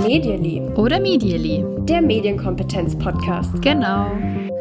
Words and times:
Medially. 0.00 0.62
Oder 0.76 1.00
Medially. 1.00 1.64
Der 1.84 2.00
Medienkompetenz-Podcast. 2.00 3.60
Genau. 3.60 4.10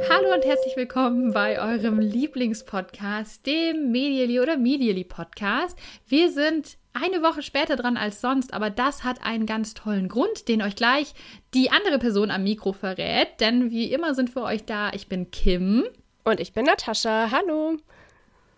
Hallo 0.09 0.33
und 0.33 0.43
herzlich 0.43 0.75
willkommen 0.75 1.31
bei 1.31 1.61
eurem 1.61 1.99
Lieblingspodcast, 1.99 3.45
dem 3.45 3.91
Medially 3.91 4.39
oder 4.39 4.57
Medially 4.57 5.03
Podcast. 5.03 5.79
Wir 6.07 6.31
sind 6.31 6.77
eine 6.93 7.21
Woche 7.21 7.41
später 7.41 7.75
dran 7.75 7.95
als 7.95 8.21
sonst, 8.21 8.53
aber 8.53 8.69
das 8.69 9.03
hat 9.03 9.23
einen 9.23 9.45
ganz 9.45 9.73
tollen 9.73 10.09
Grund, 10.09 10.47
den 10.47 10.61
euch 10.61 10.75
gleich 10.75 11.13
die 11.53 11.71
andere 11.71 11.99
Person 11.99 12.31
am 12.31 12.43
Mikro 12.43 12.73
verrät. 12.73 13.39
Denn 13.39 13.71
wie 13.71 13.93
immer 13.93 14.13
sind 14.15 14.29
für 14.29 14.43
euch 14.43 14.65
da, 14.65 14.91
ich 14.93 15.07
bin 15.07 15.31
Kim. 15.31 15.85
Und 16.23 16.39
ich 16.39 16.53
bin 16.53 16.65
Natascha. 16.65 17.29
Hallo. 17.31 17.77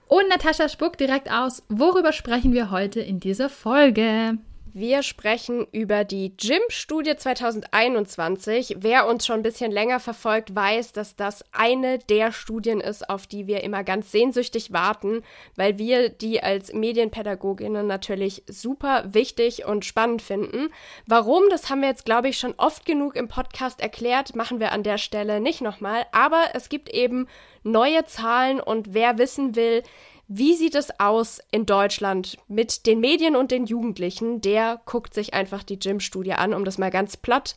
Und 0.08 0.30
Natascha 0.30 0.70
spuckt 0.70 1.00
direkt 1.00 1.30
aus, 1.30 1.64
worüber 1.70 2.14
sprechen 2.14 2.54
wir 2.54 2.72
heute 2.72 3.02
in 3.02 3.20
dieser 3.20 3.50
Folge? 3.50 4.38
Wir 4.80 5.02
sprechen 5.02 5.66
über 5.72 6.04
die 6.04 6.38
Gym-Studie 6.38 7.16
2021. 7.16 8.76
Wer 8.82 9.08
uns 9.08 9.26
schon 9.26 9.38
ein 9.38 9.42
bisschen 9.42 9.72
länger 9.72 10.00
verfolgt, 10.00 10.56
weiß, 10.56 10.92
dass 10.92 11.16
das 11.16 11.44
eine 11.52 11.98
der 11.98 12.32
Studien 12.32 12.80
ist, 12.80 13.10
auf 13.10 13.26
die 13.26 13.48
wir 13.48 13.64
immer 13.64 13.84
ganz 13.84 14.12
sehnsüchtig 14.12 14.72
warten, 14.74 15.24
weil 15.56 15.80
wir 15.80 16.10
die 16.10 16.44
als 16.44 16.74
Medienpädagoginnen 16.74 17.88
natürlich 17.88 18.44
super 18.46 19.04
wichtig 19.08 19.66
und 19.66 19.84
spannend 19.84 20.22
finden. 20.22 20.70
Warum, 21.08 21.46
das 21.50 21.72
haben 21.72 21.82
wir 21.82 21.90
jetzt, 21.90 22.06
glaube 22.06 22.30
ich, 22.30 22.38
schon 22.38 22.54
oft 22.58 22.86
genug 22.86 23.16
im 23.16 23.30
Podcast 23.30 23.82
erklärt, 23.82 24.36
machen 24.36 24.60
wir 24.60 24.74
an 24.74 24.84
der 24.84 25.00
Stelle 25.00 25.42
nicht 25.42 25.62
nochmal. 25.62 26.06
Aber 26.12 26.50
es 26.54 26.70
gibt 26.70 26.90
eben 26.90 27.28
neue 27.64 28.06
Zahlen 28.06 28.60
und 28.60 28.94
wer 28.94 29.18
wissen 29.18 29.56
will, 29.56 29.82
wie 30.28 30.56
sieht 30.56 30.76
es 30.76 31.00
aus 31.00 31.40
in 31.52 31.66
Deutschland 31.66 32.38
mit 32.48 32.86
den 32.86 33.00
Medien 33.00 33.36
und 33.36 33.52
den 33.52 33.66
Jugendlichen? 33.66 34.42
Der 34.42 34.82
guckt 34.86 35.14
sich 35.14 35.34
einfach 35.34 35.64
die 35.64 35.80
Gym-Studie 35.80 36.34
an, 36.34 36.54
um 36.54 36.66
das 36.66 36.78
mal 36.78 36.92
ganz 36.92 37.16
platt 37.16 37.56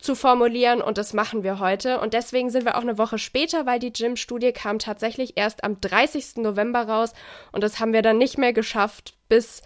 zu 0.00 0.14
formulieren 0.14 0.80
und 0.80 0.98
das 0.98 1.12
machen 1.12 1.42
wir 1.42 1.58
heute. 1.58 2.00
Und 2.00 2.14
deswegen 2.14 2.50
sind 2.50 2.64
wir 2.64 2.76
auch 2.76 2.82
eine 2.82 2.98
Woche 2.98 3.18
später, 3.18 3.66
weil 3.66 3.78
die 3.78 3.92
Gym-Studie 3.92 4.52
kam 4.52 4.78
tatsächlich 4.78 5.36
erst 5.36 5.64
am 5.64 5.80
30. 5.80 6.36
November 6.36 6.88
raus 6.88 7.12
und 7.52 7.62
das 7.62 7.80
haben 7.80 7.92
wir 7.92 8.02
dann 8.02 8.18
nicht 8.18 8.38
mehr 8.38 8.52
geschafft 8.52 9.14
bis 9.28 9.62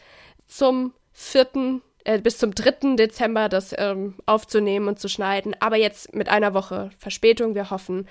zum 0.47 0.92
4. 1.12 1.81
Äh, 2.05 2.20
bis 2.20 2.39
zum 2.39 2.55
3. 2.55 2.97
Dezember 2.97 3.48
das 3.48 3.75
ähm, 3.78 4.14
aufzunehmen 4.27 4.89
und 4.89 4.98
zu 4.98 5.09
schneiden. 5.09 5.55
Aber 5.61 5.77
jetzt 5.77 6.14
mit 6.14 6.28
einer 6.28 6.53
Woche 6.53 6.91
Verspätung. 6.98 7.55
Wir 7.55 7.70
hoffen, 7.70 8.09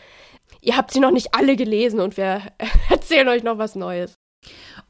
ihr 0.62 0.78
habt 0.78 0.92
sie 0.92 1.00
noch 1.00 1.12
nicht 1.12 1.36
alle 1.36 1.56
gelesen 1.56 2.00
und 2.00 2.18
wir 2.18 2.42
erzählen 2.90 3.28
euch 3.28 3.44
noch 3.44 3.58
was 3.58 3.76
Neues. 3.76 4.21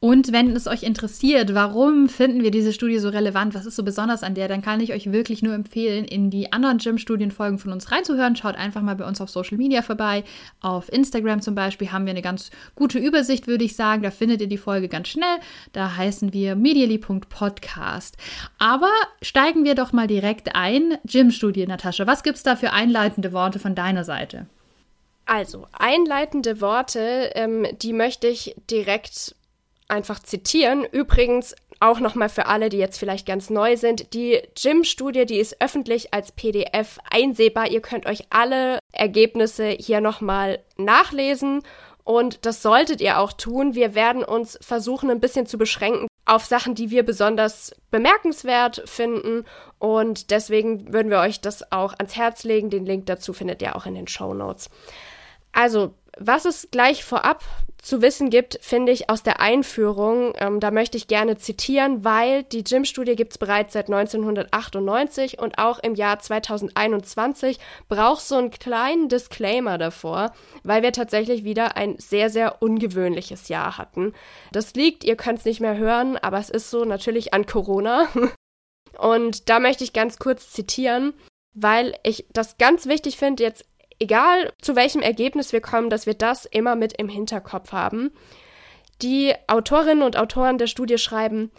Und 0.00 0.32
wenn 0.32 0.50
es 0.56 0.66
euch 0.66 0.82
interessiert, 0.82 1.54
warum 1.54 2.08
finden 2.08 2.42
wir 2.42 2.50
diese 2.50 2.72
Studie 2.72 2.98
so 2.98 3.08
relevant, 3.08 3.54
was 3.54 3.66
ist 3.66 3.76
so 3.76 3.84
besonders 3.84 4.24
an 4.24 4.34
der, 4.34 4.48
dann 4.48 4.60
kann 4.60 4.80
ich 4.80 4.92
euch 4.92 5.12
wirklich 5.12 5.42
nur 5.42 5.54
empfehlen, 5.54 6.04
in 6.04 6.28
die 6.28 6.52
anderen 6.52 6.78
Gym-Studienfolgen 6.78 7.60
von 7.60 7.70
uns 7.70 7.92
reinzuhören. 7.92 8.34
Schaut 8.34 8.56
einfach 8.56 8.82
mal 8.82 8.96
bei 8.96 9.06
uns 9.06 9.20
auf 9.20 9.30
Social 9.30 9.58
Media 9.58 9.80
vorbei. 9.80 10.24
Auf 10.60 10.92
Instagram 10.92 11.40
zum 11.40 11.54
Beispiel 11.54 11.92
haben 11.92 12.04
wir 12.04 12.10
eine 12.10 12.20
ganz 12.20 12.50
gute 12.74 12.98
Übersicht, 12.98 13.46
würde 13.46 13.62
ich 13.62 13.76
sagen. 13.76 14.02
Da 14.02 14.10
findet 14.10 14.40
ihr 14.40 14.48
die 14.48 14.58
Folge 14.58 14.88
ganz 14.88 15.06
schnell. 15.06 15.38
Da 15.72 15.96
heißen 15.96 16.32
wir 16.32 16.56
medially.podcast. 16.56 18.16
Aber 18.58 18.90
steigen 19.20 19.64
wir 19.64 19.76
doch 19.76 19.92
mal 19.92 20.08
direkt 20.08 20.56
ein. 20.56 20.98
Gym-Studie, 21.04 21.66
Natascha. 21.68 22.08
Was 22.08 22.24
gibt 22.24 22.38
es 22.38 22.42
da 22.42 22.56
für 22.56 22.72
einleitende 22.72 23.32
Worte 23.32 23.60
von 23.60 23.76
deiner 23.76 24.02
Seite? 24.02 24.46
Also, 25.26 25.66
einleitende 25.72 26.60
Worte, 26.60 27.30
ähm, 27.34 27.66
die 27.80 27.92
möchte 27.92 28.26
ich 28.26 28.56
direkt 28.68 29.36
einfach 29.92 30.18
zitieren. 30.18 30.84
Übrigens 30.84 31.54
auch 31.78 32.00
nochmal 32.00 32.28
für 32.28 32.46
alle, 32.46 32.68
die 32.68 32.78
jetzt 32.78 32.98
vielleicht 32.98 33.26
ganz 33.26 33.50
neu 33.50 33.76
sind. 33.76 34.14
Die 34.14 34.40
Gym-Studie, 34.60 35.26
die 35.26 35.38
ist 35.38 35.60
öffentlich 35.60 36.14
als 36.14 36.32
PDF 36.32 36.98
einsehbar. 37.10 37.70
Ihr 37.70 37.80
könnt 37.80 38.06
euch 38.06 38.26
alle 38.30 38.78
Ergebnisse 38.92 39.68
hier 39.68 40.00
nochmal 40.00 40.60
nachlesen. 40.76 41.62
Und 42.04 42.46
das 42.46 42.62
solltet 42.62 43.00
ihr 43.00 43.18
auch 43.18 43.32
tun. 43.32 43.74
Wir 43.74 43.94
werden 43.94 44.24
uns 44.24 44.58
versuchen, 44.60 45.10
ein 45.10 45.20
bisschen 45.20 45.46
zu 45.46 45.58
beschränken 45.58 46.08
auf 46.24 46.44
Sachen, 46.44 46.74
die 46.74 46.90
wir 46.90 47.02
besonders 47.04 47.74
bemerkenswert 47.90 48.82
finden. 48.86 49.44
Und 49.78 50.30
deswegen 50.30 50.92
würden 50.92 51.10
wir 51.10 51.18
euch 51.18 51.40
das 51.40 51.72
auch 51.72 51.94
ans 51.94 52.16
Herz 52.16 52.44
legen. 52.44 52.70
Den 52.70 52.86
Link 52.86 53.06
dazu 53.06 53.32
findet 53.32 53.60
ihr 53.60 53.76
auch 53.76 53.86
in 53.86 53.94
den 53.94 54.08
Show 54.08 54.34
Notes. 54.34 54.70
Also, 55.52 55.94
was 56.18 56.44
es 56.44 56.68
gleich 56.70 57.04
vorab 57.04 57.42
zu 57.82 58.00
wissen 58.00 58.30
gibt, 58.30 58.58
finde 58.62 58.92
ich 58.92 59.10
aus 59.10 59.24
der 59.24 59.40
Einführung, 59.40 60.32
ähm, 60.36 60.60
da 60.60 60.70
möchte 60.70 60.96
ich 60.96 61.08
gerne 61.08 61.36
zitieren, 61.36 62.04
weil 62.04 62.44
die 62.44 62.62
Gym-Studie 62.62 63.16
gibt 63.16 63.32
es 63.32 63.38
bereits 63.38 63.72
seit 63.72 63.88
1998 63.88 65.40
und 65.40 65.58
auch 65.58 65.80
im 65.80 65.96
Jahr 65.96 66.20
2021 66.20 67.58
braucht 67.88 68.22
so 68.22 68.36
einen 68.36 68.50
kleinen 68.50 69.08
Disclaimer 69.08 69.78
davor, 69.78 70.32
weil 70.62 70.82
wir 70.84 70.92
tatsächlich 70.92 71.42
wieder 71.42 71.76
ein 71.76 71.98
sehr, 71.98 72.30
sehr 72.30 72.62
ungewöhnliches 72.62 73.48
Jahr 73.48 73.78
hatten. 73.78 74.14
Das 74.52 74.74
liegt, 74.74 75.02
ihr 75.02 75.16
könnt 75.16 75.40
es 75.40 75.44
nicht 75.44 75.60
mehr 75.60 75.76
hören, 75.76 76.16
aber 76.16 76.38
es 76.38 76.50
ist 76.50 76.70
so 76.70 76.84
natürlich 76.84 77.34
an 77.34 77.46
Corona. 77.46 78.08
Und 78.98 79.48
da 79.48 79.58
möchte 79.58 79.82
ich 79.82 79.92
ganz 79.92 80.18
kurz 80.18 80.50
zitieren, 80.50 81.14
weil 81.54 81.94
ich 82.04 82.26
das 82.32 82.58
ganz 82.58 82.86
wichtig 82.86 83.16
finde, 83.16 83.42
jetzt 83.42 83.64
egal 83.98 84.52
zu 84.60 84.76
welchem 84.76 85.02
Ergebnis 85.02 85.52
wir 85.52 85.60
kommen, 85.60 85.90
dass 85.90 86.06
wir 86.06 86.14
das 86.14 86.44
immer 86.44 86.76
mit 86.76 86.94
im 86.98 87.08
Hinterkopf 87.08 87.72
haben. 87.72 88.12
Die 89.00 89.34
Autorinnen 89.48 90.02
und 90.02 90.16
Autoren 90.16 90.58
der 90.58 90.66
Studie 90.66 90.98
schreiben, 90.98 91.50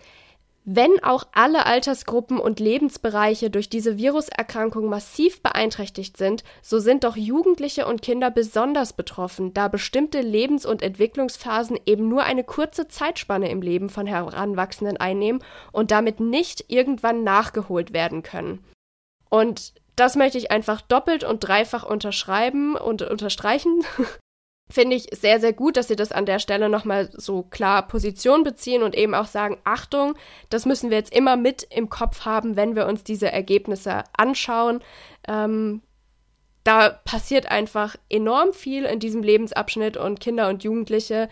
wenn 0.65 1.03
auch 1.03 1.25
alle 1.33 1.65
Altersgruppen 1.65 2.39
und 2.39 2.61
Lebensbereiche 2.61 3.49
durch 3.49 3.67
diese 3.67 3.97
Viruserkrankung 3.97 4.87
massiv 4.87 5.43
beeinträchtigt 5.43 6.15
sind, 6.15 6.45
so 6.61 6.79
sind 6.79 7.03
doch 7.03 7.17
Jugendliche 7.17 7.85
und 7.85 8.01
Kinder 8.01 8.31
besonders 8.31 8.93
betroffen, 8.93 9.53
da 9.53 9.67
bestimmte 9.67 10.21
Lebens- 10.21 10.65
und 10.65 10.81
Entwicklungsphasen 10.81 11.77
eben 11.85 12.07
nur 12.07 12.23
eine 12.23 12.45
kurze 12.45 12.87
Zeitspanne 12.87 13.51
im 13.51 13.61
Leben 13.61 13.89
von 13.89 14.07
Heranwachsenden 14.07 14.95
einnehmen 14.95 15.43
und 15.73 15.91
damit 15.91 16.21
nicht 16.21 16.65
irgendwann 16.69 17.25
nachgeholt 17.25 17.91
werden 17.91 18.23
können. 18.23 18.63
Und 19.29 19.73
das 19.95 20.15
möchte 20.15 20.37
ich 20.37 20.51
einfach 20.51 20.81
doppelt 20.81 21.23
und 21.23 21.39
dreifach 21.39 21.83
unterschreiben 21.83 22.75
und 22.75 23.01
unterstreichen. 23.01 23.83
Finde 24.71 24.95
ich 24.95 25.07
sehr, 25.11 25.39
sehr 25.39 25.53
gut, 25.53 25.77
dass 25.77 25.89
sie 25.89 25.95
das 25.95 26.11
an 26.11 26.25
der 26.25 26.39
Stelle 26.39 26.69
nochmal 26.69 27.09
so 27.11 27.43
klar 27.43 27.87
Position 27.87 28.43
beziehen 28.43 28.81
und 28.81 28.95
eben 28.95 29.13
auch 29.13 29.27
sagen, 29.27 29.59
Achtung, 29.65 30.15
das 30.49 30.65
müssen 30.65 30.89
wir 30.89 30.97
jetzt 30.97 31.13
immer 31.13 31.35
mit 31.35 31.67
im 31.69 31.89
Kopf 31.89 32.25
haben, 32.25 32.55
wenn 32.55 32.75
wir 32.75 32.87
uns 32.87 33.03
diese 33.03 33.31
Ergebnisse 33.31 34.03
anschauen. 34.17 34.81
Ähm, 35.27 35.81
da 36.63 36.89
passiert 36.89 37.51
einfach 37.51 37.97
enorm 38.09 38.53
viel 38.53 38.85
in 38.85 38.99
diesem 38.99 39.21
Lebensabschnitt 39.21 39.97
und 39.97 40.21
Kinder 40.21 40.47
und 40.47 40.63
Jugendliche, 40.63 41.29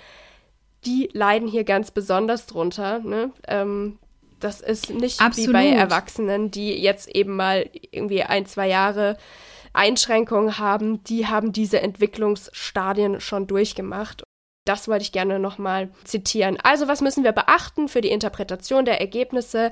die 0.85 1.09
leiden 1.13 1.47
hier 1.47 1.63
ganz 1.63 1.91
besonders 1.91 2.47
drunter. 2.47 2.99
Ne? 2.99 3.31
Ähm, 3.47 3.97
das 4.43 4.61
ist 4.61 4.89
nicht 4.89 5.21
Absolut. 5.21 5.49
wie 5.49 5.53
bei 5.53 5.67
Erwachsenen, 5.69 6.51
die 6.51 6.73
jetzt 6.81 7.07
eben 7.07 7.35
mal 7.35 7.69
irgendwie 7.91 8.23
ein, 8.23 8.45
zwei 8.45 8.67
Jahre 8.67 9.17
Einschränkungen 9.73 10.57
haben. 10.57 11.03
Die 11.05 11.27
haben 11.27 11.53
diese 11.53 11.81
Entwicklungsstadien 11.81 13.21
schon 13.21 13.47
durchgemacht. 13.47 14.23
Das 14.65 14.87
wollte 14.87 15.03
ich 15.03 15.11
gerne 15.11 15.39
nochmal 15.39 15.89
zitieren. 16.03 16.57
Also, 16.61 16.87
was 16.87 17.01
müssen 17.01 17.23
wir 17.23 17.31
beachten 17.31 17.87
für 17.87 18.01
die 18.01 18.11
Interpretation 18.11 18.85
der 18.85 19.01
Ergebnisse? 19.01 19.71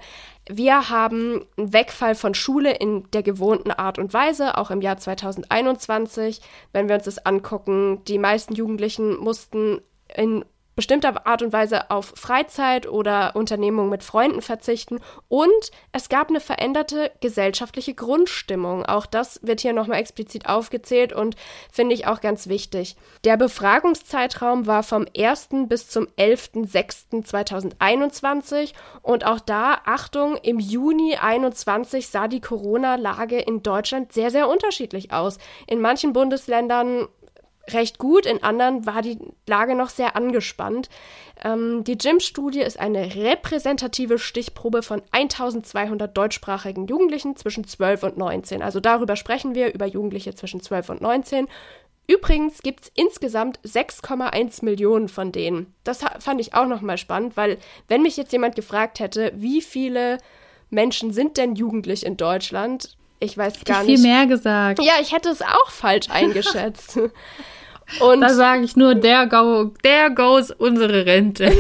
Wir 0.49 0.89
haben 0.89 1.45
einen 1.57 1.73
Wegfall 1.73 2.15
von 2.15 2.33
Schule 2.33 2.75
in 2.75 3.09
der 3.11 3.21
gewohnten 3.21 3.71
Art 3.71 3.99
und 3.99 4.13
Weise, 4.13 4.57
auch 4.57 4.71
im 4.71 4.81
Jahr 4.81 4.97
2021. 4.97 6.41
Wenn 6.73 6.87
wir 6.87 6.95
uns 6.95 7.05
das 7.05 7.23
angucken, 7.23 8.03
die 8.05 8.17
meisten 8.17 8.55
Jugendlichen 8.55 9.17
mussten 9.17 9.79
in 10.15 10.43
bestimmter 10.79 11.27
Art 11.27 11.41
und 11.41 11.51
Weise 11.51 11.91
auf 11.91 12.13
Freizeit 12.15 12.87
oder 12.87 13.35
Unternehmung 13.35 13.89
mit 13.89 14.01
Freunden 14.01 14.41
verzichten 14.41 15.01
und 15.27 15.49
es 15.91 16.07
gab 16.07 16.29
eine 16.29 16.39
veränderte 16.39 17.11
gesellschaftliche 17.19 17.93
Grundstimmung. 17.93 18.85
Auch 18.85 19.05
das 19.05 19.41
wird 19.43 19.59
hier 19.59 19.73
nochmal 19.73 19.99
explizit 19.99 20.47
aufgezählt 20.47 21.11
und 21.11 21.35
finde 21.69 21.95
ich 21.95 22.07
auch 22.07 22.21
ganz 22.21 22.47
wichtig. 22.47 22.95
Der 23.25 23.35
Befragungszeitraum 23.35 24.67
war 24.67 24.83
vom 24.83 25.05
1. 25.17 25.49
bis 25.67 25.89
zum 25.89 26.07
11.06.2021 26.17 28.71
und 29.01 29.25
auch 29.25 29.41
da, 29.41 29.81
Achtung, 29.83 30.37
im 30.37 30.59
Juni 30.59 31.17
21 31.17 32.07
sah 32.07 32.29
die 32.29 32.39
Corona-Lage 32.39 33.37
in 33.37 33.63
Deutschland 33.63 34.13
sehr, 34.13 34.31
sehr 34.31 34.47
unterschiedlich 34.47 35.11
aus. 35.11 35.39
In 35.67 35.81
manchen 35.81 36.13
Bundesländern 36.13 37.09
recht 37.67 37.97
gut, 37.97 38.25
in 38.25 38.43
anderen 38.43 38.85
war 38.85 39.01
die 39.01 39.19
Lage 39.47 39.75
noch 39.75 39.89
sehr 39.89 40.15
angespannt. 40.15 40.89
Ähm, 41.43 41.83
die 41.83 41.97
GYM-Studie 41.97 42.61
ist 42.61 42.79
eine 42.79 43.15
repräsentative 43.15 44.19
Stichprobe 44.19 44.83
von 44.83 45.01
1200 45.11 46.15
deutschsprachigen 46.15 46.87
Jugendlichen 46.87 47.35
zwischen 47.35 47.65
12 47.65 48.03
und 48.03 48.17
19. 48.17 48.61
Also 48.61 48.79
darüber 48.79 49.15
sprechen 49.15 49.55
wir, 49.55 49.73
über 49.73 49.85
Jugendliche 49.85 50.35
zwischen 50.35 50.61
12 50.61 50.89
und 50.89 51.01
19. 51.01 51.47
Übrigens 52.07 52.63
gibt 52.63 52.85
es 52.85 52.91
insgesamt 52.95 53.59
6,1 53.59 54.65
Millionen 54.65 55.09
von 55.09 55.31
denen. 55.31 55.75
Das 55.83 56.03
fand 56.19 56.41
ich 56.41 56.55
auch 56.55 56.65
nochmal 56.65 56.97
spannend, 56.97 57.37
weil 57.37 57.59
wenn 57.87 58.01
mich 58.01 58.17
jetzt 58.17 58.31
jemand 58.31 58.55
gefragt 58.55 58.99
hätte, 58.99 59.31
wie 59.35 59.61
viele 59.61 60.17
Menschen 60.71 61.13
sind 61.13 61.37
denn 61.37 61.53
jugendlich 61.55 62.05
in 62.05 62.17
Deutschland? 62.17 62.97
Ich 63.19 63.37
weiß 63.37 63.65
gar 63.65 63.83
nicht. 63.83 63.99
Viel 63.99 64.09
mehr 64.09 64.25
gesagt. 64.25 64.81
Ja, 64.81 64.93
ich 65.01 65.11
hätte 65.11 65.29
es 65.29 65.41
auch 65.41 65.69
falsch 65.69 66.07
eingeschätzt. 66.09 66.99
Und 67.99 68.21
da 68.21 68.29
sage 68.29 68.63
ich 68.63 68.75
nur, 68.75 68.95
der, 68.95 69.25
go, 69.27 69.71
der 69.83 70.11
goes 70.11 70.51
unsere 70.51 71.05
Rente. 71.05 71.51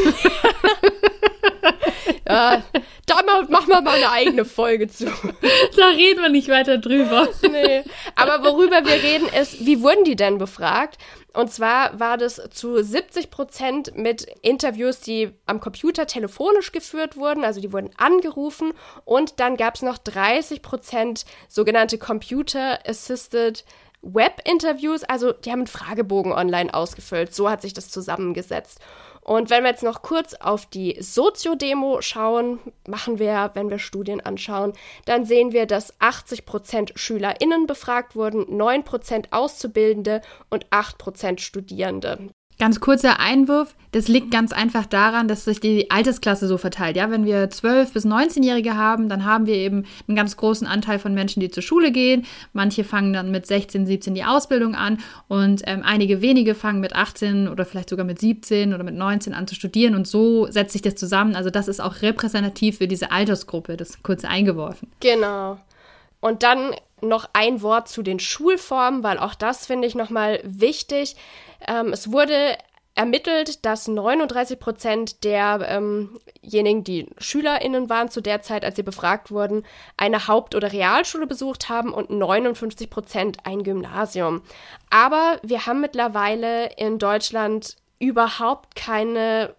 ja, 2.27 2.63
da 3.05 3.15
machen 3.49 3.67
wir 3.67 3.81
mal 3.81 3.95
eine 3.95 4.11
eigene 4.11 4.45
Folge 4.45 4.87
zu. 4.87 5.05
Da 5.05 5.87
reden 5.87 6.21
wir 6.21 6.29
nicht 6.29 6.49
weiter 6.49 6.77
drüber. 6.77 7.27
Nee. 7.41 7.83
Aber 8.15 8.43
worüber 8.43 8.85
wir 8.85 9.01
reden 9.03 9.27
ist, 9.39 9.65
wie 9.65 9.81
wurden 9.81 10.03
die 10.03 10.15
denn 10.15 10.37
befragt? 10.37 10.97
Und 11.33 11.51
zwar 11.51 11.99
war 11.99 12.17
das 12.17 12.41
zu 12.51 12.83
70 12.83 13.29
Prozent 13.29 13.95
mit 13.95 14.23
Interviews, 14.41 14.99
die 14.99 15.31
am 15.45 15.59
Computer 15.59 16.07
telefonisch 16.07 16.71
geführt 16.71 17.17
wurden, 17.17 17.43
also 17.43 17.61
die 17.61 17.71
wurden 17.71 17.91
angerufen. 17.97 18.73
Und 19.05 19.39
dann 19.39 19.55
gab 19.55 19.75
es 19.75 19.81
noch 19.81 19.97
30 19.97 20.61
Prozent 20.61 21.25
sogenannte 21.47 21.97
Computer 21.97 22.79
Assisted 22.87 23.63
Web-Interviews, 24.01 25.03
also 25.03 25.33
die 25.33 25.51
haben 25.51 25.59
einen 25.59 25.67
Fragebogen 25.67 26.31
online 26.31 26.73
ausgefüllt. 26.73 27.33
So 27.35 27.49
hat 27.49 27.61
sich 27.61 27.73
das 27.73 27.89
zusammengesetzt. 27.89 28.79
Und 29.21 29.49
wenn 29.49 29.63
wir 29.63 29.69
jetzt 29.69 29.83
noch 29.83 30.01
kurz 30.01 30.33
auf 30.33 30.65
die 30.65 30.97
Soziodemo 30.99 32.01
schauen, 32.01 32.59
machen 32.87 33.19
wir, 33.19 33.51
wenn 33.53 33.69
wir 33.69 33.79
Studien 33.79 34.21
anschauen, 34.21 34.73
dann 35.05 35.25
sehen 35.25 35.51
wir, 35.51 35.65
dass 35.65 35.93
80 35.99 36.45
Prozent 36.45 36.93
SchülerInnen 36.95 37.67
befragt 37.67 38.15
wurden, 38.15 38.55
9 38.55 38.83
Prozent 38.83 39.31
Auszubildende 39.31 40.21
und 40.49 40.65
8 40.71 40.97
Prozent 40.97 41.41
Studierende. 41.41 42.29
Ganz 42.59 42.81
kurzer 42.81 43.21
Einwurf, 43.21 43.73
das 43.93 44.09
liegt 44.09 44.31
ganz 44.31 44.51
einfach 44.51 44.85
daran, 44.85 45.29
dass 45.29 45.45
sich 45.45 45.61
die 45.61 45.89
Altersklasse 45.89 46.45
so 46.45 46.57
verteilt. 46.57 46.97
Ja, 46.97 47.09
wenn 47.09 47.23
wir 47.23 47.49
12 47.49 47.93
bis 47.93 48.05
19-Jährige 48.05 48.75
haben, 48.75 49.07
dann 49.07 49.23
haben 49.23 49.45
wir 49.45 49.55
eben 49.55 49.85
einen 50.07 50.17
ganz 50.17 50.35
großen 50.35 50.67
Anteil 50.67 50.99
von 50.99 51.13
Menschen, 51.13 51.39
die 51.39 51.49
zur 51.49 51.63
Schule 51.63 51.93
gehen. 51.93 52.25
Manche 52.51 52.83
fangen 52.83 53.13
dann 53.13 53.31
mit 53.31 53.47
16, 53.47 53.87
17 53.87 54.13
die 54.13 54.25
Ausbildung 54.25 54.75
an 54.75 54.99
und 55.29 55.61
ähm, 55.67 55.83
einige 55.85 56.21
wenige 56.21 56.53
fangen 56.53 56.81
mit 56.81 56.93
18 56.93 57.47
oder 57.47 57.65
vielleicht 57.65 57.89
sogar 57.89 58.05
mit 58.05 58.19
17 58.19 58.73
oder 58.73 58.83
mit 58.83 58.95
19 58.95 59.33
an 59.33 59.47
zu 59.47 59.55
studieren 59.55 59.95
und 59.95 60.05
so 60.05 60.45
setzt 60.51 60.73
sich 60.73 60.81
das 60.81 60.95
zusammen. 60.95 61.37
Also 61.37 61.49
das 61.49 61.69
ist 61.69 61.79
auch 61.79 62.01
repräsentativ 62.01 62.79
für 62.79 62.89
diese 62.89 63.11
Altersgruppe, 63.11 63.77
das 63.77 64.03
kurz 64.03 64.25
eingeworfen. 64.25 64.91
Genau. 64.99 65.57
Und 66.19 66.43
dann 66.43 66.75
noch 67.01 67.29
ein 67.31 67.61
Wort 67.61 67.87
zu 67.87 68.03
den 68.03 68.19
Schulformen, 68.19 69.03
weil 69.03 69.17
auch 69.17 69.33
das 69.33 69.65
finde 69.65 69.87
ich 69.87 69.95
nochmal 69.95 70.41
wichtig. 70.43 71.15
Ähm, 71.67 71.93
es 71.93 72.11
wurde 72.11 72.57
ermittelt, 72.95 73.65
dass 73.65 73.87
39 73.87 74.59
Prozent 74.59 75.23
derjenigen, 75.23 76.19
ähm 76.43 76.83
die 76.83 77.07
SchülerInnen 77.17 77.89
waren 77.89 78.09
zu 78.09 78.19
der 78.19 78.41
Zeit, 78.41 78.65
als 78.65 78.75
sie 78.75 78.83
befragt 78.83 79.31
wurden, 79.31 79.63
eine 79.95 80.27
Haupt- 80.27 80.53
oder 80.53 80.73
Realschule 80.73 81.25
besucht 81.25 81.69
haben 81.69 81.93
und 81.93 82.09
59 82.09 82.89
Prozent 82.89 83.37
ein 83.45 83.63
Gymnasium. 83.63 84.41
Aber 84.89 85.39
wir 85.43 85.65
haben 85.65 85.79
mittlerweile 85.79 86.73
in 86.75 86.99
Deutschland 86.99 87.77
überhaupt 87.99 88.75
keine 88.75 89.55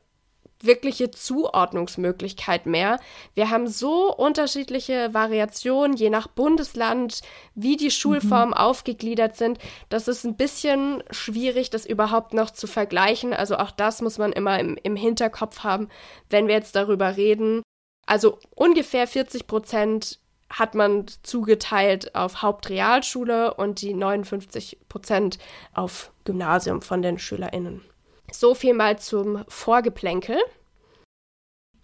wirkliche 0.62 1.10
Zuordnungsmöglichkeit 1.10 2.66
mehr. 2.66 2.98
Wir 3.34 3.50
haben 3.50 3.66
so 3.66 4.14
unterschiedliche 4.14 5.14
Variationen, 5.14 5.96
je 5.96 6.10
nach 6.10 6.26
Bundesland, 6.26 7.22
wie 7.54 7.76
die 7.76 7.90
Schulformen 7.90 8.50
mhm. 8.50 8.54
aufgegliedert 8.54 9.36
sind. 9.36 9.58
Das 9.88 10.08
ist 10.08 10.24
ein 10.24 10.36
bisschen 10.36 11.02
schwierig, 11.10 11.70
das 11.70 11.86
überhaupt 11.86 12.34
noch 12.34 12.50
zu 12.50 12.66
vergleichen. 12.66 13.32
Also 13.32 13.56
auch 13.56 13.70
das 13.70 14.02
muss 14.02 14.18
man 14.18 14.32
immer 14.32 14.58
im, 14.58 14.76
im 14.82 14.96
Hinterkopf 14.96 15.60
haben, 15.60 15.88
wenn 16.28 16.46
wir 16.46 16.54
jetzt 16.54 16.76
darüber 16.76 17.16
reden. 17.16 17.62
Also 18.06 18.38
ungefähr 18.54 19.06
40 19.06 19.46
Prozent 19.46 20.18
hat 20.50 20.74
man 20.74 21.06
zugeteilt 21.22 22.14
auf 22.14 22.42
Hauptrealschule 22.42 23.54
und 23.54 23.80
die 23.82 23.94
59 23.94 24.78
Prozent 24.88 25.38
auf 25.74 26.12
Gymnasium 26.24 26.82
von 26.82 27.02
den 27.02 27.18
SchülerInnen. 27.18 27.82
So 28.32 28.54
viel 28.54 28.74
mal 28.74 28.98
zum 28.98 29.44
Vorgeplänkel. 29.48 30.38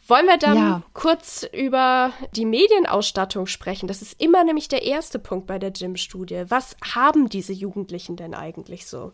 Wollen 0.08 0.26
wir 0.26 0.38
dann 0.38 0.56
ja. 0.56 0.82
kurz 0.92 1.44
über 1.52 2.12
die 2.32 2.44
Medienausstattung 2.44 3.46
sprechen? 3.46 3.88
Das 3.88 4.02
ist 4.02 4.20
immer 4.20 4.44
nämlich 4.44 4.68
der 4.68 4.84
erste 4.84 5.18
Punkt 5.18 5.48
bei 5.48 5.58
der 5.58 5.72
Gym-Studie. 5.72 6.44
Was 6.48 6.76
haben 6.94 7.28
diese 7.28 7.52
Jugendlichen 7.52 8.14
denn 8.14 8.32
eigentlich 8.32 8.86
so? 8.86 9.12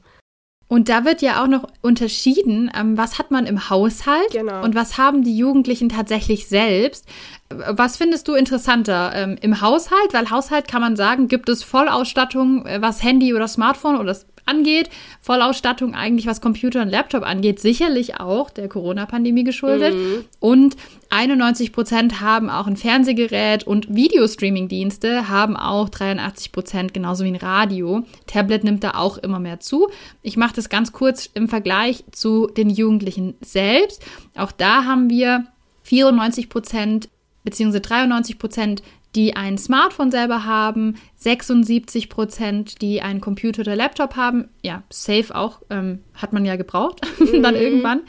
Und 0.72 0.88
da 0.88 1.04
wird 1.04 1.20
ja 1.20 1.42
auch 1.42 1.48
noch 1.48 1.69
unterschieden, 1.82 2.70
ähm, 2.74 2.96
was 2.96 3.19
hat 3.19 3.30
man 3.30 3.44
im 3.44 3.69
Haushalt 3.69 4.30
genau. 4.30 4.64
und 4.64 4.74
was 4.74 4.96
haben 4.96 5.22
die 5.22 5.36
Jugendlichen 5.36 5.90
tatsächlich 5.90 6.46
selbst. 6.46 7.06
Was 7.50 7.98
findest 7.98 8.26
du 8.26 8.32
interessanter 8.32 9.12
ähm, 9.14 9.36
im 9.42 9.60
Haushalt? 9.60 10.14
Weil 10.14 10.30
Haushalt 10.30 10.69
kann 10.69 10.80
man 10.80 10.96
sagen, 10.96 11.28
gibt 11.28 11.50
es 11.50 11.62
Vollausstattung, 11.62 12.64
äh, 12.64 12.80
was 12.80 13.02
Handy 13.02 13.34
oder 13.34 13.48
Smartphone 13.48 13.98
oder 13.98 14.16
angeht. 14.46 14.88
Vollausstattung 15.20 15.94
eigentlich, 15.94 16.26
was 16.26 16.40
Computer 16.40 16.80
und 16.80 16.88
Laptop 16.88 17.22
angeht, 17.22 17.60
sicherlich 17.60 18.18
auch 18.18 18.48
der 18.48 18.68
Corona-Pandemie 18.68 19.44
geschuldet. 19.44 19.94
Mhm. 19.94 20.25
Und 20.40 20.76
91 21.12 21.73
Prozent 21.73 22.23
haben 22.23 22.49
auch 22.49 22.67
ein 22.67 22.79
Fernsehgerät 22.79 23.64
und 23.64 23.94
Videostreaming-Dienste 23.94 25.29
haben 25.29 25.59
auch 25.59 25.91
83 25.91 26.53
Prozent, 26.53 26.94
genauso 26.94 27.25
wie 27.25 27.29
ein 27.29 27.37
Radio. 27.37 28.05
Tablet 28.26 28.64
nimmt 28.64 28.82
da 28.82 28.93
auch 28.93 29.19
immer 29.19 29.38
mehr 29.38 29.61
zu. 29.61 29.91
Ich 30.23 30.38
mache 30.38 30.55
das 30.56 30.70
ganz 30.70 30.93
kurz 30.93 31.29
im 31.35 31.49
Vergleich 31.49 32.03
zu 32.12 32.47
den 32.47 32.70
Jugendlichen 32.70 33.35
selbst. 33.43 34.03
Auch 34.35 34.53
da 34.53 34.87
haben 34.87 35.11
wir 35.11 35.44
94 35.82 36.49
Prozent 36.49 37.11
beziehungsweise 37.44 37.82
93 37.82 38.38
Prozent 38.38 38.82
die 39.14 39.37
ein 39.37 39.59
Smartphone 39.59 40.11
selber 40.11 40.44
haben, 40.44 40.97
76 41.17 42.09
Prozent, 42.09 42.81
die 42.81 43.03
einen 43.03 43.20
Computer 43.20 43.61
oder 43.61 43.76
Laptop 43.76 44.17
haben. 44.17 44.49
Ja, 44.62 44.82
safe 44.91 45.35
auch, 45.35 45.61
ähm, 45.70 46.00
hat 46.14 46.32
man 46.32 46.44
ja 46.44 46.56
gebraucht, 46.56 47.00
mhm. 47.19 47.43
dann 47.43 47.55
irgendwann. 47.55 48.00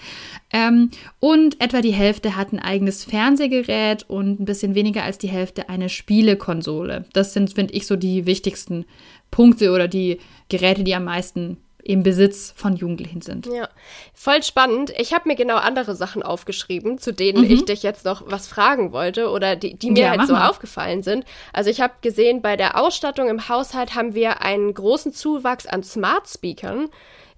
Ähm, 0.51 0.91
und 1.19 1.59
etwa 1.61 1.81
die 1.81 1.91
Hälfte 1.91 2.35
hat 2.35 2.53
ein 2.53 2.59
eigenes 2.59 3.03
Fernsehgerät 3.03 4.03
und 4.09 4.39
ein 4.39 4.45
bisschen 4.45 4.75
weniger 4.75 5.03
als 5.03 5.17
die 5.17 5.29
Hälfte 5.29 5.69
eine 5.69 5.89
Spielekonsole. 5.89 7.05
Das 7.13 7.33
sind, 7.33 7.53
finde 7.53 7.73
ich, 7.73 7.85
so 7.85 7.95
die 7.95 8.25
wichtigsten 8.25 8.85
Punkte 9.31 9.71
oder 9.71 9.87
die 9.87 10.19
Geräte, 10.49 10.83
die 10.83 10.95
am 10.95 11.05
meisten 11.05 11.57
im 11.83 12.01
Besitz 12.01 12.53
von 12.55 12.75
Jugendlichen 12.75 13.21
sind. 13.21 13.45
Ja, 13.47 13.67
voll 14.13 14.41
spannend. 14.41 14.93
Ich 14.97 15.13
habe 15.13 15.27
mir 15.27 15.35
genau 15.35 15.57
andere 15.57 15.95
Sachen 15.95 16.23
aufgeschrieben, 16.23 16.97
zu 16.97 17.11
denen 17.11 17.43
mhm. 17.43 17.51
ich 17.51 17.65
dich 17.65 17.83
jetzt 17.83 18.05
noch 18.05 18.23
was 18.25 18.47
fragen 18.47 18.93
wollte 18.93 19.29
oder 19.29 19.55
die, 19.55 19.75
die 19.75 19.91
mir 19.91 20.03
ja, 20.03 20.09
halt 20.11 20.27
so 20.27 20.33
mal. 20.33 20.49
aufgefallen 20.49 21.03
sind. 21.03 21.25
Also 21.51 21.69
ich 21.69 21.81
habe 21.81 21.93
gesehen, 22.01 22.41
bei 22.41 22.55
der 22.55 22.79
Ausstattung 22.79 23.27
im 23.27 23.49
Haushalt 23.49 23.95
haben 23.95 24.15
wir 24.15 24.41
einen 24.41 24.73
großen 24.73 25.13
Zuwachs 25.13 25.65
an 25.65 25.83
Smart 25.83 26.29
Speakern. 26.29 26.89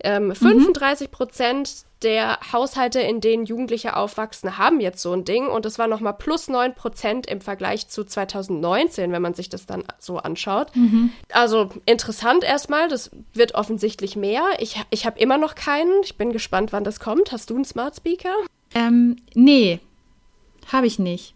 Ähm, 0.05 0.35
35 0.35 1.09
Prozent 1.09 1.85
der 2.03 2.37
Haushalte, 2.53 2.99
in 2.99 3.21
denen 3.21 3.45
Jugendliche 3.45 3.95
aufwachsen, 3.95 4.59
haben 4.59 4.79
jetzt 4.79 5.01
so 5.01 5.11
ein 5.13 5.25
Ding. 5.25 5.47
Und 5.47 5.65
das 5.65 5.79
war 5.79 5.87
nochmal 5.87 6.13
plus 6.13 6.47
9 6.47 6.75
Prozent 6.75 7.25
im 7.25 7.41
Vergleich 7.41 7.87
zu 7.87 8.03
2019, 8.05 9.11
wenn 9.11 9.21
man 9.21 9.33
sich 9.33 9.49
das 9.49 9.65
dann 9.65 9.83
so 9.97 10.17
anschaut. 10.17 10.75
Mhm. 10.75 11.11
Also 11.31 11.69
interessant 11.87 12.43
erstmal. 12.43 12.87
Das 12.87 13.09
wird 13.33 13.55
offensichtlich 13.55 14.15
mehr. 14.15 14.43
Ich, 14.59 14.79
ich 14.91 15.07
habe 15.07 15.19
immer 15.19 15.39
noch 15.39 15.55
keinen. 15.55 16.03
Ich 16.03 16.15
bin 16.15 16.31
gespannt, 16.31 16.71
wann 16.71 16.83
das 16.83 16.99
kommt. 16.99 17.31
Hast 17.31 17.49
du 17.49 17.55
einen 17.55 17.65
Smart 17.65 17.95
Speaker? 17.95 18.35
Ähm, 18.75 19.15
nee, 19.33 19.79
habe 20.71 20.85
ich 20.85 20.99
nicht. 20.99 21.33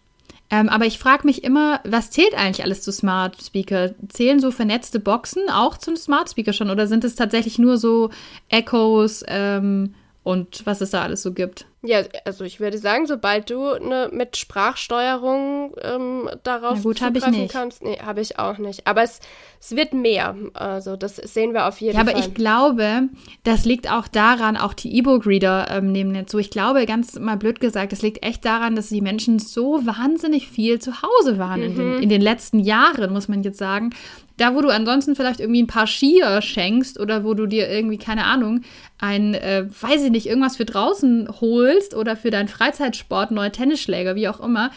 Ähm, 0.50 0.68
aber 0.68 0.86
ich 0.86 0.98
frage 0.98 1.26
mich 1.26 1.44
immer, 1.44 1.80
was 1.84 2.10
zählt 2.10 2.34
eigentlich 2.34 2.64
alles 2.64 2.82
zu 2.82 2.92
Smart 2.92 3.40
Speaker? 3.40 3.92
Zählen 4.08 4.40
so 4.40 4.50
vernetzte 4.50 4.98
Boxen 4.98 5.48
auch 5.48 5.78
zum 5.78 5.96
Smart 5.96 6.30
Speaker 6.30 6.52
schon 6.52 6.70
oder 6.70 6.86
sind 6.86 7.04
es 7.04 7.14
tatsächlich 7.14 7.58
nur 7.58 7.78
so 7.78 8.10
Echos 8.48 9.24
ähm, 9.28 9.94
und 10.22 10.66
was 10.66 10.80
es 10.80 10.90
da 10.90 11.02
alles 11.02 11.22
so 11.22 11.32
gibt? 11.32 11.66
Ja, 11.82 12.02
also 12.26 12.44
ich 12.44 12.60
würde 12.60 12.76
sagen, 12.76 13.06
sobald 13.06 13.48
du 13.48 13.78
ne, 13.78 14.10
mit 14.12 14.36
Sprachsteuerung 14.36 15.74
ähm, 15.80 16.28
darauf 16.42 16.76
Na 16.76 16.82
gut, 16.82 16.98
zugreifen 16.98 17.48
kannst, 17.48 17.82
nee, 17.82 17.96
habe 18.04 18.20
ich 18.20 18.38
auch 18.38 18.58
nicht. 18.58 18.86
Aber 18.86 19.02
es, 19.02 19.20
es 19.58 19.74
wird 19.74 19.94
mehr. 19.94 20.36
Also 20.52 20.96
das 20.96 21.16
sehen 21.16 21.54
wir 21.54 21.66
auf 21.66 21.80
jeden 21.80 21.96
ja, 21.96 22.04
Fall. 22.04 22.12
Ja, 22.12 22.18
aber 22.18 22.28
ich 22.28 22.34
glaube, 22.34 23.08
das 23.44 23.64
liegt 23.64 23.90
auch 23.90 24.08
daran, 24.08 24.58
auch 24.58 24.74
die 24.74 24.94
E-Book-Reader 24.98 25.68
ähm, 25.70 25.90
nehmen 25.90 26.14
jetzt 26.14 26.32
so. 26.32 26.38
Ich 26.38 26.50
glaube, 26.50 26.84
ganz 26.84 27.18
mal 27.18 27.38
blöd 27.38 27.58
gesagt, 27.58 27.92
das 27.92 28.02
liegt 28.02 28.22
echt 28.22 28.44
daran, 28.44 28.76
dass 28.76 28.90
die 28.90 29.00
Menschen 29.00 29.38
so 29.38 29.86
wahnsinnig 29.86 30.48
viel 30.48 30.80
zu 30.80 31.00
Hause 31.00 31.38
waren 31.38 31.60
mhm. 31.60 31.66
in, 31.66 31.76
den, 31.76 32.02
in 32.02 32.08
den 32.10 32.20
letzten 32.20 32.60
Jahren, 32.60 33.10
muss 33.10 33.28
man 33.28 33.42
jetzt 33.42 33.58
sagen. 33.58 33.94
Da, 34.40 34.54
wo 34.54 34.62
du 34.62 34.70
ansonsten 34.70 35.14
vielleicht 35.14 35.38
irgendwie 35.38 35.62
ein 35.62 35.66
paar 35.66 35.86
Skier 35.86 36.40
schenkst 36.40 36.98
oder 36.98 37.24
wo 37.24 37.34
du 37.34 37.44
dir 37.44 37.68
irgendwie, 37.68 37.98
keine 37.98 38.24
Ahnung, 38.24 38.62
ein, 38.98 39.34
äh, 39.34 39.66
weiß 39.68 40.04
ich 40.04 40.10
nicht, 40.10 40.26
irgendwas 40.26 40.56
für 40.56 40.64
draußen 40.64 41.28
holst 41.42 41.94
oder 41.94 42.16
für 42.16 42.30
deinen 42.30 42.48
Freizeitsport, 42.48 43.32
neue 43.32 43.52
Tennisschläger, 43.52 44.14
wie 44.14 44.28
auch 44.28 44.40
immer, 44.40 44.70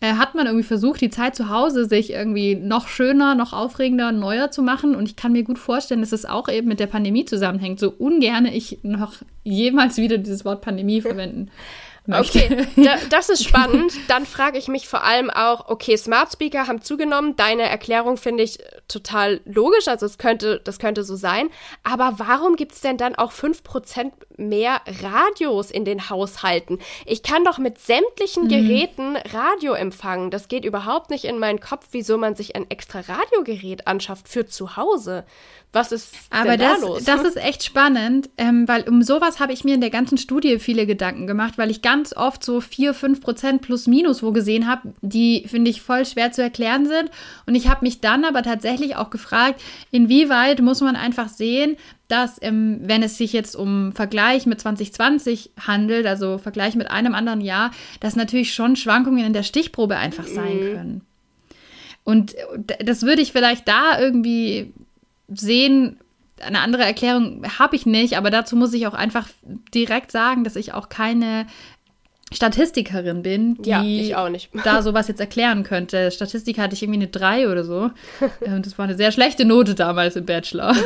äh, 0.00 0.12
hat 0.12 0.34
man 0.34 0.44
irgendwie 0.44 0.66
versucht, 0.66 1.00
die 1.00 1.08
Zeit 1.08 1.34
zu 1.34 1.48
Hause 1.48 1.86
sich 1.86 2.10
irgendwie 2.10 2.56
noch 2.56 2.88
schöner, 2.88 3.34
noch 3.34 3.54
aufregender, 3.54 4.12
neuer 4.12 4.50
zu 4.50 4.62
machen. 4.62 4.94
Und 4.94 5.08
ich 5.08 5.16
kann 5.16 5.32
mir 5.32 5.44
gut 5.44 5.58
vorstellen, 5.58 6.00
dass 6.00 6.12
es 6.12 6.26
auch 6.26 6.50
eben 6.50 6.68
mit 6.68 6.78
der 6.78 6.86
Pandemie 6.86 7.24
zusammenhängt. 7.24 7.80
So 7.80 7.94
ungern 7.96 8.44
ich 8.44 8.80
noch 8.82 9.14
jemals 9.44 9.96
wieder 9.96 10.18
dieses 10.18 10.44
Wort 10.44 10.60
Pandemie 10.60 11.00
verwenden 11.00 11.50
möchte. 12.08 12.38
Okay, 12.38 12.66
da, 12.76 12.96
das 13.10 13.28
ist 13.28 13.44
spannend. 13.48 13.92
Dann 14.08 14.26
frage 14.26 14.58
ich 14.58 14.68
mich 14.68 14.88
vor 14.88 15.04
allem 15.04 15.30
auch, 15.30 15.68
okay, 15.68 15.96
Smart 15.96 16.32
Speaker 16.32 16.66
haben 16.66 16.82
zugenommen. 16.82 17.36
Deine 17.36 17.62
Erklärung 17.62 18.16
finde 18.16 18.42
ich 18.42 18.58
total 18.88 19.40
logisch, 19.44 19.88
also 19.88 20.06
es 20.06 20.18
könnte, 20.18 20.60
das 20.64 20.78
könnte 20.78 21.04
so 21.04 21.16
sein. 21.16 21.48
Aber 21.82 22.14
warum 22.18 22.56
gibt 22.56 22.72
es 22.72 22.80
denn 22.80 22.96
dann 22.96 23.14
auch 23.14 23.32
5% 23.32 24.12
mehr 24.36 24.80
Radios 25.02 25.70
in 25.70 25.84
den 25.84 26.08
Haushalten? 26.10 26.78
Ich 27.04 27.22
kann 27.22 27.44
doch 27.44 27.58
mit 27.58 27.78
sämtlichen 27.78 28.44
mhm. 28.44 28.48
Geräten 28.48 29.16
Radio 29.32 29.74
empfangen. 29.74 30.30
Das 30.30 30.48
geht 30.48 30.64
überhaupt 30.64 31.10
nicht 31.10 31.24
in 31.24 31.38
meinen 31.38 31.60
Kopf, 31.60 31.88
wieso 31.92 32.18
man 32.18 32.34
sich 32.34 32.56
ein 32.56 32.70
extra 32.70 33.00
Radiogerät 33.00 33.86
anschafft 33.86 34.28
für 34.28 34.46
zu 34.46 34.76
Hause. 34.76 35.24
Was 35.76 35.92
ist 35.92 36.14
Aber 36.30 36.56
denn 36.56 36.60
das, 36.60 36.80
da 36.80 36.86
los? 36.86 37.04
das 37.04 37.22
ist 37.22 37.36
echt 37.36 37.62
spannend, 37.62 38.30
ähm, 38.38 38.66
weil 38.66 38.88
um 38.88 39.02
sowas 39.02 39.40
habe 39.40 39.52
ich 39.52 39.62
mir 39.62 39.74
in 39.74 39.82
der 39.82 39.90
ganzen 39.90 40.16
Studie 40.16 40.58
viele 40.58 40.86
Gedanken 40.86 41.26
gemacht, 41.26 41.58
weil 41.58 41.70
ich 41.70 41.82
ganz 41.82 42.16
oft 42.16 42.42
so 42.42 42.62
4, 42.62 42.94
5 42.94 43.20
Prozent 43.20 43.60
plus 43.60 43.86
minus 43.86 44.22
wo 44.22 44.32
gesehen 44.32 44.66
habe, 44.66 44.94
die, 45.02 45.44
finde 45.46 45.70
ich, 45.70 45.82
voll 45.82 46.06
schwer 46.06 46.32
zu 46.32 46.40
erklären 46.40 46.86
sind. 46.86 47.10
Und 47.44 47.56
ich 47.56 47.68
habe 47.68 47.84
mich 47.84 48.00
dann 48.00 48.24
aber 48.24 48.42
tatsächlich 48.42 48.96
auch 48.96 49.10
gefragt, 49.10 49.60
inwieweit 49.90 50.62
muss 50.62 50.80
man 50.80 50.96
einfach 50.96 51.28
sehen, 51.28 51.76
dass, 52.08 52.38
ähm, 52.40 52.78
wenn 52.80 53.02
es 53.02 53.18
sich 53.18 53.34
jetzt 53.34 53.54
um 53.54 53.92
Vergleich 53.92 54.46
mit 54.46 54.58
2020 54.58 55.50
handelt, 55.60 56.06
also 56.06 56.38
Vergleich 56.38 56.74
mit 56.74 56.90
einem 56.90 57.14
anderen 57.14 57.42
Jahr, 57.42 57.70
dass 58.00 58.16
natürlich 58.16 58.54
schon 58.54 58.76
Schwankungen 58.76 59.26
in 59.26 59.34
der 59.34 59.42
Stichprobe 59.42 59.98
einfach 59.98 60.26
sein 60.26 60.56
mhm. 60.56 60.72
können. 60.74 61.00
Und 62.02 62.34
das 62.82 63.02
würde 63.02 63.20
ich 63.20 63.32
vielleicht 63.32 63.68
da 63.68 64.00
irgendwie 64.00 64.72
sehen, 65.28 65.98
eine 66.40 66.60
andere 66.60 66.84
Erklärung 66.84 67.44
habe 67.58 67.76
ich 67.76 67.86
nicht, 67.86 68.16
aber 68.16 68.30
dazu 68.30 68.56
muss 68.56 68.74
ich 68.74 68.86
auch 68.86 68.94
einfach 68.94 69.28
direkt 69.74 70.12
sagen, 70.12 70.44
dass 70.44 70.56
ich 70.56 70.74
auch 70.74 70.88
keine 70.88 71.46
Statistikerin 72.32 73.22
bin, 73.22 73.54
die 73.62 74.08
ja, 74.08 74.28
da 74.64 74.82
sowas 74.82 75.06
jetzt 75.06 75.20
erklären 75.20 75.62
könnte. 75.62 76.10
Statistik 76.10 76.58
hatte 76.58 76.74
ich 76.74 76.82
irgendwie 76.82 76.98
eine 76.98 77.06
3 77.08 77.48
oder 77.48 77.62
so. 77.62 77.90
Und 78.40 78.66
das 78.66 78.76
war 78.78 78.84
eine 78.86 78.96
sehr 78.96 79.12
schlechte 79.12 79.44
Note 79.44 79.76
damals 79.76 80.16
im 80.16 80.26
Bachelor. 80.26 80.74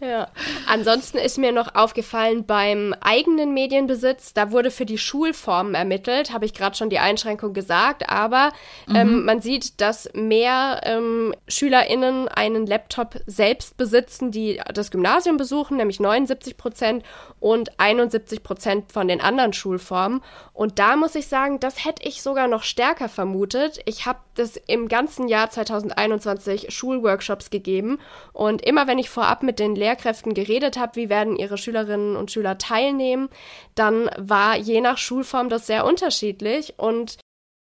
Ja. 0.00 0.28
Ansonsten 0.66 1.18
ist 1.18 1.36
mir 1.36 1.52
noch 1.52 1.74
aufgefallen 1.74 2.46
beim 2.46 2.94
eigenen 3.00 3.52
Medienbesitz, 3.52 4.32
da 4.32 4.50
wurde 4.50 4.70
für 4.70 4.86
die 4.86 4.96
Schulformen 4.96 5.74
ermittelt, 5.74 6.32
habe 6.32 6.46
ich 6.46 6.54
gerade 6.54 6.76
schon 6.76 6.88
die 6.88 6.98
Einschränkung 6.98 7.52
gesagt, 7.52 8.08
aber 8.08 8.50
ähm, 8.88 8.92
mhm. 8.92 8.96
ähm, 8.96 9.24
man 9.26 9.40
sieht, 9.42 9.80
dass 9.80 10.08
mehr 10.14 10.80
ähm, 10.84 11.34
SchülerInnen 11.48 12.28
einen 12.28 12.66
Laptop 12.66 13.20
selbst 13.26 13.76
besitzen, 13.76 14.30
die 14.30 14.60
das 14.72 14.90
Gymnasium 14.90 15.36
besuchen, 15.36 15.76
nämlich 15.76 16.00
79 16.00 16.56
Prozent 16.56 17.04
und 17.38 17.78
71 17.78 18.42
Prozent 18.42 18.92
von 18.92 19.06
den 19.06 19.20
anderen 19.20 19.52
Schulformen. 19.52 20.19
Und 20.52 20.78
da 20.78 20.96
muss 20.96 21.14
ich 21.14 21.26
sagen, 21.26 21.60
das 21.60 21.84
hätte 21.84 22.06
ich 22.06 22.22
sogar 22.22 22.48
noch 22.48 22.62
stärker 22.62 23.08
vermutet. 23.08 23.80
Ich 23.86 24.06
habe 24.06 24.18
das 24.34 24.56
im 24.66 24.88
ganzen 24.88 25.28
Jahr 25.28 25.50
2021 25.50 26.72
Schulworkshops 26.72 27.50
gegeben 27.50 27.98
und 28.32 28.62
immer 28.62 28.86
wenn 28.86 28.98
ich 28.98 29.10
vorab 29.10 29.42
mit 29.42 29.58
den 29.58 29.74
Lehrkräften 29.74 30.34
geredet 30.34 30.78
habe, 30.78 30.96
wie 30.96 31.08
werden 31.08 31.36
ihre 31.36 31.58
Schülerinnen 31.58 32.16
und 32.16 32.30
Schüler 32.30 32.58
teilnehmen, 32.58 33.28
dann 33.74 34.10
war 34.16 34.56
je 34.56 34.80
nach 34.80 34.98
Schulform 34.98 35.48
das 35.48 35.66
sehr 35.66 35.84
unterschiedlich 35.84 36.74
und 36.76 37.18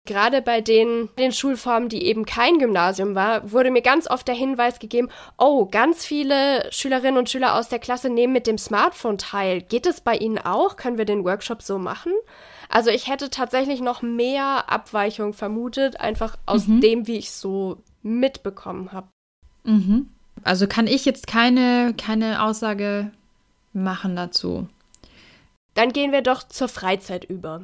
Gerade 0.05 0.43
bei 0.43 0.61
den, 0.61 1.09
den 1.17 1.31
Schulformen, 1.31 1.89
die 1.89 2.03
eben 2.03 2.25
kein 2.25 2.59
Gymnasium 2.59 3.15
war, 3.15 3.51
wurde 3.51 3.71
mir 3.71 3.81
ganz 3.81 4.07
oft 4.07 4.27
der 4.27 4.35
Hinweis 4.35 4.77
gegeben, 4.77 5.09
oh, 5.37 5.65
ganz 5.65 6.05
viele 6.05 6.71
Schülerinnen 6.71 7.17
und 7.17 7.29
Schüler 7.29 7.55
aus 7.55 7.69
der 7.69 7.79
Klasse 7.79 8.09
nehmen 8.09 8.31
mit 8.31 8.45
dem 8.45 8.59
Smartphone 8.59 9.17
teil. 9.17 9.61
Geht 9.61 9.87
es 9.87 10.01
bei 10.01 10.15
Ihnen 10.15 10.37
auch? 10.37 10.75
Können 10.75 10.99
wir 10.99 11.05
den 11.05 11.23
Workshop 11.23 11.63
so 11.63 11.79
machen? 11.79 12.13
Also 12.69 12.91
ich 12.91 13.07
hätte 13.07 13.31
tatsächlich 13.31 13.81
noch 13.81 14.03
mehr 14.03 14.69
Abweichung 14.69 15.33
vermutet, 15.33 15.99
einfach 15.99 16.37
aus 16.45 16.67
mhm. 16.67 16.81
dem, 16.81 17.07
wie 17.07 17.17
ich 17.17 17.27
es 17.27 17.41
so 17.41 17.77
mitbekommen 18.03 18.91
habe. 18.91 19.07
Mhm. 19.63 20.09
Also 20.43 20.67
kann 20.67 20.85
ich 20.85 21.05
jetzt 21.05 21.25
keine, 21.25 21.95
keine 21.97 22.43
Aussage 22.43 23.11
machen 23.73 24.15
dazu. 24.15 24.67
Dann 25.73 25.91
gehen 25.91 26.11
wir 26.11 26.21
doch 26.21 26.43
zur 26.43 26.67
Freizeit 26.67 27.25
über. 27.25 27.61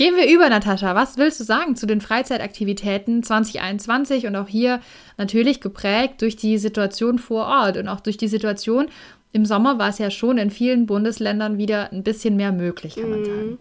Gehen 0.00 0.16
wir 0.16 0.32
über, 0.32 0.48
Natascha. 0.48 0.94
Was 0.94 1.18
willst 1.18 1.40
du 1.40 1.44
sagen 1.44 1.76
zu 1.76 1.84
den 1.84 2.00
Freizeitaktivitäten 2.00 3.22
2021 3.22 4.26
und 4.26 4.34
auch 4.34 4.48
hier 4.48 4.80
natürlich 5.18 5.60
geprägt 5.60 6.22
durch 6.22 6.36
die 6.36 6.56
Situation 6.56 7.18
vor 7.18 7.44
Ort 7.44 7.76
und 7.76 7.86
auch 7.86 8.00
durch 8.00 8.16
die 8.16 8.26
Situation 8.26 8.88
im 9.32 9.44
Sommer 9.44 9.78
war 9.78 9.90
es 9.90 9.98
ja 9.98 10.10
schon 10.10 10.38
in 10.38 10.50
vielen 10.50 10.86
Bundesländern 10.86 11.58
wieder 11.58 11.92
ein 11.92 12.02
bisschen 12.02 12.34
mehr 12.36 12.50
möglich, 12.50 12.94
kann 12.94 13.10
man 13.10 13.24
sagen. 13.26 13.58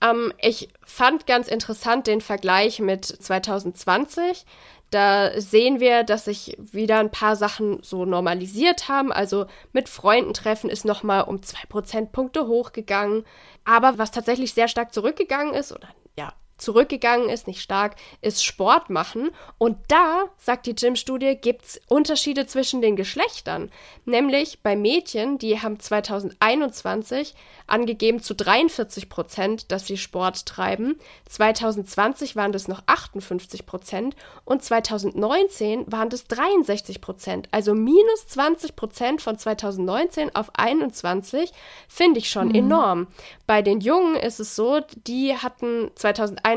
Ähm, 0.00 0.32
ich 0.40 0.70
fand 0.82 1.26
ganz 1.26 1.46
interessant 1.46 2.06
den 2.06 2.22
Vergleich 2.22 2.80
mit 2.80 3.04
2020. 3.04 4.46
Da 4.90 5.40
sehen 5.40 5.78
wir, 5.78 6.02
dass 6.02 6.24
sich 6.24 6.56
wieder 6.58 6.98
ein 6.98 7.12
paar 7.12 7.36
Sachen 7.36 7.80
so 7.82 8.04
normalisiert 8.04 8.88
haben. 8.88 9.12
Also 9.12 9.46
mit 9.72 9.88
Freunden 9.88 10.34
treffen 10.34 10.68
ist 10.68 10.84
nochmal 10.84 11.22
um 11.22 11.42
zwei 11.42 11.64
Prozentpunkte 11.68 12.48
hochgegangen. 12.48 13.24
Aber 13.64 13.98
was 13.98 14.10
tatsächlich 14.10 14.52
sehr 14.52 14.66
stark 14.66 14.92
zurückgegangen 14.92 15.54
ist, 15.54 15.72
oder 15.72 15.88
zurückgegangen 16.60 17.28
ist, 17.28 17.46
nicht 17.46 17.62
stark, 17.62 17.96
ist 18.20 18.44
Sport 18.44 18.90
machen. 18.90 19.30
Und 19.58 19.78
da, 19.88 20.24
sagt 20.36 20.66
die 20.66 20.74
Gym-Studie, 20.74 21.36
gibt 21.36 21.64
es 21.64 21.80
Unterschiede 21.88 22.46
zwischen 22.46 22.82
den 22.82 22.96
Geschlechtern. 22.96 23.70
Nämlich 24.04 24.62
bei 24.62 24.76
Mädchen, 24.76 25.38
die 25.38 25.60
haben 25.60 25.80
2021 25.80 27.34
angegeben 27.66 28.20
zu 28.20 28.34
43 28.34 29.08
Prozent, 29.08 29.72
dass 29.72 29.86
sie 29.86 29.96
Sport 29.96 30.46
treiben. 30.46 30.98
2020 31.28 32.36
waren 32.36 32.52
das 32.52 32.68
noch 32.68 32.82
58 32.86 33.66
Prozent 33.66 34.16
und 34.44 34.62
2019 34.62 35.90
waren 35.90 36.08
das 36.08 36.24
63 36.24 37.00
Prozent. 37.00 37.48
Also 37.52 37.74
minus 37.74 38.26
20 38.28 38.76
Prozent 38.76 39.22
von 39.22 39.38
2019 39.38 40.34
auf 40.34 40.50
21 40.54 41.52
finde 41.88 42.18
ich 42.18 42.30
schon 42.30 42.48
mhm. 42.48 42.54
enorm. 42.54 43.06
Bei 43.46 43.62
den 43.62 43.80
Jungen 43.80 44.16
ist 44.16 44.40
es 44.40 44.56
so, 44.56 44.80
die 45.06 45.36
hatten 45.36 45.90
2021 45.94 46.49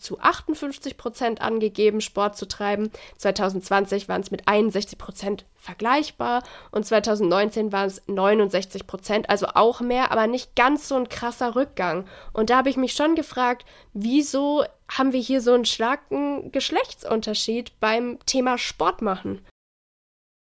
zu 0.00 0.20
58 0.20 0.96
Prozent 0.96 1.40
angegeben, 1.40 2.00
Sport 2.00 2.36
zu 2.36 2.46
treiben. 2.46 2.90
2020 3.18 4.08
waren 4.08 4.20
es 4.20 4.30
mit 4.30 4.46
61 4.46 4.98
Prozent 4.98 5.44
vergleichbar 5.56 6.42
und 6.70 6.86
2019 6.86 7.72
waren 7.72 7.86
es 7.86 8.02
69 8.06 8.86
Prozent, 8.86 9.30
also 9.30 9.46
auch 9.54 9.80
mehr, 9.80 10.10
aber 10.10 10.26
nicht 10.26 10.56
ganz 10.56 10.88
so 10.88 10.96
ein 10.96 11.08
krasser 11.08 11.54
Rückgang. 11.54 12.06
Und 12.32 12.50
da 12.50 12.56
habe 12.56 12.70
ich 12.70 12.76
mich 12.76 12.94
schon 12.94 13.14
gefragt, 13.14 13.64
wieso 13.92 14.64
haben 14.88 15.12
wir 15.12 15.20
hier 15.20 15.40
so 15.40 15.52
einen 15.52 15.64
starken 15.64 16.50
Geschlechtsunterschied 16.52 17.78
beim 17.80 18.18
Thema 18.26 18.58
Sport 18.58 19.02
machen? 19.02 19.44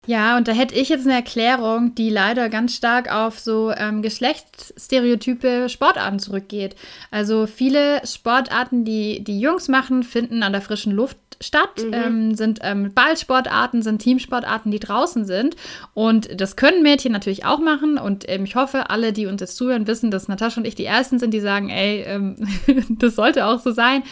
Ja, 0.06 0.38
und 0.38 0.48
da 0.48 0.52
hätte 0.52 0.74
ich 0.74 0.88
jetzt 0.88 1.06
eine 1.06 1.14
Erklärung, 1.14 1.94
die 1.94 2.08
leider 2.08 2.48
ganz 2.48 2.74
stark 2.74 3.12
auf 3.12 3.38
so 3.38 3.70
ähm, 3.70 4.00
Geschlechtsstereotype 4.00 5.68
Sportarten 5.68 6.18
zurückgeht. 6.18 6.74
Also 7.10 7.46
viele 7.46 8.00
Sportarten, 8.06 8.84
die 8.84 9.22
die 9.22 9.38
Jungs 9.38 9.68
machen, 9.68 10.02
finden 10.02 10.42
an 10.42 10.52
der 10.52 10.62
frischen 10.62 10.92
Luft 10.92 11.18
statt, 11.42 11.84
mhm. 11.84 11.92
ähm, 11.92 12.34
sind 12.34 12.60
ähm, 12.62 12.92
Ballsportarten, 12.94 13.82
sind 13.82 14.00
Teamsportarten, 14.00 14.70
die 14.70 14.80
draußen 14.80 15.26
sind. 15.26 15.56
Und 15.92 16.40
das 16.40 16.56
können 16.56 16.82
Mädchen 16.82 17.12
natürlich 17.12 17.44
auch 17.44 17.58
machen. 17.58 17.98
Und 17.98 18.28
ähm, 18.28 18.44
ich 18.44 18.56
hoffe, 18.56 18.88
alle, 18.88 19.12
die 19.12 19.26
uns 19.26 19.42
jetzt 19.42 19.56
zuhören, 19.56 19.86
wissen, 19.86 20.10
dass 20.10 20.28
Natascha 20.28 20.60
und 20.60 20.66
ich 20.66 20.74
die 20.74 20.86
Ersten 20.86 21.18
sind, 21.18 21.32
die 21.32 21.40
sagen, 21.40 21.68
ey, 21.68 22.02
ähm, 22.06 22.36
das 22.88 23.16
sollte 23.16 23.46
auch 23.46 23.60
so 23.60 23.70
sein. 23.70 24.02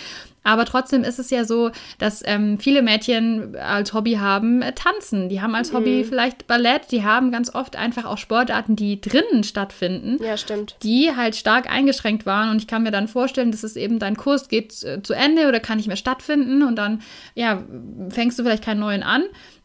Aber 0.49 0.65
trotzdem 0.65 1.05
ist 1.05 1.19
es 1.19 1.29
ja 1.29 1.45
so, 1.45 1.73
dass 1.99 2.23
ähm, 2.25 2.59
viele 2.59 2.81
Mädchen 2.81 3.55
als 3.57 3.93
Hobby 3.93 4.15
haben 4.15 4.63
äh, 4.63 4.73
Tanzen. 4.73 5.29
Die 5.29 5.43
haben 5.43 5.55
als 5.55 5.75
Hobby 5.75 5.99
mhm. 5.99 6.05
vielleicht 6.07 6.47
Ballett. 6.47 6.91
Die 6.91 7.05
haben 7.05 7.31
ganz 7.31 7.55
oft 7.55 7.77
einfach 7.77 8.07
auch 8.07 8.17
Sportarten, 8.17 8.75
die 8.75 8.99
drinnen 8.99 9.45
stattfinden. 9.45 10.17
Ja, 10.25 10.39
stimmt. 10.39 10.77
Die 10.83 11.15
halt 11.15 11.37
stark 11.37 11.71
eingeschränkt 11.71 12.25
waren. 12.25 12.49
Und 12.49 12.63
ich 12.63 12.67
kann 12.67 12.83
mir 12.83 12.91
dann 12.91 13.09
vorstellen, 13.09 13.51
dass 13.51 13.63
es 13.63 13.77
eben 13.77 13.99
dein 13.99 14.17
Kurs 14.17 14.49
geht 14.49 14.83
äh, 14.85 15.03
zu 15.03 15.13
Ende 15.13 15.49
oder 15.49 15.61
kann 15.61 15.77
nicht 15.77 15.89
mehr 15.89 15.97
stattfinden. 15.97 16.63
Und 16.63 16.77
dann, 16.77 17.03
ja, 17.35 17.63
fängst 18.09 18.39
du 18.39 18.43
vielleicht 18.43 18.65
keinen 18.65 18.81
neuen 18.81 19.03
an. 19.03 19.25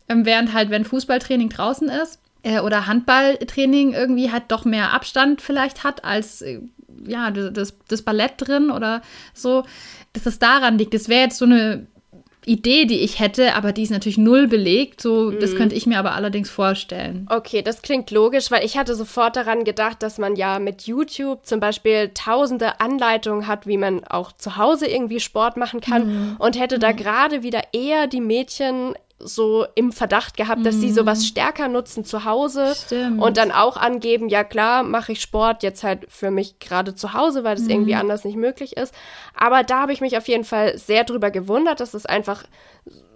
Ähm, 0.09 0.25
während 0.25 0.51
halt, 0.51 0.69
wenn 0.69 0.83
Fußballtraining 0.83 1.47
draußen 1.47 1.87
ist 1.87 2.19
äh, 2.41 2.59
oder 2.59 2.87
Handballtraining 2.87 3.93
irgendwie 3.93 4.33
halt 4.33 4.43
doch 4.49 4.65
mehr 4.65 4.91
Abstand 4.91 5.41
vielleicht 5.41 5.85
hat 5.85 6.03
als 6.03 6.41
äh, 6.41 6.59
ja, 7.07 7.31
das, 7.31 7.73
das 7.87 8.01
Ballett 8.01 8.33
drin 8.37 8.69
oder 8.69 9.01
so 9.33 9.63
dass 10.13 10.25
es 10.25 10.39
daran 10.39 10.77
liegt. 10.77 10.93
Das 10.93 11.09
wäre 11.09 11.21
jetzt 11.21 11.37
so 11.37 11.45
eine 11.45 11.87
Idee, 12.45 12.85
die 12.85 12.99
ich 12.99 13.19
hätte, 13.19 13.55
aber 13.55 13.71
die 13.71 13.83
ist 13.83 13.91
natürlich 13.91 14.17
null 14.17 14.47
belegt. 14.47 15.01
So, 15.01 15.31
mhm. 15.31 15.39
das 15.39 15.55
könnte 15.55 15.75
ich 15.75 15.85
mir 15.85 15.97
aber 15.97 16.13
allerdings 16.13 16.49
vorstellen. 16.49 17.27
Okay, 17.29 17.61
das 17.61 17.81
klingt 17.81 18.11
logisch, 18.11 18.51
weil 18.51 18.65
ich 18.65 18.77
hatte 18.77 18.95
sofort 18.95 19.35
daran 19.35 19.63
gedacht, 19.63 20.03
dass 20.03 20.17
man 20.17 20.35
ja 20.35 20.59
mit 20.59 20.83
YouTube 20.83 21.45
zum 21.45 21.59
Beispiel 21.59 22.11
tausende 22.13 22.79
Anleitungen 22.79 23.47
hat, 23.47 23.67
wie 23.67 23.77
man 23.77 24.03
auch 24.03 24.31
zu 24.33 24.57
Hause 24.57 24.87
irgendwie 24.87 25.19
Sport 25.19 25.57
machen 25.57 25.81
kann 25.81 26.07
mhm. 26.07 26.35
und 26.39 26.59
hätte 26.59 26.79
da 26.79 26.91
mhm. 26.91 26.97
gerade 26.97 27.43
wieder 27.43 27.61
eher 27.71 28.07
die 28.07 28.21
Mädchen 28.21 28.93
so 29.25 29.65
im 29.75 29.91
Verdacht 29.91 30.37
gehabt, 30.37 30.65
dass 30.65 30.75
sie 30.75 30.87
mhm. 30.87 30.93
sowas 30.93 31.25
stärker 31.25 31.67
nutzen 31.67 32.03
zu 32.03 32.25
Hause 32.25 32.73
Stimmt. 32.75 33.21
und 33.21 33.37
dann 33.37 33.51
auch 33.51 33.77
angeben, 33.77 34.29
ja 34.29 34.43
klar, 34.43 34.83
mache 34.83 35.13
ich 35.13 35.21
Sport 35.21 35.63
jetzt 35.63 35.83
halt 35.83 36.05
für 36.09 36.31
mich 36.31 36.59
gerade 36.59 36.95
zu 36.95 37.13
Hause, 37.13 37.43
weil 37.43 37.55
das 37.55 37.65
mhm. 37.65 37.71
irgendwie 37.71 37.95
anders 37.95 38.25
nicht 38.25 38.37
möglich 38.37 38.77
ist. 38.77 38.93
Aber 39.35 39.63
da 39.63 39.81
habe 39.81 39.93
ich 39.93 40.01
mich 40.01 40.17
auf 40.17 40.27
jeden 40.27 40.43
Fall 40.43 40.77
sehr 40.77 41.03
drüber 41.03 41.31
gewundert, 41.31 41.79
dass 41.79 41.93
es 41.93 42.05
einfach 42.05 42.43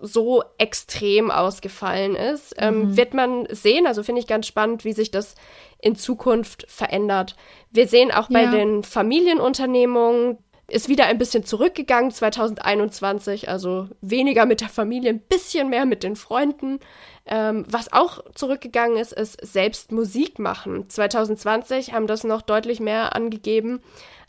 so 0.01 0.43
extrem 0.57 1.31
ausgefallen 1.31 2.15
ist. 2.15 2.55
Ähm, 2.57 2.79
mhm. 2.79 2.97
wird 2.97 3.13
man 3.13 3.47
sehen, 3.49 3.87
also 3.87 4.03
finde 4.03 4.21
ich 4.21 4.27
ganz 4.27 4.47
spannend, 4.47 4.85
wie 4.85 4.93
sich 4.93 5.11
das 5.11 5.35
in 5.79 5.95
Zukunft 5.95 6.65
verändert. 6.69 7.35
Wir 7.71 7.87
sehen 7.87 8.11
auch 8.11 8.29
bei 8.29 8.43
ja. 8.43 8.51
den 8.51 8.83
Familienunternehmungen, 8.83 10.37
ist 10.69 10.89
wieder 10.89 11.05
ein 11.05 11.17
bisschen 11.17 11.45
zurückgegangen 11.45 12.11
2021, 12.11 13.47
also 13.47 13.87
weniger 14.01 14.45
mit 14.45 14.61
der 14.61 14.69
Familie, 14.69 15.11
ein 15.11 15.19
bisschen 15.19 15.69
mehr 15.69 15.85
mit 15.85 16.03
den 16.03 16.15
Freunden. 16.15 16.79
Ähm, 17.25 17.65
was 17.69 17.93
auch 17.93 18.23
zurückgegangen 18.35 18.97
ist, 18.97 19.13
ist 19.13 19.39
selbst 19.45 19.91
Musik 19.91 20.39
machen. 20.39 20.89
2020 20.89 21.93
haben 21.93 22.07
das 22.07 22.23
noch 22.23 22.41
deutlich 22.41 22.79
mehr 22.79 23.15
angegeben 23.15 23.81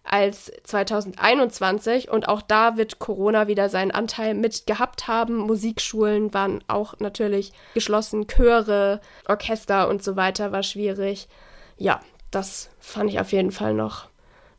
als 0.04 0.50
2021 0.64 2.10
und 2.10 2.28
auch 2.28 2.40
da 2.40 2.76
wird 2.76 2.98
Corona 2.98 3.46
wieder 3.46 3.68
seinen 3.68 3.90
Anteil 3.90 4.34
mit 4.34 4.66
gehabt 4.66 5.06
haben. 5.08 5.36
Musikschulen 5.36 6.32
waren 6.32 6.62
auch 6.66 6.98
natürlich 6.98 7.52
geschlossen, 7.74 8.26
Chöre, 8.26 9.00
Orchester 9.28 9.88
und 9.88 10.02
so 10.02 10.16
weiter 10.16 10.50
war 10.52 10.62
schwierig. 10.62 11.28
Ja, 11.76 12.00
das 12.30 12.70
fand 12.78 13.10
ich 13.10 13.20
auf 13.20 13.32
jeden 13.32 13.52
Fall 13.52 13.74
noch, 13.74 14.08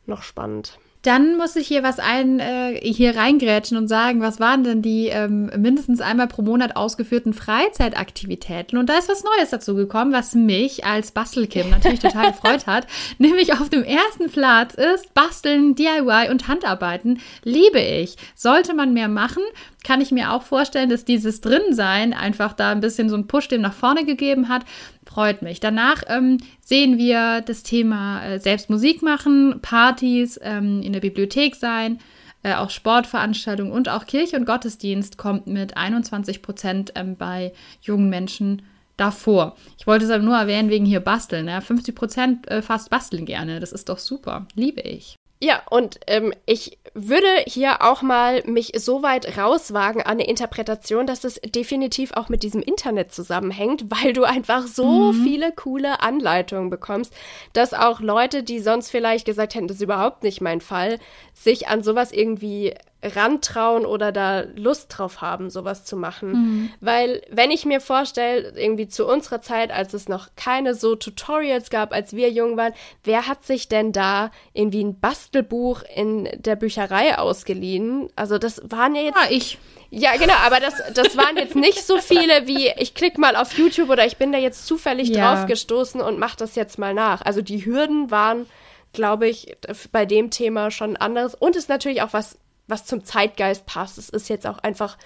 noch 0.06 0.24
spannend. 0.24 0.78
Dann 1.02 1.38
muss 1.38 1.56
ich 1.56 1.68
hier 1.68 1.82
was 1.82 2.00
ein, 2.00 2.40
äh, 2.40 2.78
hier 2.82 3.16
reingrätschen 3.16 3.78
und 3.78 3.88
sagen, 3.88 4.22
was 4.22 4.42
waren 4.42 4.66
denn 4.66 4.82
die 4.82 5.08
ähm, 5.08 5.50
mindestens 5.58 6.02
einmal 6.02 6.28
pro 6.28 6.42
Monat 6.42 6.76
ausgeführten 6.76 7.34
Freizeitaktivitäten? 7.34 8.78
Und 8.78 8.90
da 8.90 8.98
ist 8.98 9.08
was 9.08 9.24
Neues 9.24 9.50
dazu 9.50 9.76
gekommen, 9.76 10.12
was 10.12 10.36
mich 10.36 10.86
als 10.86 11.12
Bastelkim 11.12 11.70
natürlich 11.70 12.00
total 12.00 12.32
gefreut 12.32 12.68
hat. 12.68 12.86
Nämlich 13.18 13.54
auf 13.54 13.70
dem 13.70 13.84
ersten 13.84 14.30
Platz 14.30 14.74
ist 14.74 15.14
Basteln, 15.14 15.74
DIY 15.74 16.30
und 16.32 16.50
Handarbeiten. 16.50 17.22
Liebe 17.44 17.80
ich. 17.80 18.18
Sollte 18.36 18.74
man 18.74 18.94
mehr 18.94 19.08
machen, 19.08 19.44
kann 19.84 20.02
ich 20.02 20.12
mir 20.12 20.34
auch 20.34 20.44
vorstellen, 20.44 20.90
dass 20.90 21.06
dieses 21.06 21.42
Drinsein 21.42 22.14
einfach 22.14 22.54
da 22.54 22.72
ein 22.72 22.82
bisschen 22.82 23.10
so 23.10 23.16
einen 23.16 23.28
Push 23.28 23.48
dem 23.48 23.62
nach 23.62 23.74
vorne 23.74 24.06
gegeben 24.06 24.50
hat 24.50 24.66
freut 25.10 25.42
mich. 25.42 25.60
Danach 25.60 26.04
ähm, 26.08 26.38
sehen 26.62 26.98
wir 26.98 27.42
das 27.42 27.64
Thema 27.64 28.24
äh, 28.24 28.40
selbst 28.40 28.70
Musik 28.70 29.02
machen, 29.02 29.60
Partys 29.62 30.40
ähm, 30.42 30.82
in 30.82 30.94
der 30.94 31.00
Bibliothek 31.00 31.56
sein, 31.56 32.00
äh, 32.44 32.54
auch 32.54 32.70
Sportveranstaltungen 32.70 33.74
und 33.74 33.90
auch 33.90 34.06
Kirche 34.06 34.38
und 34.38 34.46
Gottesdienst 34.46 35.18
kommt 35.18 35.48
mit 35.48 35.76
21 35.76 36.42
Prozent 36.42 36.94
ähm, 36.96 37.18
bei 37.18 37.54
jungen 37.82 38.10
Menschen 38.10 38.62
davor. 38.98 39.56
Ich 39.78 39.88
wollte 39.88 40.06
es 40.06 40.12
aber 40.12 40.24
nur 40.24 40.38
erwähnen 40.38 40.70
wegen 40.70 40.86
hier 40.86 41.00
Basteln. 41.00 41.48
Ja? 41.48 41.60
50 41.60 41.96
Prozent 41.96 42.48
äh, 42.48 42.62
fast 42.62 42.90
basteln 42.90 43.26
gerne. 43.26 43.60
Das 43.60 43.72
ist 43.72 43.90
doch 43.90 44.00
super. 44.00 44.46
Liebe 44.56 44.82
ich. 44.82 45.16
Ja, 45.42 45.62
und 45.70 46.02
ähm, 46.08 46.34
ich 46.46 46.80
würde 46.94 47.28
hier 47.48 47.82
auch 47.82 48.02
mal 48.02 48.44
mich 48.46 48.74
so 48.76 49.04
weit 49.04 49.38
rauswagen 49.38 50.02
an 50.02 50.20
eine 50.20 50.28
Interpretation, 50.28 51.08
dass 51.08 51.24
es 51.24 51.36
definitiv 51.36 52.12
auch 52.12 52.28
mit 52.28 52.44
diesem 52.44 52.62
Internet 52.62 53.14
zusammenhängt, 53.14 53.86
weil 54.04 54.12
du 54.12 54.26
einfach 54.26 54.68
so 54.68 55.14
mhm. 55.14 55.24
viele 55.24 55.54
coole 55.54 56.02
Anleitungen 56.02 56.70
bekommst, 56.70 57.14
dass 57.54 57.74
auch 57.74 58.02
Leute, 58.02 58.44
die 58.44 58.60
sonst 58.60 58.92
vielleicht 58.92 59.26
gesagt 59.26 59.56
hätten, 59.56 59.70
das 59.70 59.78
ist 59.78 59.84
überhaupt 59.84 60.24
nicht 60.24 60.42
mein 60.42 60.60
Fall, 60.60 61.00
sich 61.34 61.70
an 61.70 61.84
sowas 61.84 62.12
irgendwie 62.12 62.74
rantrauen 63.02 63.86
oder 63.86 64.12
da 64.12 64.42
Lust 64.56 64.98
drauf 64.98 65.22
haben, 65.22 65.50
sowas 65.50 65.86
zu 65.86 65.96
machen. 65.96 66.32
Mhm. 66.32 66.70
Weil, 66.82 67.22
wenn 67.30 67.50
ich 67.50 67.66
mir 67.66 67.80
vorstelle, 67.80 68.54
irgendwie 68.56 68.88
zu 68.88 69.08
unserer 69.08 69.42
Zeit, 69.42 69.72
als 69.72 69.94
es 69.94 70.10
noch 70.10 70.30
keine 70.36 70.76
so 70.76 70.96
Tutorials 70.96 71.70
gab, 71.70 71.94
als 71.94 72.14
wir 72.14 72.30
jung 72.30 72.58
waren, 72.58 72.74
wer 73.04 73.28
hat 73.28 73.46
sich 73.46 73.70
denn 73.70 73.92
da 73.92 74.32
irgendwie 74.54 74.84
ein 74.84 75.00
Bastelbuch 75.00 75.84
in 75.96 76.28
der 76.36 76.58
Bücherei 76.58 77.18
ausgeliehen? 77.18 78.10
Also, 78.16 78.38
das 78.38 78.62
waren 78.70 78.96
ja 78.96 79.02
jetzt. 79.04 79.18
Ja, 79.18 79.32
ich. 79.32 79.58
Ja, 79.92 80.18
genau, 80.18 80.36
aber 80.46 80.60
das, 80.60 80.76
das 80.94 81.18
waren 81.18 81.36
jetzt 81.38 81.56
nicht 81.56 81.84
so 81.84 81.98
viele 81.98 82.46
wie 82.46 82.68
ich 82.78 82.94
klicke 82.94 83.20
mal 83.20 83.36
auf 83.36 83.58
YouTube 83.58 83.90
oder 83.90 84.06
ich 84.06 84.18
bin 84.18 84.32
da 84.32 84.38
jetzt 84.38 84.68
zufällig 84.68 85.10
ja. 85.10 85.34
drauf 85.34 85.48
gestoßen 85.48 86.00
und 86.00 86.20
mach 86.20 86.36
das 86.36 86.54
jetzt 86.54 86.78
mal 86.78 86.94
nach. 86.94 87.24
Also 87.24 87.42
die 87.42 87.66
Hürden 87.66 88.12
waren, 88.12 88.46
glaube 88.94 89.28
ich, 89.28 89.58
bei 89.92 90.06
dem 90.06 90.30
Thema 90.30 90.70
schon 90.70 90.96
anders. 90.96 91.34
Und 91.34 91.56
es 91.56 91.64
ist 91.64 91.70
natürlich 91.70 92.04
auch 92.04 92.14
was 92.14 92.38
was 92.70 92.86
zum 92.86 93.04
Zeitgeist 93.04 93.66
passt. 93.66 93.98
Es 93.98 94.10
ist 94.10 94.30
jetzt 94.30 94.48
auch 94.48 94.60
einfach 94.60 94.98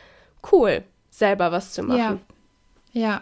cool, 0.52 0.84
selber 1.10 1.52
was 1.52 1.72
zu 1.74 1.84
machen. 1.84 2.22
Ja. 2.94 3.02
Ja. 3.02 3.22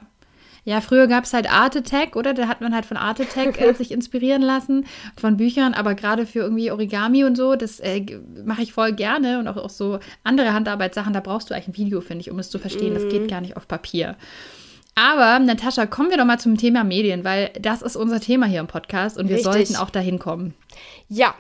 Ja, 0.64 0.80
früher 0.80 1.08
gab 1.08 1.24
es 1.24 1.34
halt 1.34 1.52
Art 1.52 1.76
Attack, 1.76 2.16
oder? 2.16 2.36
Da 2.36 2.48
hat 2.48 2.62
man 2.62 2.76
halt 2.76 2.86
von 2.86 2.98
Art 2.98 3.20
Attack 3.20 3.60
äh, 3.60 3.74
sich 3.78 3.92
inspirieren 3.92 4.44
lassen, 4.44 4.86
von 5.20 5.38
Büchern, 5.38 5.74
aber 5.74 5.96
gerade 5.96 6.28
für 6.28 6.40
irgendwie 6.40 6.70
Origami 6.70 7.24
und 7.24 7.36
so, 7.36 7.56
das 7.56 7.80
äh, 7.80 8.06
mache 8.46 8.62
ich 8.62 8.74
voll 8.74 8.94
gerne 8.94 9.40
und 9.40 9.48
auch, 9.48 9.58
auch 9.58 9.72
so 9.72 10.00
andere 10.24 10.54
Handarbeitssachen, 10.54 11.14
da 11.14 11.20
brauchst 11.20 11.50
du 11.50 11.56
eigentlich 11.56 11.70
ein 11.70 11.78
Video, 11.78 12.02
finde 12.02 12.22
ich, 12.22 12.30
um 12.30 12.38
es 12.38 12.52
zu 12.52 12.60
verstehen. 12.60 12.94
Mm. 12.94 12.96
Das 12.96 13.10
geht 13.10 13.24
mhm. 13.24 13.28
gar 13.28 13.42
nicht 13.42 13.58
auf 13.58 13.68
Papier. 13.68 14.18
Aber, 14.94 15.40
Natascha, 15.40 15.88
kommen 15.88 16.12
wir 16.12 16.18
doch 16.18 16.26
mal 16.26 16.40
zum 16.40 16.58
Thema 16.58 16.84
Medien, 16.84 17.24
weil 17.24 17.50
das 17.60 17.82
ist 17.82 17.96
unser 17.96 18.20
Thema 18.20 18.46
hier 18.46 18.60
im 18.60 18.68
Podcast 18.68 19.18
und 19.18 19.30
wir 19.30 19.38
Richtig. 19.38 19.52
sollten 19.52 19.76
auch 19.78 19.90
dahin 19.90 20.20
kommen. 20.20 20.54
Ja, 21.08 21.34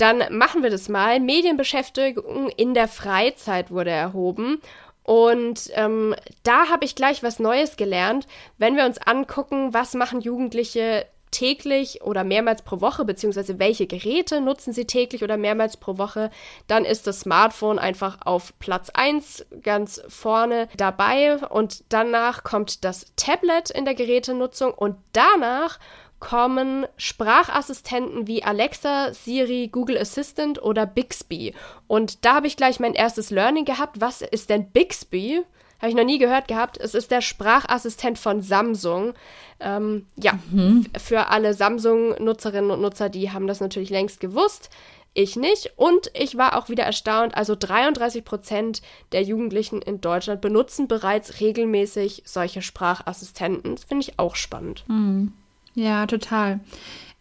dann 0.00 0.22
machen 0.36 0.62
wir 0.62 0.70
das 0.70 0.88
mal. 0.88 1.20
Medienbeschäftigung 1.20 2.48
in 2.50 2.74
der 2.74 2.88
Freizeit 2.88 3.70
wurde 3.70 3.90
erhoben. 3.90 4.60
Und 5.02 5.70
ähm, 5.74 6.14
da 6.42 6.68
habe 6.68 6.84
ich 6.84 6.94
gleich 6.94 7.22
was 7.22 7.38
Neues 7.38 7.76
gelernt. 7.76 8.26
Wenn 8.58 8.76
wir 8.76 8.86
uns 8.86 8.98
angucken, 8.98 9.74
was 9.74 9.94
machen 9.94 10.20
Jugendliche 10.20 11.06
täglich 11.30 12.02
oder 12.02 12.24
mehrmals 12.24 12.62
pro 12.62 12.80
Woche, 12.80 13.04
beziehungsweise 13.04 13.58
welche 13.58 13.86
Geräte 13.86 14.40
nutzen 14.40 14.72
sie 14.72 14.84
täglich 14.84 15.22
oder 15.22 15.36
mehrmals 15.36 15.76
pro 15.76 15.98
Woche, 15.98 16.30
dann 16.66 16.84
ist 16.84 17.06
das 17.06 17.20
Smartphone 17.20 17.78
einfach 17.78 18.18
auf 18.24 18.58
Platz 18.58 18.90
1 18.90 19.46
ganz 19.62 20.02
vorne 20.08 20.68
dabei 20.76 21.36
und 21.36 21.84
danach 21.88 22.42
kommt 22.42 22.84
das 22.84 23.06
Tablet 23.16 23.70
in 23.70 23.84
der 23.84 23.94
Gerätenutzung 23.94 24.72
und 24.74 24.96
danach 25.12 25.78
kommen 26.20 26.86
Sprachassistenten 26.96 28.26
wie 28.26 28.44
Alexa, 28.44 29.12
Siri, 29.12 29.68
Google 29.72 29.98
Assistant 29.98 30.62
oder 30.62 30.86
Bixby. 30.86 31.54
Und 31.86 32.24
da 32.24 32.34
habe 32.34 32.46
ich 32.46 32.56
gleich 32.56 32.78
mein 32.78 32.94
erstes 32.94 33.30
Learning 33.30 33.64
gehabt. 33.64 34.00
Was 34.00 34.20
ist 34.22 34.50
denn 34.50 34.70
Bixby? 34.70 35.42
Habe 35.80 35.88
ich 35.88 35.96
noch 35.96 36.04
nie 36.04 36.18
gehört 36.18 36.46
gehabt. 36.46 36.78
Es 36.78 36.94
ist 36.94 37.10
der 37.10 37.22
Sprachassistent 37.22 38.18
von 38.18 38.42
Samsung. 38.42 39.14
Ähm, 39.60 40.06
ja, 40.16 40.38
mhm. 40.50 40.86
für 40.98 41.28
alle 41.28 41.54
Samsung-Nutzerinnen 41.54 42.70
und 42.70 42.82
Nutzer, 42.82 43.08
die 43.08 43.30
haben 43.30 43.46
das 43.46 43.60
natürlich 43.60 43.90
längst 43.90 44.20
gewusst. 44.20 44.68
Ich 45.14 45.36
nicht. 45.36 45.72
Und 45.76 46.10
ich 46.14 46.36
war 46.36 46.56
auch 46.56 46.68
wieder 46.68 46.84
erstaunt. 46.84 47.34
Also 47.34 47.56
33 47.58 48.24
Prozent 48.24 48.82
der 49.12 49.22
Jugendlichen 49.22 49.80
in 49.80 50.02
Deutschland 50.02 50.42
benutzen 50.42 50.86
bereits 50.86 51.40
regelmäßig 51.40 52.22
solche 52.26 52.60
Sprachassistenten. 52.60 53.74
Das 53.74 53.84
finde 53.84 54.06
ich 54.06 54.18
auch 54.18 54.36
spannend. 54.36 54.84
Mhm. 54.86 55.32
Ja, 55.74 56.06
total. 56.06 56.60